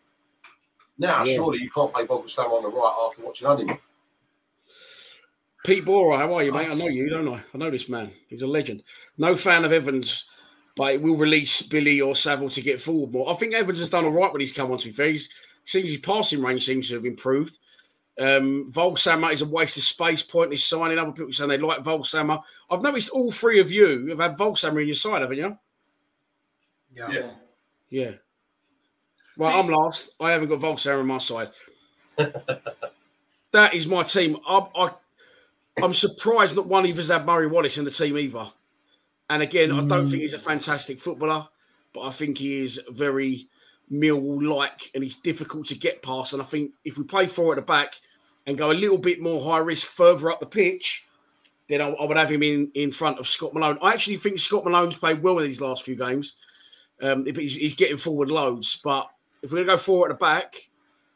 [0.97, 1.35] Now, Yeah.
[1.35, 3.77] surely you can't play Vogelslammer on the right after watching Honeyman.
[5.63, 6.69] Pete Bora, how are you, mate?
[6.71, 7.43] I know you, don't I?
[7.53, 8.11] I know this man.
[8.27, 8.81] He's a legend.
[9.17, 10.25] No fan of Evans,
[10.75, 13.29] but it will release Billy or Saville to get forward more.
[13.29, 14.79] I think Evans has done all right when he's come on.
[14.79, 15.29] To be fair, he's,
[15.65, 17.59] seems his passing range seems to have improved.
[18.19, 20.99] Um, Voglsammer is a waste of space, pointless signing.
[20.99, 22.41] Other people saying they like Voglsammer.
[22.69, 25.57] I've noticed all three of you have had Voglsammer in your side, haven't you?
[26.93, 27.11] Yeah.
[27.11, 27.31] Yeah.
[27.89, 28.11] Yeah.
[29.37, 30.11] Right, I'm last.
[30.19, 31.49] I haven't got Voltaire on my side.
[33.51, 34.37] that is my team.
[34.47, 34.91] I, I,
[35.81, 38.49] I'm surprised not one of us had Murray Wallace in the team either.
[39.29, 41.47] And again, I don't think he's a fantastic footballer,
[41.93, 43.47] but I think he is very
[43.91, 46.33] Millwall like and he's difficult to get past.
[46.33, 47.95] And I think if we play four at the back
[48.47, 51.05] and go a little bit more high risk further up the pitch,
[51.69, 53.77] then I, I would have him in, in front of Scott Malone.
[53.81, 56.35] I actually think Scott Malone's played well in these last few games.
[57.01, 59.07] Um, he's, he's getting forward loads, but
[59.41, 60.55] if we're going to go four at the back,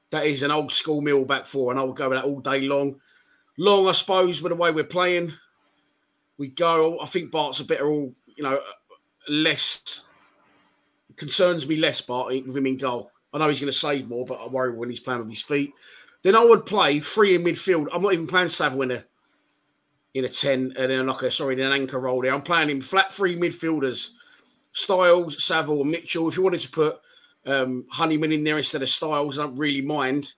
[0.09, 2.39] that is an old school mill back four, and I will go with that all
[2.39, 2.99] day long.
[3.57, 5.33] Long, I suppose, with the way we're playing,
[6.37, 6.99] we go.
[6.99, 8.59] I think Bart's a better, all you know,
[9.29, 10.01] less
[11.15, 12.01] concerns me less.
[12.01, 13.11] Bart with him in goal.
[13.33, 15.41] I know he's going to save more, but I worry when he's playing with his
[15.41, 15.73] feet.
[16.23, 17.87] Then I would play three in midfield.
[17.93, 19.03] I'm not even playing Saville in a
[20.13, 22.33] in a ten and then like a sorry, in an anchor role there.
[22.33, 24.11] I'm playing him flat three midfielders:
[24.71, 26.27] Styles, Saville, and Mitchell.
[26.27, 26.99] If you wanted to put
[27.45, 29.37] um, Honeyman in there instead of Styles.
[29.37, 30.33] I don't really mind.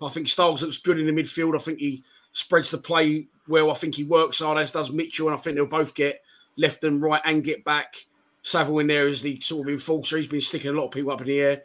[0.00, 1.54] I think Styles looks good in the midfield.
[1.54, 3.70] I think he spreads the play well.
[3.70, 6.20] I think he works hard, as does Mitchell, and I think they'll both get
[6.56, 7.94] left and right and get back.
[8.42, 10.18] Saville in there is the sort of enforcer.
[10.18, 11.62] He's been sticking a lot of people up in the air.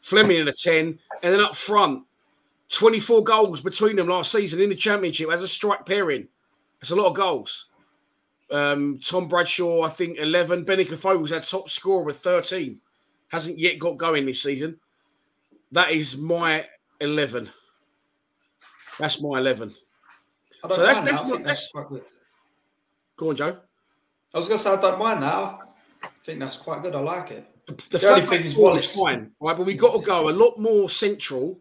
[0.00, 0.98] Flemming in a 10.
[1.22, 2.04] And then up front,
[2.70, 6.28] 24 goals between them last season in the championship as a strike pairing.
[6.80, 7.66] That's a lot of goals.
[8.50, 10.64] Um, Tom Bradshaw, I think 11.
[10.64, 12.80] Benny was our top scorer with 13
[13.32, 14.78] hasn't yet got going this season.
[15.72, 16.66] That is my
[17.00, 17.50] 11.
[18.98, 19.74] That's my 11.
[20.62, 22.04] I don't So that's- that's that's quite good.
[23.16, 23.58] Go on, Joe.
[24.34, 25.58] I was going to say I don't mind that.
[26.22, 26.94] I think that's quite good.
[26.94, 27.48] I like it.
[27.66, 28.90] The The only thing is four Wallace.
[28.90, 29.56] is fine, right?
[29.56, 31.58] But we got to go a lot more central,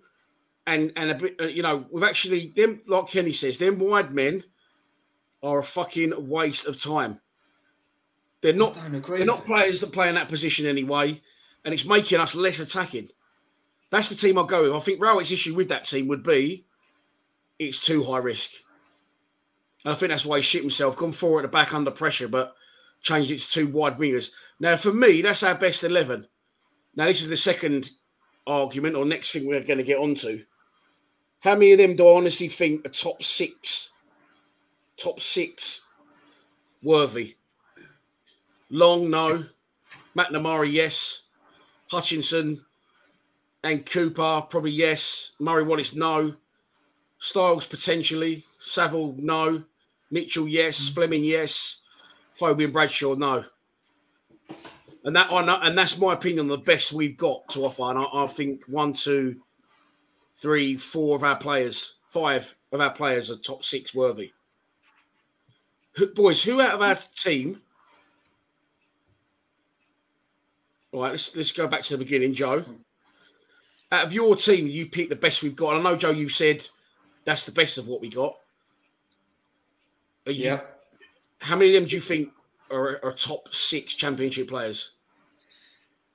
[0.68, 1.36] and and a bit.
[1.42, 4.44] uh, You know, we've actually them like Kenny says, them wide men
[5.42, 7.20] are a fucking waste of time.
[8.42, 8.76] They're not.
[8.76, 9.18] Don't agree.
[9.18, 11.22] They're not players that play in that position anyway,
[11.66, 13.10] and it's making us less attacking.
[13.90, 14.74] That's the team I'll go with.
[14.74, 16.66] I think Rowett's issue with that team would be
[17.60, 18.52] it's too high risk.
[19.84, 22.28] And I think that's why he shit himself, gone forward at the back under pressure,
[22.28, 22.56] but
[23.02, 24.32] changed it to two wide wingers.
[24.60, 26.28] Now, for me, that's our best 11.
[26.96, 27.90] Now, this is the second
[28.46, 30.44] argument or next thing we're going to get onto.
[31.40, 33.92] How many of them do I honestly think are top six?
[34.98, 35.82] Top six
[36.84, 37.36] worthy.
[38.70, 39.46] Long, no.
[40.16, 41.24] McNamara, yes.
[41.90, 42.64] Hutchinson
[43.64, 45.32] and Cooper, probably yes.
[45.40, 46.36] Murray Wallace, no.
[47.18, 48.46] Styles, potentially.
[48.60, 49.64] Saville, no.
[50.10, 50.90] Mitchell, yes.
[50.90, 50.94] Mm.
[50.94, 51.81] Flemming, yes.
[52.36, 53.44] Fabian Bradshaw, no.
[55.04, 57.84] And that know, and that's my opinion the best we've got to offer.
[57.84, 59.38] And I, I think one, two,
[60.36, 64.32] three, four of our players, five of our players are top six worthy.
[66.16, 67.62] Boys, who out of our team?
[70.92, 72.64] All right, let's let's go back to the beginning, Joe.
[73.92, 75.76] Out of your team, you picked the best we've got.
[75.76, 76.66] And I know, Joe, you said
[77.26, 78.36] that's the best of what we got.
[80.26, 80.62] You, Yeah.
[81.42, 82.30] How many of them do you think
[82.70, 84.92] are, are top six championship players?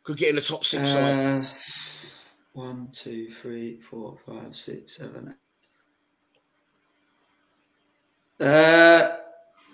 [0.05, 1.45] Could get in the top six side.
[1.45, 1.47] Uh,
[2.53, 5.35] one, two, three, four, five, six, seven,
[8.41, 8.47] eight.
[8.47, 9.17] Uh,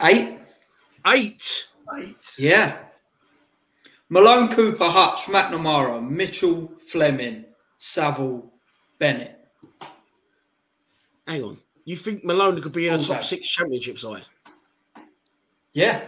[0.03, 0.39] eight.
[1.07, 1.69] Eight.
[1.99, 2.35] Eight.
[2.39, 2.79] Yeah.
[4.09, 7.45] Malone, Cooper, Hutch, McNamara, Mitchell, Flemming,
[7.77, 8.51] Saville,
[8.99, 9.39] Bennett.
[11.27, 11.59] Hang on.
[11.85, 14.23] You think Malone could be in a top six championship side?
[15.73, 16.05] Yeah.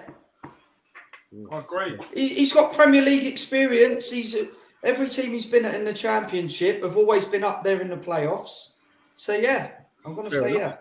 [1.50, 1.98] I agree.
[2.14, 4.10] He, he's got Premier League experience.
[4.10, 4.36] He's
[4.84, 7.96] every team he's been at in the Championship have always been up there in the
[7.96, 8.74] playoffs.
[9.16, 9.72] So yeah,
[10.04, 10.78] I'm going to Fair say enough.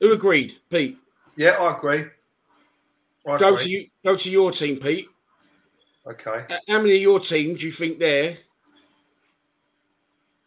[0.00, 0.98] Who agreed, Pete?
[1.36, 2.04] Yeah, I agree.
[3.26, 3.64] I Go agree.
[3.64, 3.86] to you.
[4.04, 5.08] Go to your team, Pete.
[6.06, 6.44] Okay.
[6.50, 8.36] Uh, How many of your team do you think there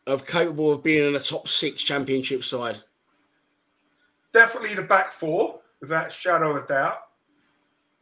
[0.06, 2.78] are capable of being in a top six championship side?
[4.34, 7.00] Definitely the back four, without a shadow of a doubt.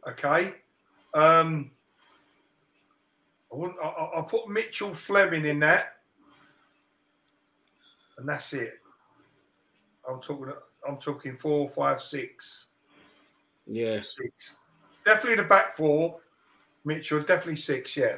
[0.08, 0.56] Okay.
[1.14, 1.72] Um,
[3.52, 5.94] I wouldn't, I, I- I'll put Mitchell Flemming in that.
[8.18, 8.80] And that's it.
[10.10, 10.54] I'm talking
[10.88, 12.72] I'm talking four, five, six.
[13.66, 14.00] Yeah.
[14.02, 14.60] Six.
[15.06, 16.20] Definitely the back four.
[16.86, 18.18] Mitchell, definitely six, yeah.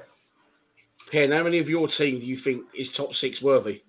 [1.09, 3.81] Ken, how many of your team do you think is top six worthy?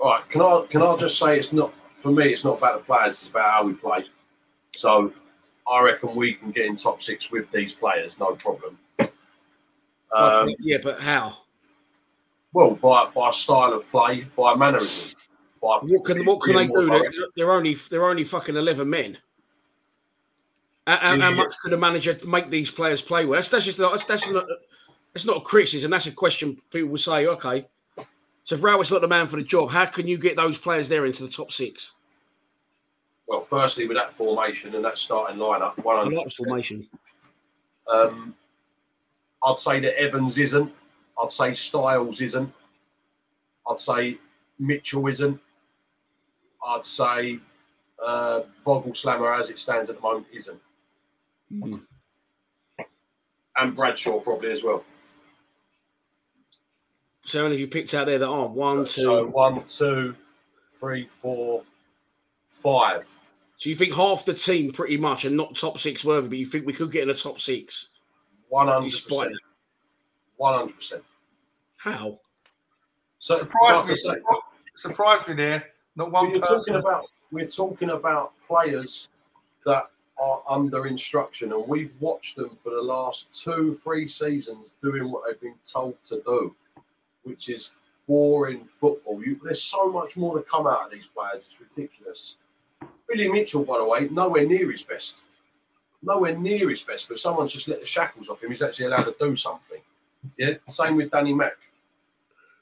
[0.00, 2.32] All right, can I can I just say it's not for me?
[2.32, 4.04] It's not about the players; it's about how we play.
[4.76, 5.12] So
[5.68, 8.78] I reckon we can get in top six with these players, no problem.
[10.14, 11.38] Um, yeah, but how?
[12.52, 15.14] well, by by style of play, by mannerism.
[15.62, 16.86] By What can what can they do?
[16.86, 19.18] They're, they're only they're only fucking eleven men.
[20.86, 23.38] How, how- how much could a manager make these players play well?
[23.38, 24.44] That's that's just that's, that's not,
[25.14, 25.90] That's not a criticism.
[25.90, 27.26] That's a question people will say.
[27.26, 27.66] Okay,
[28.44, 30.88] so if Rowett's not the man for the job, how can you get those players
[30.88, 31.92] there into the top six?
[33.26, 36.86] Well, firstly, with that formation and that starting lineup, I one like the formation.
[37.90, 38.34] Um,
[39.44, 40.72] I'd say that Evans isn't.
[41.22, 42.52] I'd say Styles isn't.
[43.68, 44.18] I'd say
[44.58, 45.40] Mitchell isn't.
[46.66, 47.38] I'd say
[48.04, 50.60] uh, Vogelslammer, as it stands at the moment, isn't.
[53.56, 54.84] And Bradshaw probably as well.
[57.24, 58.52] So how many have you picked out there that aren't?
[58.52, 59.02] One, two.
[59.02, 60.14] So one, two,
[60.78, 61.62] three, four,
[62.62, 63.06] five.
[63.56, 66.46] So you think half the team pretty much are not top six worthy, but you
[66.46, 67.88] think we could get in the top six?
[68.48, 69.32] One hundred percent.
[70.36, 71.02] One hundred percent.
[71.76, 72.18] How?
[73.18, 73.96] So Surprised me.
[74.08, 74.38] I
[74.74, 75.64] Surprised me there.
[75.96, 76.56] Not one we're person.
[76.56, 79.08] talking about we're talking about players
[79.64, 79.84] that
[80.18, 85.22] are under instruction, and we've watched them for the last two, three seasons doing what
[85.26, 86.54] they've been told to do,
[87.22, 87.72] which is
[88.08, 89.22] boring football.
[89.22, 91.46] You, there's so much more to come out of these players.
[91.46, 92.36] It's ridiculous.
[93.12, 95.22] Billy Mitchell, by the way, nowhere near his best.
[96.02, 98.50] Nowhere near his best, but someone's just let the shackles off him.
[98.50, 99.80] He's actually allowed to do something.
[100.36, 100.54] Yeah.
[100.68, 101.56] Same with Danny Mack.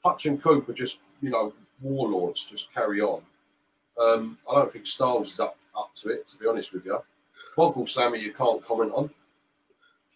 [0.03, 3.21] Hutch and Coop are just, you know, warlords, just carry on.
[3.99, 6.99] Um, I don't think Styles is up, up to it, to be honest with you.
[7.55, 9.09] Vogel Sammy, you can't comment on.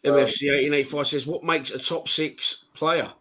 [0.04, 3.12] MFC 1885 says, What makes a top six player?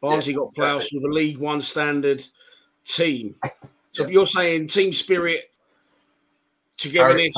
[0.00, 2.22] Barnsley Yeah, got players with a League One standard
[2.84, 3.36] team.
[3.92, 5.50] So you're saying team spirit,
[6.76, 7.34] togetherness,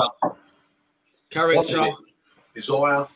[1.29, 1.65] character.
[1.75, 1.91] Character,
[2.55, 3.07] desire,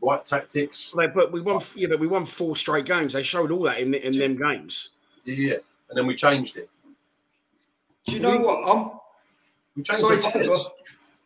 [0.00, 0.92] right tactics.
[0.94, 3.12] Like, but we won, yeah, but we won four straight games.
[3.12, 4.90] They showed all that in in them games.
[5.24, 5.56] Yeah, yeah.
[5.88, 6.68] And then we changed it.
[8.06, 8.68] Do you know what?
[8.68, 8.90] I'm
[9.76, 10.64] We changed sorry the players.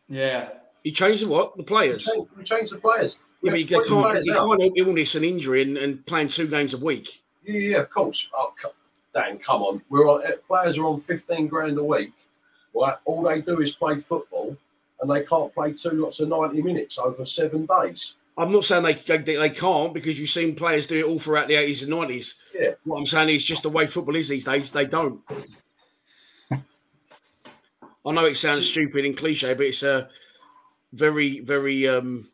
[0.09, 0.49] Yeah.
[0.83, 1.55] You changed the what?
[1.55, 2.05] The We players.
[2.05, 3.17] changed, we changed the players.
[3.41, 3.85] Yeah, but you can't,
[4.25, 7.21] you can't help illness and injury and, and playing two games a week.
[7.43, 8.29] Yeah, yeah, of course.
[8.33, 8.73] Oh, co-
[9.13, 9.81] Dan, come on.
[9.89, 12.13] We're on, eh, players are on 15 grand a week.
[12.81, 12.95] Right?
[13.05, 14.57] All they do is play football
[15.01, 18.13] and they can't play two lots of 90 minutes over seven days.
[18.37, 21.47] I'm not saying they, they they can't because you've seen players do it all throughout
[21.47, 22.35] the 80s and 90s.
[22.53, 22.71] Yeah.
[22.83, 25.21] What I'm saying is just the way football is these days, they don't.
[26.51, 30.07] I know it sounds stupid and cliche, but it's uh,
[30.93, 32.29] very, very um,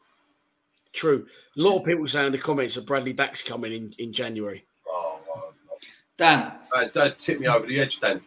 [0.91, 1.25] true.
[1.57, 4.65] A lot of people saying in the comments that Bradley Dack's coming in, in January.
[4.87, 5.51] Oh,
[6.17, 8.21] Dan, uh, don't tip me over the edge, Dan.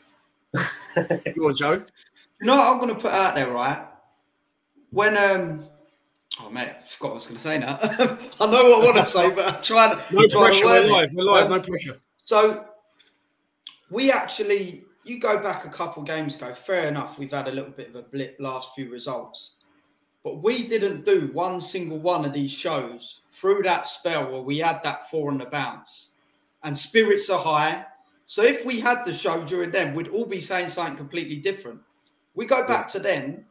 [1.37, 1.83] Go on, Joe.
[2.41, 3.87] You know what I'm going to put out there, right?
[4.91, 5.67] When um,
[6.41, 7.79] oh mate, I forgot what I was going to say now.
[8.41, 9.99] I know what I want to say, but I'm trying.
[10.11, 10.65] No trying to pressure.
[10.65, 11.15] word We're live.
[11.15, 11.47] We're live.
[11.47, 12.01] Um, No pressure.
[12.25, 12.65] So
[13.91, 16.55] we actually, you go back a couple games ago.
[16.55, 19.57] Fair enough, we've had a little bit of a blip last few results,
[20.23, 24.59] but we didn't do one single one of these shows through that spell where we
[24.59, 26.13] had that four on the bounce,
[26.65, 27.85] and spirits are high.
[28.27, 31.81] So if we had the show during them, we'd all be saying something completely different.
[32.37, 33.45] We go back to then,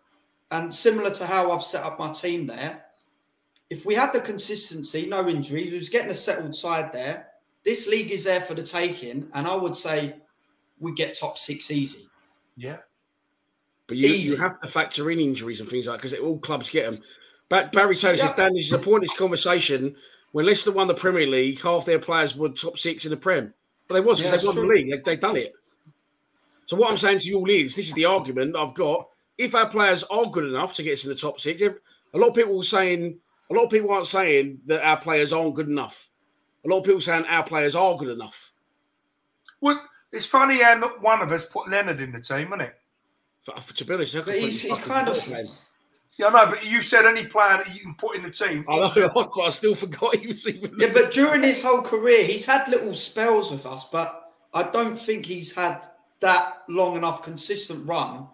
[0.51, 2.85] and similar to how I've set up my team there,
[3.69, 7.27] if we had the consistency, no injuries, we was getting a settled side there.
[7.63, 10.15] This league is there for the taking, and I would say
[10.79, 12.07] we get top six easy.
[12.55, 12.77] Yeah.
[13.87, 14.31] But you, Easy.
[14.31, 17.01] you have to factor in injuries and things like because all clubs get them.
[17.49, 18.35] But Barry Taylor says, Yeah.
[18.35, 19.95] Dan, this is a pointless conversation.
[20.31, 23.53] When Leicester won the Premier League, half their players were top six in the Prem.
[23.87, 24.89] But they was because Yeah, they won that's the league.
[24.89, 25.53] They, they done it.
[26.65, 29.07] So what I'm saying to you all is, this is the argument I've got.
[29.37, 31.73] If our players are good enough to get us in the top six, if,
[32.13, 33.19] a lot of people are saying,
[33.51, 36.09] a lot of people aren't saying that our players aren't good enough.
[36.65, 38.51] A lot of people saying our players are good enough.
[39.61, 39.81] Well,
[40.11, 42.75] it's funny how not one of us put Leonard in the team, isn't it?
[43.43, 45.47] For, for- to be honest, I could But put he's- he's kind of- top man.
[46.17, 48.63] Yeah, I know, but you said any player that you can put in the team.
[48.69, 50.73] I know, but I still forgot he was even.
[50.79, 54.95] Yeah, but during his whole career, he's had little spells with us, but I don't
[54.97, 55.85] think he's had
[56.21, 58.27] that long enough consistent run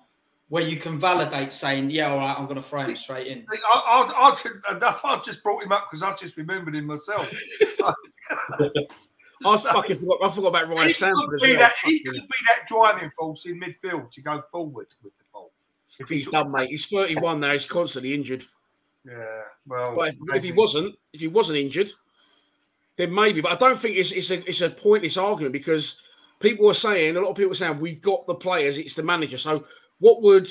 [0.49, 3.45] where you can validate saying, "Yeah, all right, I'm going to throw him straight in."
[3.51, 4.33] I, I,
[4.71, 7.27] I, I, I just brought him up because I just remembered him myself.
[9.43, 10.19] I fucking forgot.
[10.23, 11.59] I forgot about Ryan he Sanford could, be well.
[11.59, 15.51] that, he could be that driving force in midfield to go forward with the ball.
[15.99, 16.69] If he He's took- done, mate.
[16.69, 17.53] He's 31 now.
[17.53, 18.45] He's constantly injured.
[19.03, 21.91] Yeah, well, But if, if he wasn't, if he wasn't injured,
[22.97, 23.41] then maybe.
[23.41, 25.99] But I don't think it's it's a it's a pointless argument because
[26.41, 28.77] people are saying a lot of people are saying we've got the players.
[28.77, 29.37] It's the manager.
[29.37, 29.65] So
[29.99, 30.49] what would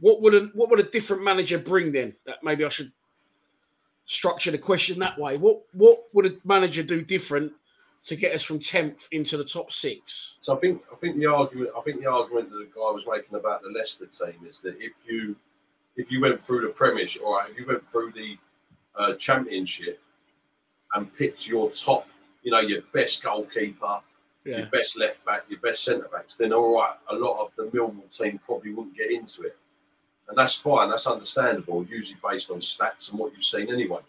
[0.00, 2.14] what would a, what would a different manager bring then?
[2.26, 2.92] That maybe I should
[4.06, 5.36] structure the question that way.
[5.36, 7.52] What what would a manager do different
[8.04, 10.36] to get us from 10th into the top six?
[10.40, 13.04] So I think I think the argument I think the argument that the guy was
[13.10, 15.36] making about the Leicester team is that if you
[15.96, 18.38] if you went through the Premiership or if you went through the
[18.96, 20.00] uh, Championship
[20.94, 22.06] and picked your top
[22.42, 24.00] you know, your best goalkeeper,
[24.44, 24.58] Yeah.
[24.58, 27.64] your best left back, your best centre backs, then all right, a lot of the
[27.76, 29.56] Millwall team probably wouldn't get into it.
[30.28, 34.00] And that's fine, that's understandable, usually based on stats and what you've seen anyway.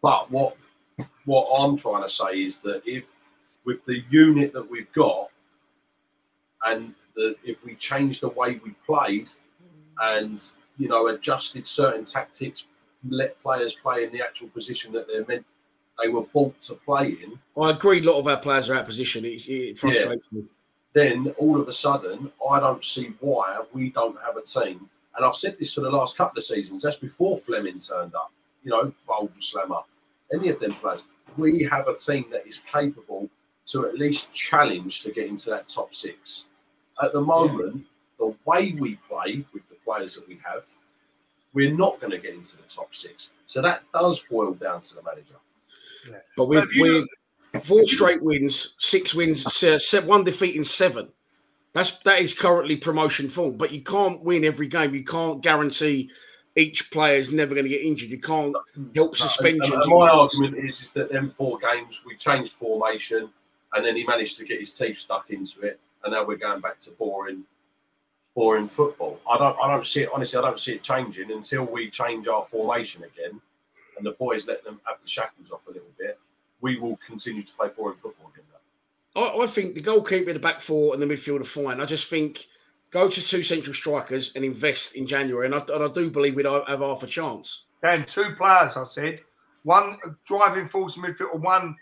[0.00, 0.56] But what
[1.24, 3.04] what I'm trying to say is that if
[3.64, 5.28] with the unit that we've got
[6.64, 9.30] and the, if we change the way we played
[10.02, 12.66] and you know adjusted certain tactics,
[13.08, 15.46] let players play in the actual position that they're meant
[16.00, 18.00] they were bought to play in, I agree.
[18.00, 19.24] A lot of our players are out of position.
[19.24, 20.44] It, it frustrates me.
[20.94, 24.88] then all of a sudden, I don't see why we don't have a team.
[25.16, 26.82] And I've said this for the last couple of seasons.
[26.82, 28.32] That's before Flemming turned up.
[28.64, 29.80] You know, Volvo Slammer,
[30.32, 31.04] any of them players.
[31.36, 33.28] We have a team that is capable
[33.66, 36.46] to at least challenge to get into that top six.
[37.02, 37.84] At the moment,
[38.18, 40.64] the way we play with the players that we have,
[41.54, 43.30] we're not going to get into the top six.
[43.46, 45.34] So that does boil down to the manager.
[46.36, 47.08] But we But if you
[47.54, 51.08] we four straight wins, six wins, se- se- one defeat in seven.
[51.72, 53.56] That's that is currently promotion form.
[53.56, 54.94] But you can't win every game.
[54.94, 56.10] You can't guarantee
[56.56, 58.10] each player is never going to get injured.
[58.10, 58.54] You can't
[58.94, 59.72] help suspensions.
[59.72, 63.30] And, and my argument is, is that them four games we changed formation,
[63.72, 66.60] and then he managed to get his teeth stuck into it, and now we're going
[66.60, 67.44] back to boring,
[68.34, 69.18] boring football.
[69.28, 70.38] I don't, I don't see it honestly.
[70.38, 73.40] I don't see it changing until we change our formation again,
[74.02, 76.18] and the boys let them have the shackles off a little bit.
[76.60, 78.44] We will continue to play boring football again.
[79.14, 81.80] I, I think the goalkeeper, the back four, and the midfield are fine.
[81.80, 82.46] I just think
[82.90, 86.34] go to two central strikers and invest in January, and I, and I do believe
[86.34, 87.64] we'd have half a chance.
[87.82, 89.20] Dan, two players, I said.
[89.64, 91.76] One driving force midfield, one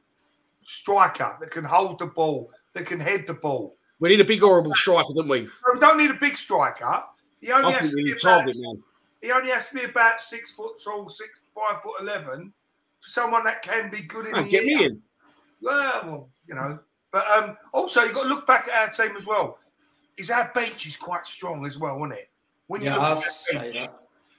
[0.64, 3.76] striker that can hold the ball, that can head the ball.
[4.00, 5.42] We need a big horrible striker, don't we?
[5.42, 7.02] No, we don't need a big striker.
[7.40, 8.82] He only I has think to we need about, target man.
[9.20, 12.52] He only has to be about six foot tall, six five foot eleven.
[13.00, 14.66] Someone that can be good in Man, the get air.
[14.66, 15.02] me in.
[15.62, 16.78] Well, well, you know.
[17.12, 19.58] But um, also you've got to look back at our team as well.
[20.16, 22.30] Is our bench is quite strong as well, isn't it?
[22.66, 23.94] When you Yeah, look I'll at say bench, that.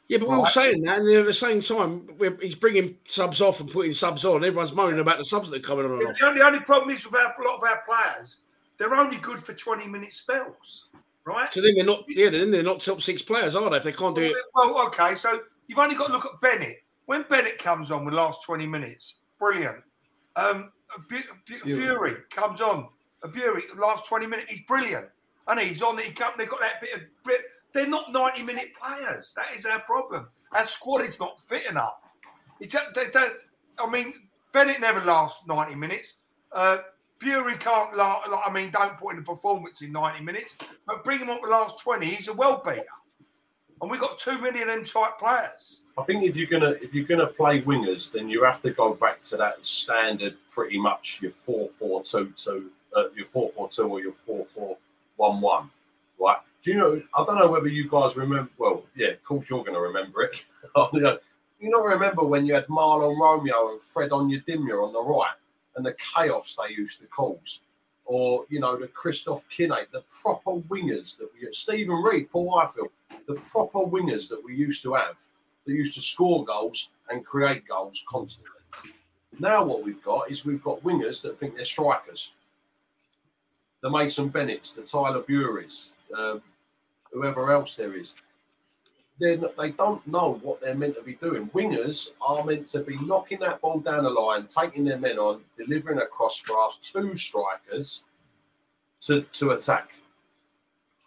[0.07, 0.51] Yeah, but we're all Right.
[0.51, 3.93] saying that, and then at the same time, we're, he's bringing subs off and putting
[3.93, 4.43] subs on.
[4.43, 6.17] Everyone's moaning about the subs that are coming on and off.
[6.19, 8.41] The only, the only problem is with our, a lot of our players,
[8.77, 10.87] they're only good for 20 minute spells,
[11.25, 11.51] right?
[11.53, 13.77] So then they're not, yeah, then they're not top six players, are they?
[13.77, 16.83] If they can't do it, Well, okay, so you've only got to look at Bennett.
[17.05, 19.83] When Bennett comes on with last 20 minutes, brilliant.
[20.35, 20.71] Um,
[21.65, 22.89] Burey comes on,
[23.23, 25.07] a Burey, last 20 minutes, he's brilliant.
[25.47, 27.41] And he's on, he come, they've got that bit of, bit,
[27.73, 29.33] they're not 90 minute players.
[29.35, 30.27] That is our problem.
[30.53, 32.13] Our squad is not fit enough.
[32.59, 33.33] It's, they don't,
[33.79, 34.13] I mean,
[34.51, 36.17] Bennett never lasts 90 minutes.
[36.51, 36.79] Uh,
[37.21, 40.55] Burey can't like, I mean, don't put in a performance in 90 minutes,
[40.87, 42.85] but bring him on the last 20, he's a well beater.
[43.81, 45.81] And we've got too many of them type players.
[45.97, 48.93] I think if you're gonna if you're gonna play wingers, then you have to go
[48.93, 53.67] back to that standard, pretty much your four four two two, uh, your four four
[53.69, 54.77] two or your four four
[55.17, 55.69] one one,
[56.19, 56.37] right?
[56.61, 57.01] Do you know?
[57.15, 58.49] I don't know whether you guys remember.
[58.57, 60.45] Well, yeah, of course you're gonna remember it.
[60.93, 61.17] you know,
[61.61, 65.35] not remember when you had Mahlon Romeo and Fred Onyedinma on the right,
[65.75, 67.61] and the chaos they used to cause,
[68.05, 72.89] or you know the Christoph Kinate, the proper wingers that we Stephen Reed, Paul Ifill,
[73.27, 75.19] the proper wingers that we used to have
[75.65, 78.61] that used to score goals and create goals constantly.
[79.39, 82.33] Now what we've got is we've got wingers that think they're strikers.
[83.81, 86.41] The Mason Bennetts, the Tyler Bureys, um,
[87.11, 88.15] whoever else there is.
[89.21, 91.47] They're they don't know what they're meant to be doing.
[91.49, 95.41] Wingers are meant to be knocking that ball down the line, taking their men on,
[95.57, 98.03] delivering a cross for us two strikers
[99.01, 99.91] to, to attack.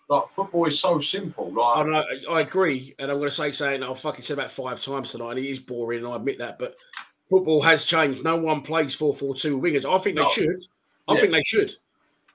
[0.08, 1.50] Like football is so simple.
[1.52, 4.50] Like I, know, I agree, and I'm going to say something I've fucking said about
[4.50, 6.58] five times tonight, and it is boring, and I admit that.
[6.58, 6.76] But
[7.28, 8.22] football has changed.
[8.22, 9.84] No one plays four four two wingers.
[9.84, 10.62] I think they should.
[11.08, 11.20] I Yeah.
[11.20, 11.74] think they should.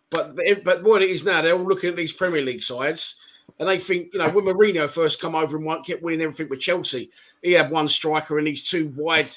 [0.10, 0.36] But
[0.66, 3.16] but what it is now, they're all looking at these Premier League sides,
[3.60, 6.50] and they think you know when Mourinho first come over and won, kept winning everything
[6.50, 7.12] with Chelsea,
[7.42, 9.30] he had one striker and these two wide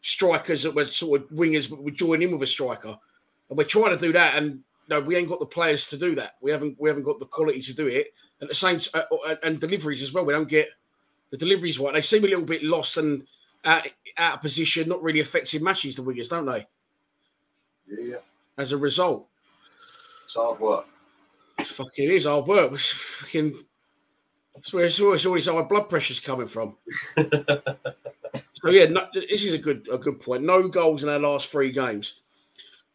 [0.00, 2.96] strikers that were sort of wingers, but would join in with a striker,
[3.48, 6.14] and we're trying to do that, and no, we ain't got the players to do
[6.14, 6.36] that.
[6.40, 8.12] We haven't we haven't got the quality to do it.
[8.40, 10.24] At the same uh, uh, and deliveries as well.
[10.24, 10.68] We don't get
[11.30, 11.94] the deliveries right.
[11.94, 13.26] They seem a little bit lost and
[13.64, 13.86] out,
[14.18, 15.96] out of position, not really affecting matches.
[15.96, 16.66] The wingers, don't they?
[17.88, 18.16] yeah,
[18.58, 19.26] As a result,
[20.24, 20.86] it's hard work.
[21.66, 22.72] It fucking is hard work.
[22.72, 23.64] It's fucking.
[24.54, 26.76] That's where it's always, always our blood pressure's coming from.
[27.16, 30.44] so yeah, no, this is a good a good point.
[30.44, 32.20] No goals in our last three games.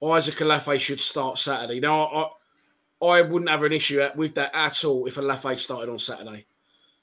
[0.03, 1.79] Isaac Olaofe should start Saturday.
[1.79, 2.31] Now,
[3.01, 6.47] I, I wouldn't have an issue with that at all if Olaofe started on Saturday.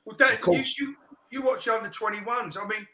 [0.05, 0.79] Well, Dan, Of you, course.
[0.81, 0.97] you,
[1.31, 2.57] you watch under 21s.
[2.61, 2.87] I mean,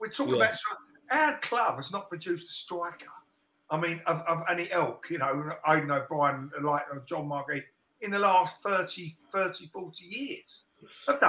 [0.00, 0.44] we're talking Yeah.
[0.44, 3.10] about stri- our club has not produced a striker.
[3.68, 7.62] I mean, of, of any ilk, you know, Aidan O'Brien, like uh, John Markey,
[8.02, 10.66] in the last 30, 30, 40 years,
[11.06, 11.26] have they?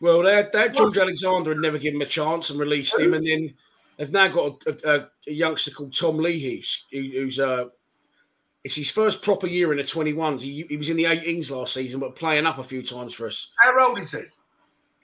[0.00, 3.26] Well, had, had George Alexander and never given him a chance and released him, and
[3.26, 3.54] then
[3.96, 7.66] they've now got a, a, a youngster called Tom Leahy, who, who's uh,
[8.64, 10.40] it's his first proper year in the 21s.
[10.40, 13.26] He, he was in the 18s last season, but playing up a few times for
[13.26, 13.50] us.
[13.62, 14.22] How old is he?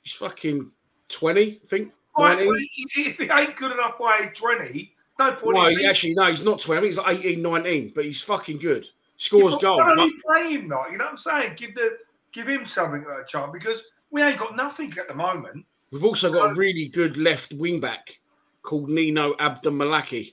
[0.03, 0.71] He's fucking
[1.11, 1.93] 20, I think.
[2.19, 6.29] Right, well, if he ain't good enough by 20, no point No, in actually, no,
[6.29, 6.79] he's not 20.
[6.79, 8.87] I think he's like 18, 19, but he's fucking good.
[9.21, 9.83] Scores Yeah, goals.
[9.97, 10.91] But- play him not?
[10.91, 11.53] You know what I'm saying?
[11.57, 11.99] Give the
[12.33, 15.67] give him something like a chance because we ain't got nothing at the moment.
[15.91, 18.19] We've also got a really good left wing back
[18.63, 20.33] called Nino Abdelmalaki.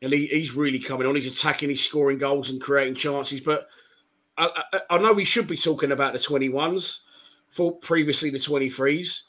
[0.00, 1.16] And he, he's really coming on.
[1.16, 3.40] He's attacking, he's scoring goals and creating chances.
[3.40, 3.66] But
[4.38, 7.00] I, I, I know we should be talking about the 21s
[7.48, 9.22] for previously the 23s.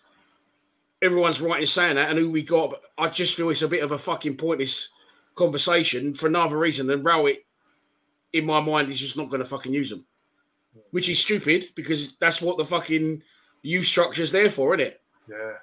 [1.01, 2.69] Everyone's right in saying that and who we got.
[2.69, 4.89] But I just feel it's a bit of a fucking pointless
[5.33, 7.45] conversation for another reason than Rowett,
[8.33, 10.05] in my mind, is just not going to fucking use them.
[10.91, 13.21] Which is stupid because that's what the fucking
[13.61, 15.01] youth structure's there for, isn't it?
[15.29, 15.53] Yeah.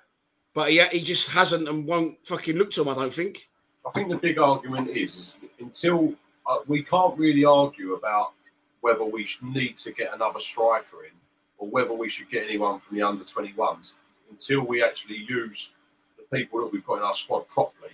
[0.55, 3.49] But he, he just hasn't and won't fucking look to him, I don't think.
[3.87, 6.15] I think the big argument is, is until
[6.47, 8.33] uh, we can't really argue about
[8.81, 11.13] whether we need to get another striker in
[11.59, 13.95] or whether we should get anyone from the under 21s
[14.31, 15.71] until we actually use
[16.17, 17.93] the people that we've got in our squad properly.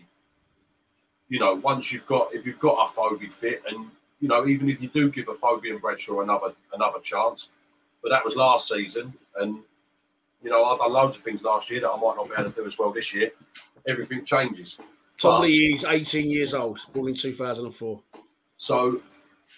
[1.29, 3.91] You know, once you've got if you've got Afobe fit, and
[4.21, 7.51] you know, even if you do give Afobe and Bradshaw another another chance,
[8.03, 9.59] but that was last season, and
[10.43, 12.51] you know, I've done loads of things last year that I might not be able
[12.51, 13.33] to do as well this year.
[13.89, 14.79] Everything changes.
[15.19, 18.01] Tom Lee is 18 years old, born in 2004.
[18.59, 19.01] So,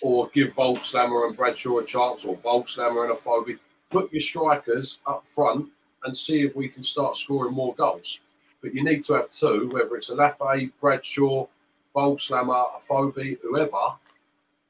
[0.01, 3.59] or give Volkslammer and Bradshaw a chance, or Volkslammer and Afobe.
[3.91, 5.69] Put your strikers up front
[6.05, 8.21] and see if we can start scoring more goals.
[8.63, 11.47] But you need to have two, whether it's Olaofe, Bradshaw,
[11.95, 13.95] Volkslammer, Afobe, whoever.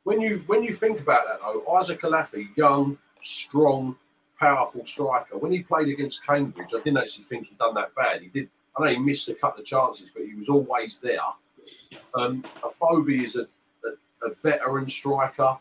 [0.08, 3.94] When you when you think about that though, Isaac Olaofe, young, strong,
[4.40, 5.36] powerful striker.
[5.36, 8.22] When he played against Cambridge, I didn't actually think he'd done that bad.
[8.22, 8.48] He did.
[8.74, 11.20] I know he missed a couple of chances, but he was always there.
[12.14, 13.46] Um, Afobe is a,
[13.86, 15.58] a, a veteran striker.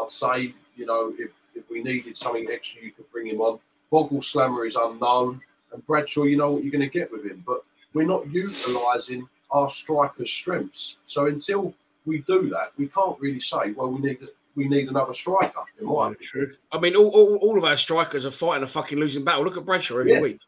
[0.00, 3.58] I'd say, you know, if if we needed something extra, you could bring him on.
[3.90, 5.42] Vogel Slammer is unknown,
[5.74, 7.44] and Bradshaw, you know what you're going to get with him.
[7.46, 10.96] But we're not utilising our strikers' strengths.
[11.04, 11.74] So until
[12.08, 14.18] we do that, we can't really say, well, we need
[14.56, 15.60] we need another striker.
[15.80, 16.56] In my opinion.
[16.72, 19.44] I mean, all, all, all of our strikers are fighting a fucking losing battle.
[19.44, 20.20] Look at Bradshaw every Yeah.
[20.20, 20.40] week.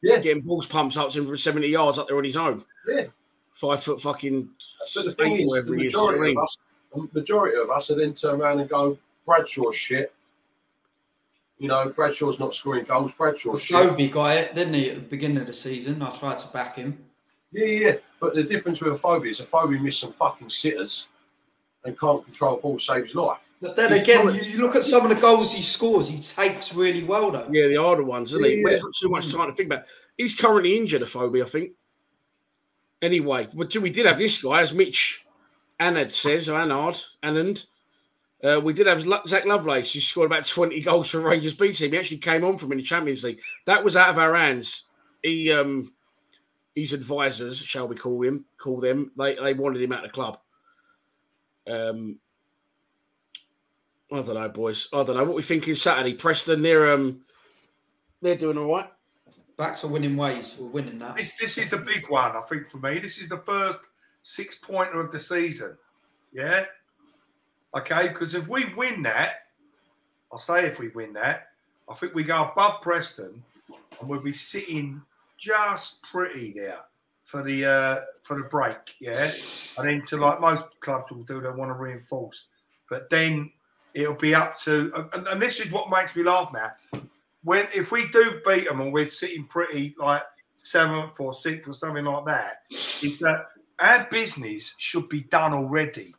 [0.00, 0.18] Yeah.
[0.18, 2.64] Getting balls pumped up to him from 70 yards up there on his own.
[2.88, 3.04] Yeah.
[3.52, 4.48] Five foot fucking.
[4.96, 5.92] But the thing is, the he is.
[5.92, 6.58] majority of us,
[6.92, 10.12] the majority of us, are then turn around and go, Bradshaw's shit.
[11.58, 13.12] You know, Bradshaw's not scoring goals.
[13.12, 13.76] Bradshaw's shit.
[13.76, 16.02] Kobe got it, didn't he, at the beginning of the season?
[16.02, 16.98] I tried to back him.
[17.52, 17.88] Yeah, yeah.
[17.88, 17.96] yeah.
[18.20, 21.08] But the difference with Afobe is a phobia missed some fucking sitters
[21.84, 23.48] and can't control ball, save his life.
[23.60, 26.08] But then He's again, got you, you look at some of the goals he scores,
[26.08, 27.48] he takes really well, though.
[27.50, 28.56] Yeah, the harder ones, isn't he?
[28.56, 28.74] Yeah, But yeah.
[28.74, 29.84] there's not too much time to think about.
[30.16, 31.72] He's currently injured, Afobe, I think.
[33.00, 35.24] Anyway, but we did have this guy, as Mitch
[35.80, 37.64] Anand says, or Anard, Anand.
[38.42, 41.92] Uh, we did have Zak Lovelace, who scored about 20 goals for Rangers B team.
[41.92, 43.40] He actually came on from in the Champions League.
[43.66, 44.86] That was out of our hands.
[45.22, 45.92] He, um,
[46.74, 50.14] his advisors, shall we call him, call them, they, they wanted him out of the
[50.14, 50.38] club.
[51.68, 52.18] Um,
[54.12, 54.88] I don't know, boys.
[54.92, 55.24] I don't know.
[55.24, 56.14] What we think thinking Saturday?
[56.14, 57.22] Preston, they're um,
[58.20, 58.90] they're doing all right.
[59.56, 60.56] Back to winning ways.
[60.58, 61.16] We're winning that.
[61.16, 62.98] This this is the big one, I think, for me.
[62.98, 63.78] This is the first
[64.22, 65.78] six pointer of the season.
[66.32, 66.64] Yeah.
[67.74, 69.46] Okay, because if we win that,
[70.30, 71.48] I'll say if we win that,
[71.88, 73.42] I think we go above Preston
[73.98, 75.00] and we'll be sitting
[75.42, 76.78] just pretty there
[77.24, 79.32] for the uh for the break, yeah.
[79.76, 82.46] And then to like most clubs will do, they want to reinforce.
[82.88, 83.50] But then
[83.94, 87.02] it'll be up to and, and this is what makes me laugh now.
[87.42, 90.22] When if we do beat them and we're sitting pretty like
[90.62, 93.46] seventh or sixth or something like that, is that
[93.80, 96.14] our business should be done already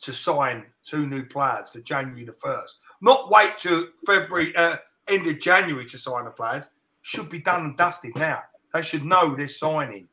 [0.00, 2.78] to sign two new players for January the first.
[3.00, 6.66] Not wait to February, uh, end of January to sign the players.
[7.08, 8.42] Should be done and dusted now.
[8.74, 10.08] They should know they're signing.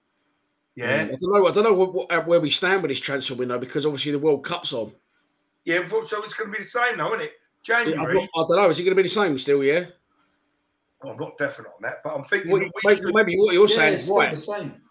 [0.76, 1.48] Yeah, Mm, I don't know.
[1.48, 4.20] I don't know what, what, where we stand with this transfer window because obviously the
[4.20, 4.94] World Cup's on.
[5.66, 5.86] yeah.
[5.90, 7.34] So it's going to be the same, though, isn't it?
[7.68, 8.14] Yeah, I'm January.
[8.14, 8.70] not- I don't know.
[8.70, 9.62] Is it going to be the same still?
[9.62, 9.88] Yeah.
[11.04, 13.38] Well, I'm not definite on that, but I'm thinking What- that we maybe, should- maybe
[13.38, 14.32] what you're Yeah, saying is right.
[14.32, 14.82] the same.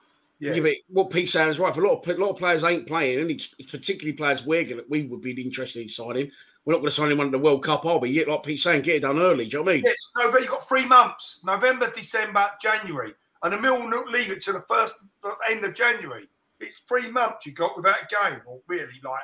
[0.40, 0.52] yeah.
[0.52, 1.74] Yeah, but what Pete saying is right.
[1.74, 4.44] For a lot of a lot of players ain't playing, and it's it's particularly players
[4.44, 6.31] we're gonna, we would be interested in signing.
[6.64, 8.24] We're not going to sign anyone under the World Cup, are we?
[8.24, 9.44] Like Pete saying, get it done early.
[9.44, 9.82] Do you know what I mean?
[9.84, 10.40] Yes, November.
[10.40, 13.12] You've got three months: November, December, January,
[13.42, 16.24] and the mill will not leave it to the first the end of January.
[16.60, 19.20] it's three months you've got without a game, or really like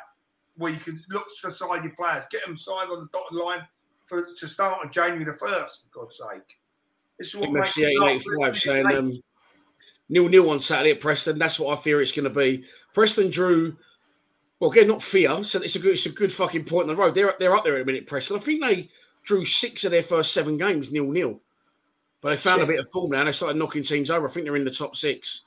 [0.57, 3.39] where you can look to the side your players, get them signed on the dotted
[3.39, 3.67] line
[4.05, 5.85] for to start on January the first.
[5.91, 6.59] For God's sake,
[7.19, 9.23] this is what makes MFC 1885 saying um,
[10.11, 11.39] nil nil on Saturday at Preston.
[11.39, 12.65] That's what I fear it's going to be.
[12.93, 13.77] Preston drew.
[14.61, 15.43] Well, again, not fear.
[15.43, 17.15] So it's a good, it's a good fucking point in the road.
[17.15, 18.07] They're they're up there in a minute.
[18.07, 18.37] Preston.
[18.37, 18.89] I think they
[19.25, 21.41] drew six of their first seven games nil nil,
[22.21, 22.65] but they found Yeah.
[22.65, 23.21] a bit of form now.
[23.21, 24.29] and They started knocking teams over.
[24.29, 25.43] I think they're in the top six.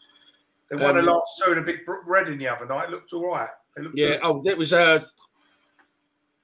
[0.70, 1.86] They won Um, the last two and a bit.
[1.86, 2.86] big Reading the other night.
[2.90, 3.50] It looked all right.
[3.78, 4.08] Looked Yeah.
[4.08, 4.20] good.
[4.24, 5.04] Oh, that was uh,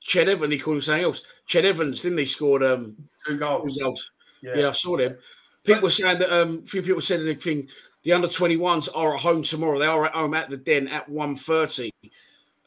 [0.07, 0.53] Ched Evans.
[0.53, 1.23] He called him something else.
[1.47, 2.25] Ched Evans, didn't he?
[2.25, 3.75] Scored um, two goals.
[3.77, 4.11] Two goals.
[4.43, 4.55] Yeah.
[4.57, 4.69] Yeah.
[4.69, 5.17] I saw them.
[5.63, 7.67] People were saying that um, a few people said anything.
[8.03, 9.77] The under 21s are at home tomorrow.
[9.79, 11.89] They are at home at the Den at 1.30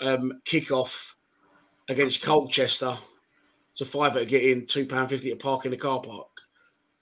[0.03, 1.15] um, kickoff
[1.89, 2.97] against Colchester.
[3.73, 6.29] It's a fiver to get in, two pound fifty to park in the car park.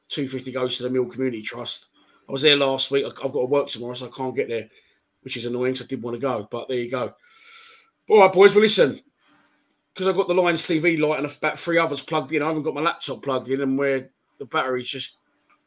[0.08, 1.88] Two fifty goes to the Mill Community Trust.
[2.28, 3.04] I was there last week.
[3.04, 4.68] I've got to work tomorrow, so I can't get there,
[5.22, 5.74] which is annoying.
[5.74, 7.12] So I did want to go, but there you go.
[8.08, 8.54] All right, boys.
[8.54, 9.00] Well, listen,
[9.92, 12.42] because I've got the Lions TV light and about three others plugged in.
[12.42, 15.16] I haven't got my laptop plugged in, and where the battery's just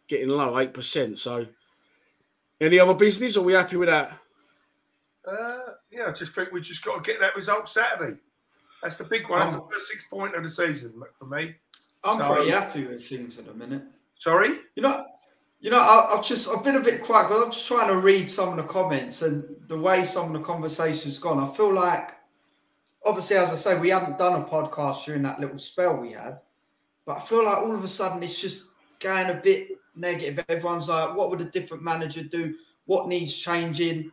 [0.08, 1.20] getting low, eight percent.
[1.20, 1.46] So,
[2.62, 3.36] any other business?
[3.36, 4.18] Are we happy with that?
[5.26, 5.60] Uh,
[5.92, 8.20] yeah, I just think we just got to get that result Saturday.
[8.82, 9.40] That's the big one.
[9.40, 11.56] That's the first six point of the season for me.
[12.04, 13.84] I'm So- pretty happy with things at the minute.
[14.20, 15.06] Sorry, You know,
[15.60, 17.98] you know, I, I've just I've been a bit quiet because I'm just trying to
[17.98, 21.40] read some of the comments and the way some of the conversations gone.
[21.40, 22.12] I feel like,
[23.06, 26.42] obviously, as I say, we haven't done a podcast during that little spell we had,
[27.06, 28.70] but I feel like all of a sudden it's just
[29.00, 30.44] going a bit negative.
[30.50, 32.56] Everyone's like, "What would a different manager do?
[32.86, 34.12] What needs changing?"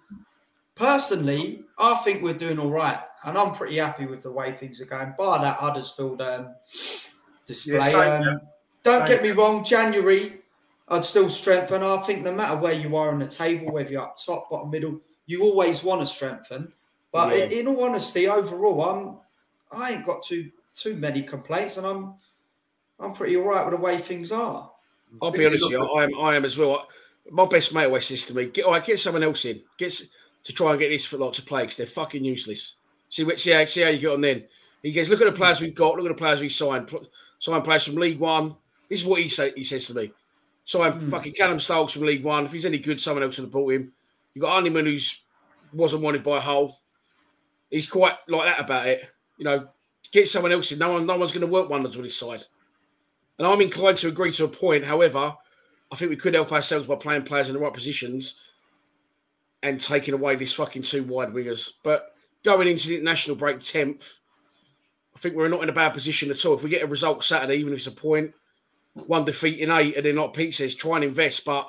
[0.81, 4.81] Personally, I think we're doing all right, and I'm pretty happy with the way things
[4.81, 5.13] are going.
[5.19, 6.55] Bar that Huddersfield um,
[7.45, 7.93] display.
[7.93, 8.41] Yeah, same, um,
[8.83, 10.41] don't get me wrong, January,
[10.89, 11.83] I'd still strengthen.
[11.83, 14.71] I think no matter where you are on the table, whether you're up top, bottom,
[14.71, 16.73] middle, you always want to strengthen.
[17.13, 17.45] But Yeah.
[17.45, 19.19] in, in all honesty, overall, I'm
[19.79, 22.15] I ain't got too too many complaints, and I'm
[22.99, 24.73] I'm pretty all right with the way things are.
[25.21, 26.89] I'll be honest with you, I am, I am as well.
[27.31, 29.87] My best mate always says to me, "Get, all right, get someone else in, get
[29.93, 30.07] s-
[30.45, 32.77] to try and get this for lot to play because they're fucking useless."
[33.09, 34.45] See, see how, see how you get on then.
[34.83, 35.97] He goes, "Look at the players we've got.
[35.97, 36.87] Look at the players we signed.
[36.87, 37.07] Pl-
[37.41, 38.55] Sign players from League One.
[38.89, 39.53] This is what he say.
[39.57, 40.13] He says to me,
[40.65, 41.09] sign hmm.
[41.09, 42.45] fucking Callum Styles from League One.
[42.45, 43.93] If he's any good, someone else would have bought him.
[44.35, 45.23] You got Honeyman who's
[45.73, 46.79] wasn't wanted by Hull.
[47.71, 49.09] He's quite like that about it.
[49.39, 49.69] You know,
[50.13, 50.79] get someone else in.
[50.79, 52.45] No one, no one's going to work wonders with his side."
[53.39, 54.85] And I'm inclined to agree to a point.
[54.85, 55.35] However,
[55.91, 58.39] I think we could help ourselves by playing players in the right positions
[59.63, 61.71] and taking away this fucking two wide wingers.
[61.83, 62.15] But
[62.45, 64.19] going into the international break 10th,
[65.15, 66.55] I think we're not in a bad position at all.
[66.55, 68.33] If we get a result Saturday, even if it's a point,
[68.95, 71.45] one defeat in eight, and then like Pete says, try and invest.
[71.45, 71.69] But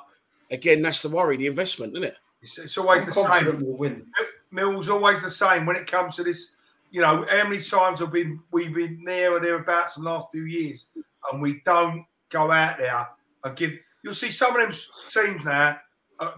[0.50, 2.16] again, that's the worry, the investment, isn't it?
[2.42, 3.64] it's, it's always I'm the same.
[3.64, 4.06] we'll win.
[4.50, 6.56] Mill's always the same when it comes to this.
[6.90, 10.28] You know, how many times have been we've been there or thereabouts in the last
[10.30, 10.90] few years,
[11.30, 13.06] and we don't go out there
[13.44, 13.72] and give.
[14.02, 14.76] You'll see some of them
[15.10, 15.78] teams now,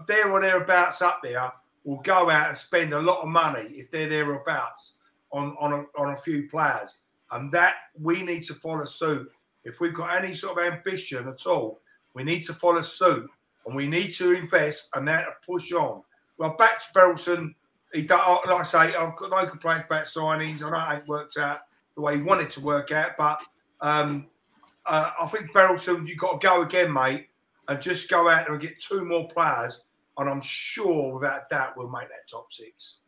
[0.07, 1.51] there or thereabouts up there,
[1.83, 4.95] will go out and spend a lot of money if they're thereabouts
[5.31, 6.99] on on a, on a few players,
[7.31, 9.31] and that we need to follow suit.
[9.63, 11.81] If we've got any sort of ambition at all,
[12.13, 13.29] we need to follow suit,
[13.65, 16.01] and we need to invest and that push on.
[16.37, 17.55] Well, back to Berylson,
[17.93, 20.61] he don't, like I say, I've got no complaints about signings.
[20.61, 21.61] I know it ain't worked out
[21.95, 23.39] the way he wanted to work out, but
[23.81, 24.27] um,
[24.85, 27.27] uh, I think Berylson, you've got to go again, mate,
[27.67, 29.81] and just go out there and get two more players,
[30.17, 33.01] and I'm sure without a doubt we'll make that top six.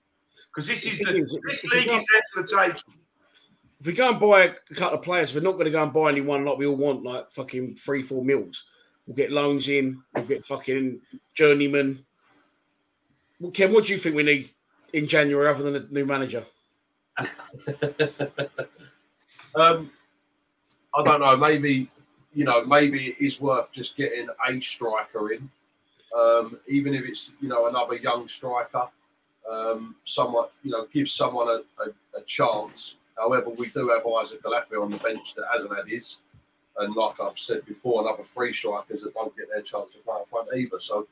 [0.54, 2.94] Because this is The the is, this league is there for the taking.
[3.80, 5.94] If we go and buy a couple of players, we're not going to go and
[5.94, 8.64] buy anyone like we all want, like fucking three, four mils.
[9.06, 11.00] We'll get loans in, we'll get fucking
[11.36, 12.04] journeyman.
[13.40, 14.50] Well, Ken, what do you think we need
[14.94, 16.44] in January other than a new manager?
[19.58, 19.90] Um,
[20.94, 21.36] I don't know.
[21.36, 21.90] Maybe
[22.34, 22.66] you know.
[22.66, 25.50] Maybe it is worth just getting a striker in,
[26.18, 28.88] um, even if it's you know another young striker.
[29.50, 32.98] Um, someone you know give someone a, a, a chance.
[33.18, 36.20] However, we do have Isaac Olaofe on the bench that hasn't had his,
[36.78, 40.16] and like I've said before, another three strikers that don't get their chance to play
[40.16, 40.80] up front either.
[40.80, 41.08] So.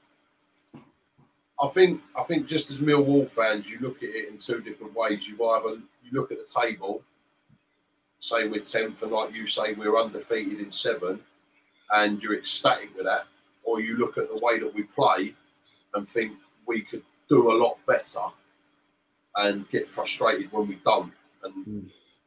[1.58, 4.94] I think I think just as Millwall fans, you look at it in two different
[4.94, 5.26] ways.
[5.26, 7.02] You either you look at the table
[8.26, 11.20] say we're 10th and like you say we're undefeated in seven
[11.92, 13.26] and you're ecstatic with that
[13.64, 15.34] or you look at the way that we play
[15.94, 16.34] and think
[16.66, 18.22] we could do a lot better
[19.38, 21.12] and get frustrated when we don't
[21.44, 21.80] and hmm.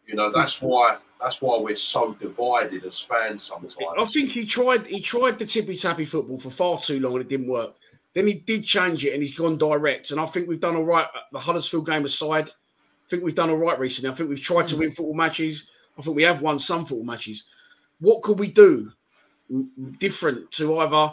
[0.07, 4.47] you know that's why that's why we're so divided as fans sometimes I think he
[4.47, 7.75] tried he tried the tippy tappy football for far too long and it didn't work.
[8.15, 10.11] Then he did change it and he's gone direct.
[10.11, 11.05] And I think we've done all right.
[11.05, 14.11] Uh, the Huddersfield game aside, I think we've done all right recently.
[14.11, 14.81] I think we've tried to hmm.
[14.81, 15.69] win football matches.
[15.99, 17.45] I think we have won some football matches.
[18.01, 18.93] What could we do
[19.99, 21.13] different to either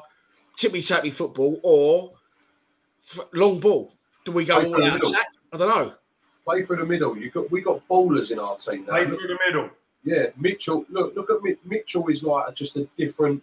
[0.57, 2.13] tippy tappy football or
[3.33, 3.93] long ball?
[4.25, 5.27] Do we go all out sack?
[5.51, 5.93] I don't know.
[6.43, 7.17] Play through the middle.
[7.17, 8.93] You got we got ballers in our team now.
[8.93, 9.69] Play through the middle.
[10.03, 10.85] Yeah, Mitchell.
[10.89, 12.07] Look, look at Mitchell.
[12.07, 13.41] Is like just a different,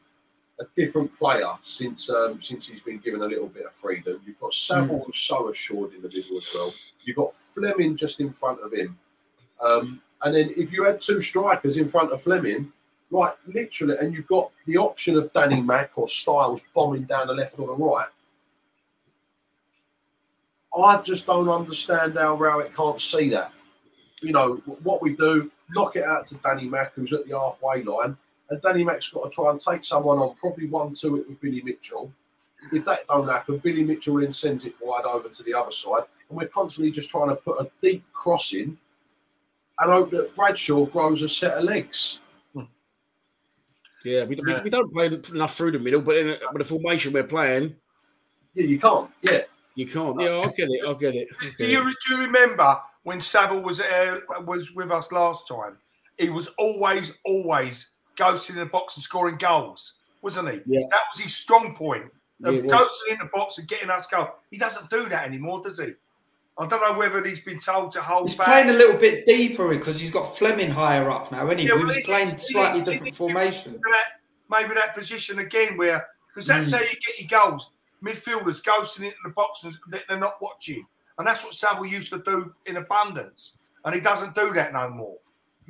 [0.61, 4.21] a different player since um, since he's been given a little bit of freedom.
[4.25, 5.15] You've got Saville, mm.
[5.15, 6.73] so assured in the middle as well.
[7.03, 8.97] You've got Flemming just in front of him,
[9.61, 12.73] um, and then if you had two strikers in front of Flemming,
[13.11, 17.35] like literally, and you've got the option of Danny Mack or Styles bombing down the
[17.35, 18.09] left or the right.
[20.75, 23.53] I just don't understand how Rowett can't see that.
[24.23, 27.83] You know, what we do, knock it out to Danny Mack, who's at the halfway
[27.83, 28.17] line,
[28.49, 31.41] and Danny Mack's got to try and take someone on, probably one two it with
[31.41, 32.11] Billy Mitchell.
[32.73, 36.05] If that don't happen, Billy Mitchell then sends it wide over to the other side,
[36.29, 38.79] and we're constantly just trying to put a deep cross in
[39.83, 42.21] and hope that Bradshaw grows a set of legs.
[44.05, 44.57] Yeah, we, yeah.
[44.57, 47.23] we, we, don't play enough through the middle, but in a, with the formation we're
[47.23, 47.77] playing,
[48.55, 49.09] yeah, you can't.
[49.23, 49.43] Yeah,
[49.77, 50.21] you can't.
[50.21, 50.85] Yeah, I'll get it.
[50.85, 51.29] I'll get it.
[51.41, 55.47] I'll get do you do you remember when Saville was uh, was with us last
[55.47, 55.79] time?
[56.19, 60.61] He was always always ghosting in the box and scoring goals, wasn't he?
[60.67, 60.87] Yeah.
[60.91, 62.11] That was his strong point
[62.45, 64.29] of yeah, ghosting in the box and getting us goal.
[64.51, 65.93] He doesn't do that anymore, does he?
[66.59, 68.47] I don't know whether he's been told to hold he's back.
[68.47, 71.67] playing a little bit deeper because he's got Flemming higher up now, isn't he?
[71.67, 73.73] Yeah, well, he's playing slightly different formation.
[73.73, 74.05] That,
[74.51, 76.77] maybe that position again where because that's mm.
[76.77, 77.71] how you get your goals
[78.03, 79.75] midfielders ghosting into the box and
[80.09, 80.85] they're not watching.
[81.19, 83.59] And that's what Saville used to do in abundance.
[83.85, 85.17] And he doesn't do that no more.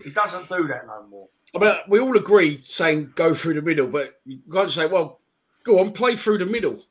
[0.02, 1.28] He doesn't do that no more.
[1.54, 5.20] I mean, we all agree saying go through the middle, but you can't say, well,
[5.64, 6.82] go on, play through the middle.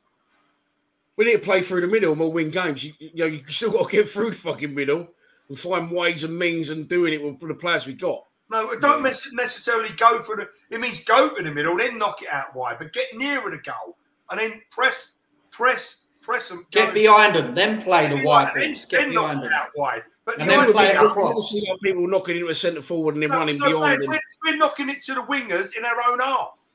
[1.22, 2.82] We need to play through the middle and we'll win games.
[2.84, 5.08] You, you know, you still got to get through the fucking middle
[5.48, 8.24] and find ways and means and doing it with the players we got.
[8.50, 10.48] No, don't necessarily go for the.
[10.70, 13.58] It means go for the middle, then knock it out wide, but get nearer the
[13.58, 13.96] goal
[14.30, 15.12] and then press
[15.52, 16.66] press, press them.
[16.72, 18.84] Get behind them, then play the wide balls.
[18.86, 19.52] Get behind them.
[19.52, 20.02] Out wide.
[20.24, 21.54] But and then play it across.
[21.82, 24.00] people knocking into a centre forward and then no, running no, beyond.
[24.00, 26.74] Mate, we're, we're, knocking it to the wingers in our own half.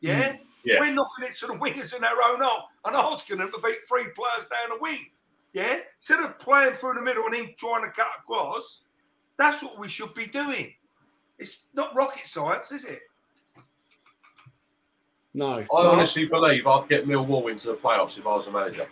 [0.00, 0.32] Yeah?
[0.32, 0.80] Mm, yeah?
[0.80, 3.78] We're knocking it to the wingers in our own half and asking them to beat
[3.88, 5.06] three players down the wing.
[5.52, 5.78] Yeah?
[5.98, 8.82] Instead of playing through the middle and him trying to cut across,
[9.38, 10.74] that's what we should be doing.
[11.38, 13.00] It's not rocket science, is it?
[15.34, 15.58] No.
[15.60, 18.86] I honestly believe I'd get Millwall into the playoffs if I was a manager.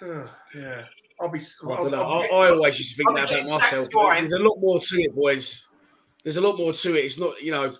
[0.54, 0.84] yeah.
[1.20, 1.38] I'll be.
[1.38, 2.02] I, don't know.
[2.02, 3.88] I, I always used to think that about myself.
[3.90, 5.66] There's a lot more to it, boys.
[6.24, 7.04] There's a lot more to it.
[7.04, 7.76] It's not, you know.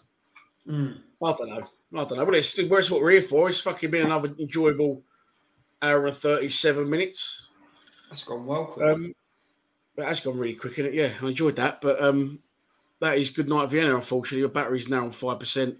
[0.69, 0.99] Mm.
[1.25, 1.69] I don't know.
[1.95, 2.25] I don't know.
[2.25, 3.49] But it's, where's what we're here for?
[3.49, 5.03] It's fucking been another enjoyable
[5.81, 7.49] hour and 37 minutes.
[8.09, 8.89] That's gone well quick.
[8.89, 9.15] Um,
[9.97, 10.95] that's gone really quick, isn't it?
[10.95, 11.81] Yeah, I enjoyed that.
[11.81, 12.41] But um,
[13.01, 14.41] that is good night Vienna, unfortunately.
[14.41, 15.77] Your battery's now on 5%.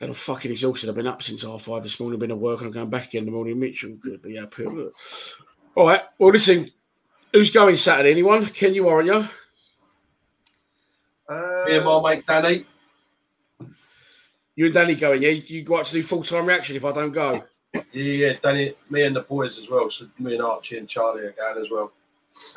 [0.00, 0.88] And I'm fucking exhausted.
[0.88, 3.06] I've been up since half five this morning, been at work, and I'm going back
[3.08, 3.58] again in the morning.
[3.58, 4.90] Mitchell could be up here.
[5.76, 6.02] All right.
[6.18, 6.70] Well, listen,
[7.32, 8.10] who's going Saturday?
[8.10, 8.46] Anyone?
[8.46, 9.28] Ken, you aren't you?
[11.28, 12.66] Uh, Me and my mate Danny.
[14.54, 15.30] You and Danny going, yeah?
[15.30, 17.44] You go out to do full time reaction if I don't go?
[17.72, 19.88] Yeah, yeah, Danny, me and the boys as well.
[19.88, 21.92] So me and Archie and Charlie are going as well.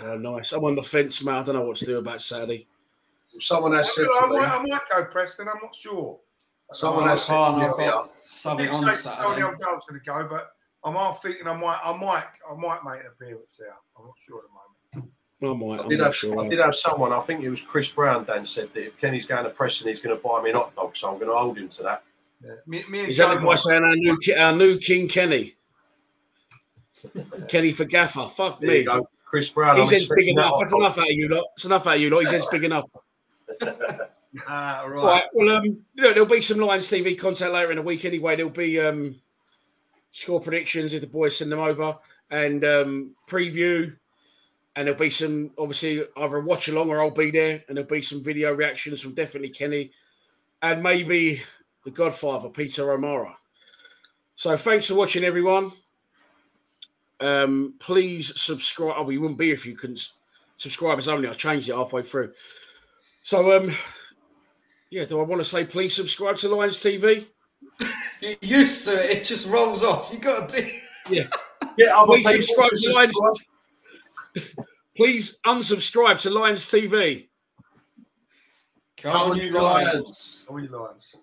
[0.01, 0.51] Oh, nice.
[0.51, 1.33] I'm on the fence, mate.
[1.33, 2.67] I don't know what to do about Saturday.
[3.39, 5.47] Someone has said I, I, I might go, Preston.
[5.47, 6.19] I'm not sure.
[6.73, 7.57] Someone has can't.
[7.57, 9.41] I've got something on Saturday.
[9.41, 10.51] I was going to go, but
[10.83, 13.73] I'm half thinking I might, I might, I might make an appearance there.
[13.97, 14.64] I'm not sure at the moment.
[15.43, 15.81] I might.
[15.81, 16.43] I did, have, sure.
[16.43, 17.11] I did have someone.
[17.11, 18.23] I think it was Chris Brown.
[18.23, 20.75] Dan said that if Kenny's going to Preston, he's going to buy me an hot
[20.75, 20.95] dog.
[20.95, 22.03] So I'm going to hold him to that.
[22.43, 22.51] Yeah.
[22.65, 25.55] Me, me Is that the saying our new, our new King Kenny?
[27.47, 28.29] Kenny for Gaffer.
[28.29, 29.01] Fuck there me.
[29.25, 29.77] Chris Brown.
[29.77, 30.53] He says big enough.
[30.59, 31.45] That's enough out of you lot.
[31.55, 32.19] It's enough out of you lot.
[32.21, 32.85] He says big enough.
[34.47, 35.03] Ah, right.
[35.03, 35.23] right.
[35.33, 38.35] Well, um, you know, there'll be some Lions TV content later in the week anyway.
[38.35, 39.15] There'll be um,
[40.11, 41.97] score predictions if the boys send them over
[42.29, 43.95] and um, preview.
[44.75, 47.63] And there'll be some, obviously, either watch along or I'll be there.
[47.67, 49.91] And there'll be some video reactions from definitely Kenny
[50.61, 51.41] and maybe
[51.85, 53.37] the Godfather, Peter O'Mara.
[54.35, 55.71] So thanks for watching, everyone.
[57.21, 58.95] Um, please subscribe.
[58.97, 60.11] Oh, we wouldn't be if you couldn't.
[60.57, 61.27] Subscribers only.
[61.27, 62.33] I changed it halfway through.
[63.21, 63.73] So, um,
[64.89, 67.27] yeah, do I want to say please subscribe to Lions TV?
[68.21, 70.11] you used to it, it just rolls off.
[70.11, 70.67] You got to do.
[71.09, 71.27] Yeah,
[71.77, 72.03] yeah.
[72.05, 73.15] Please subscribe to Lions.
[74.95, 77.27] Please unsubscribe to Lions TV.
[78.97, 80.45] Come, Come on, you Lions.
[80.47, 81.15] Come on, you Lions.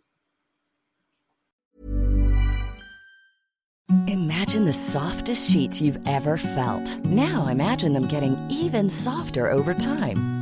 [4.08, 6.98] Imagine the softest sheets you've ever felt.
[7.04, 10.41] Now imagine them getting even softer over time.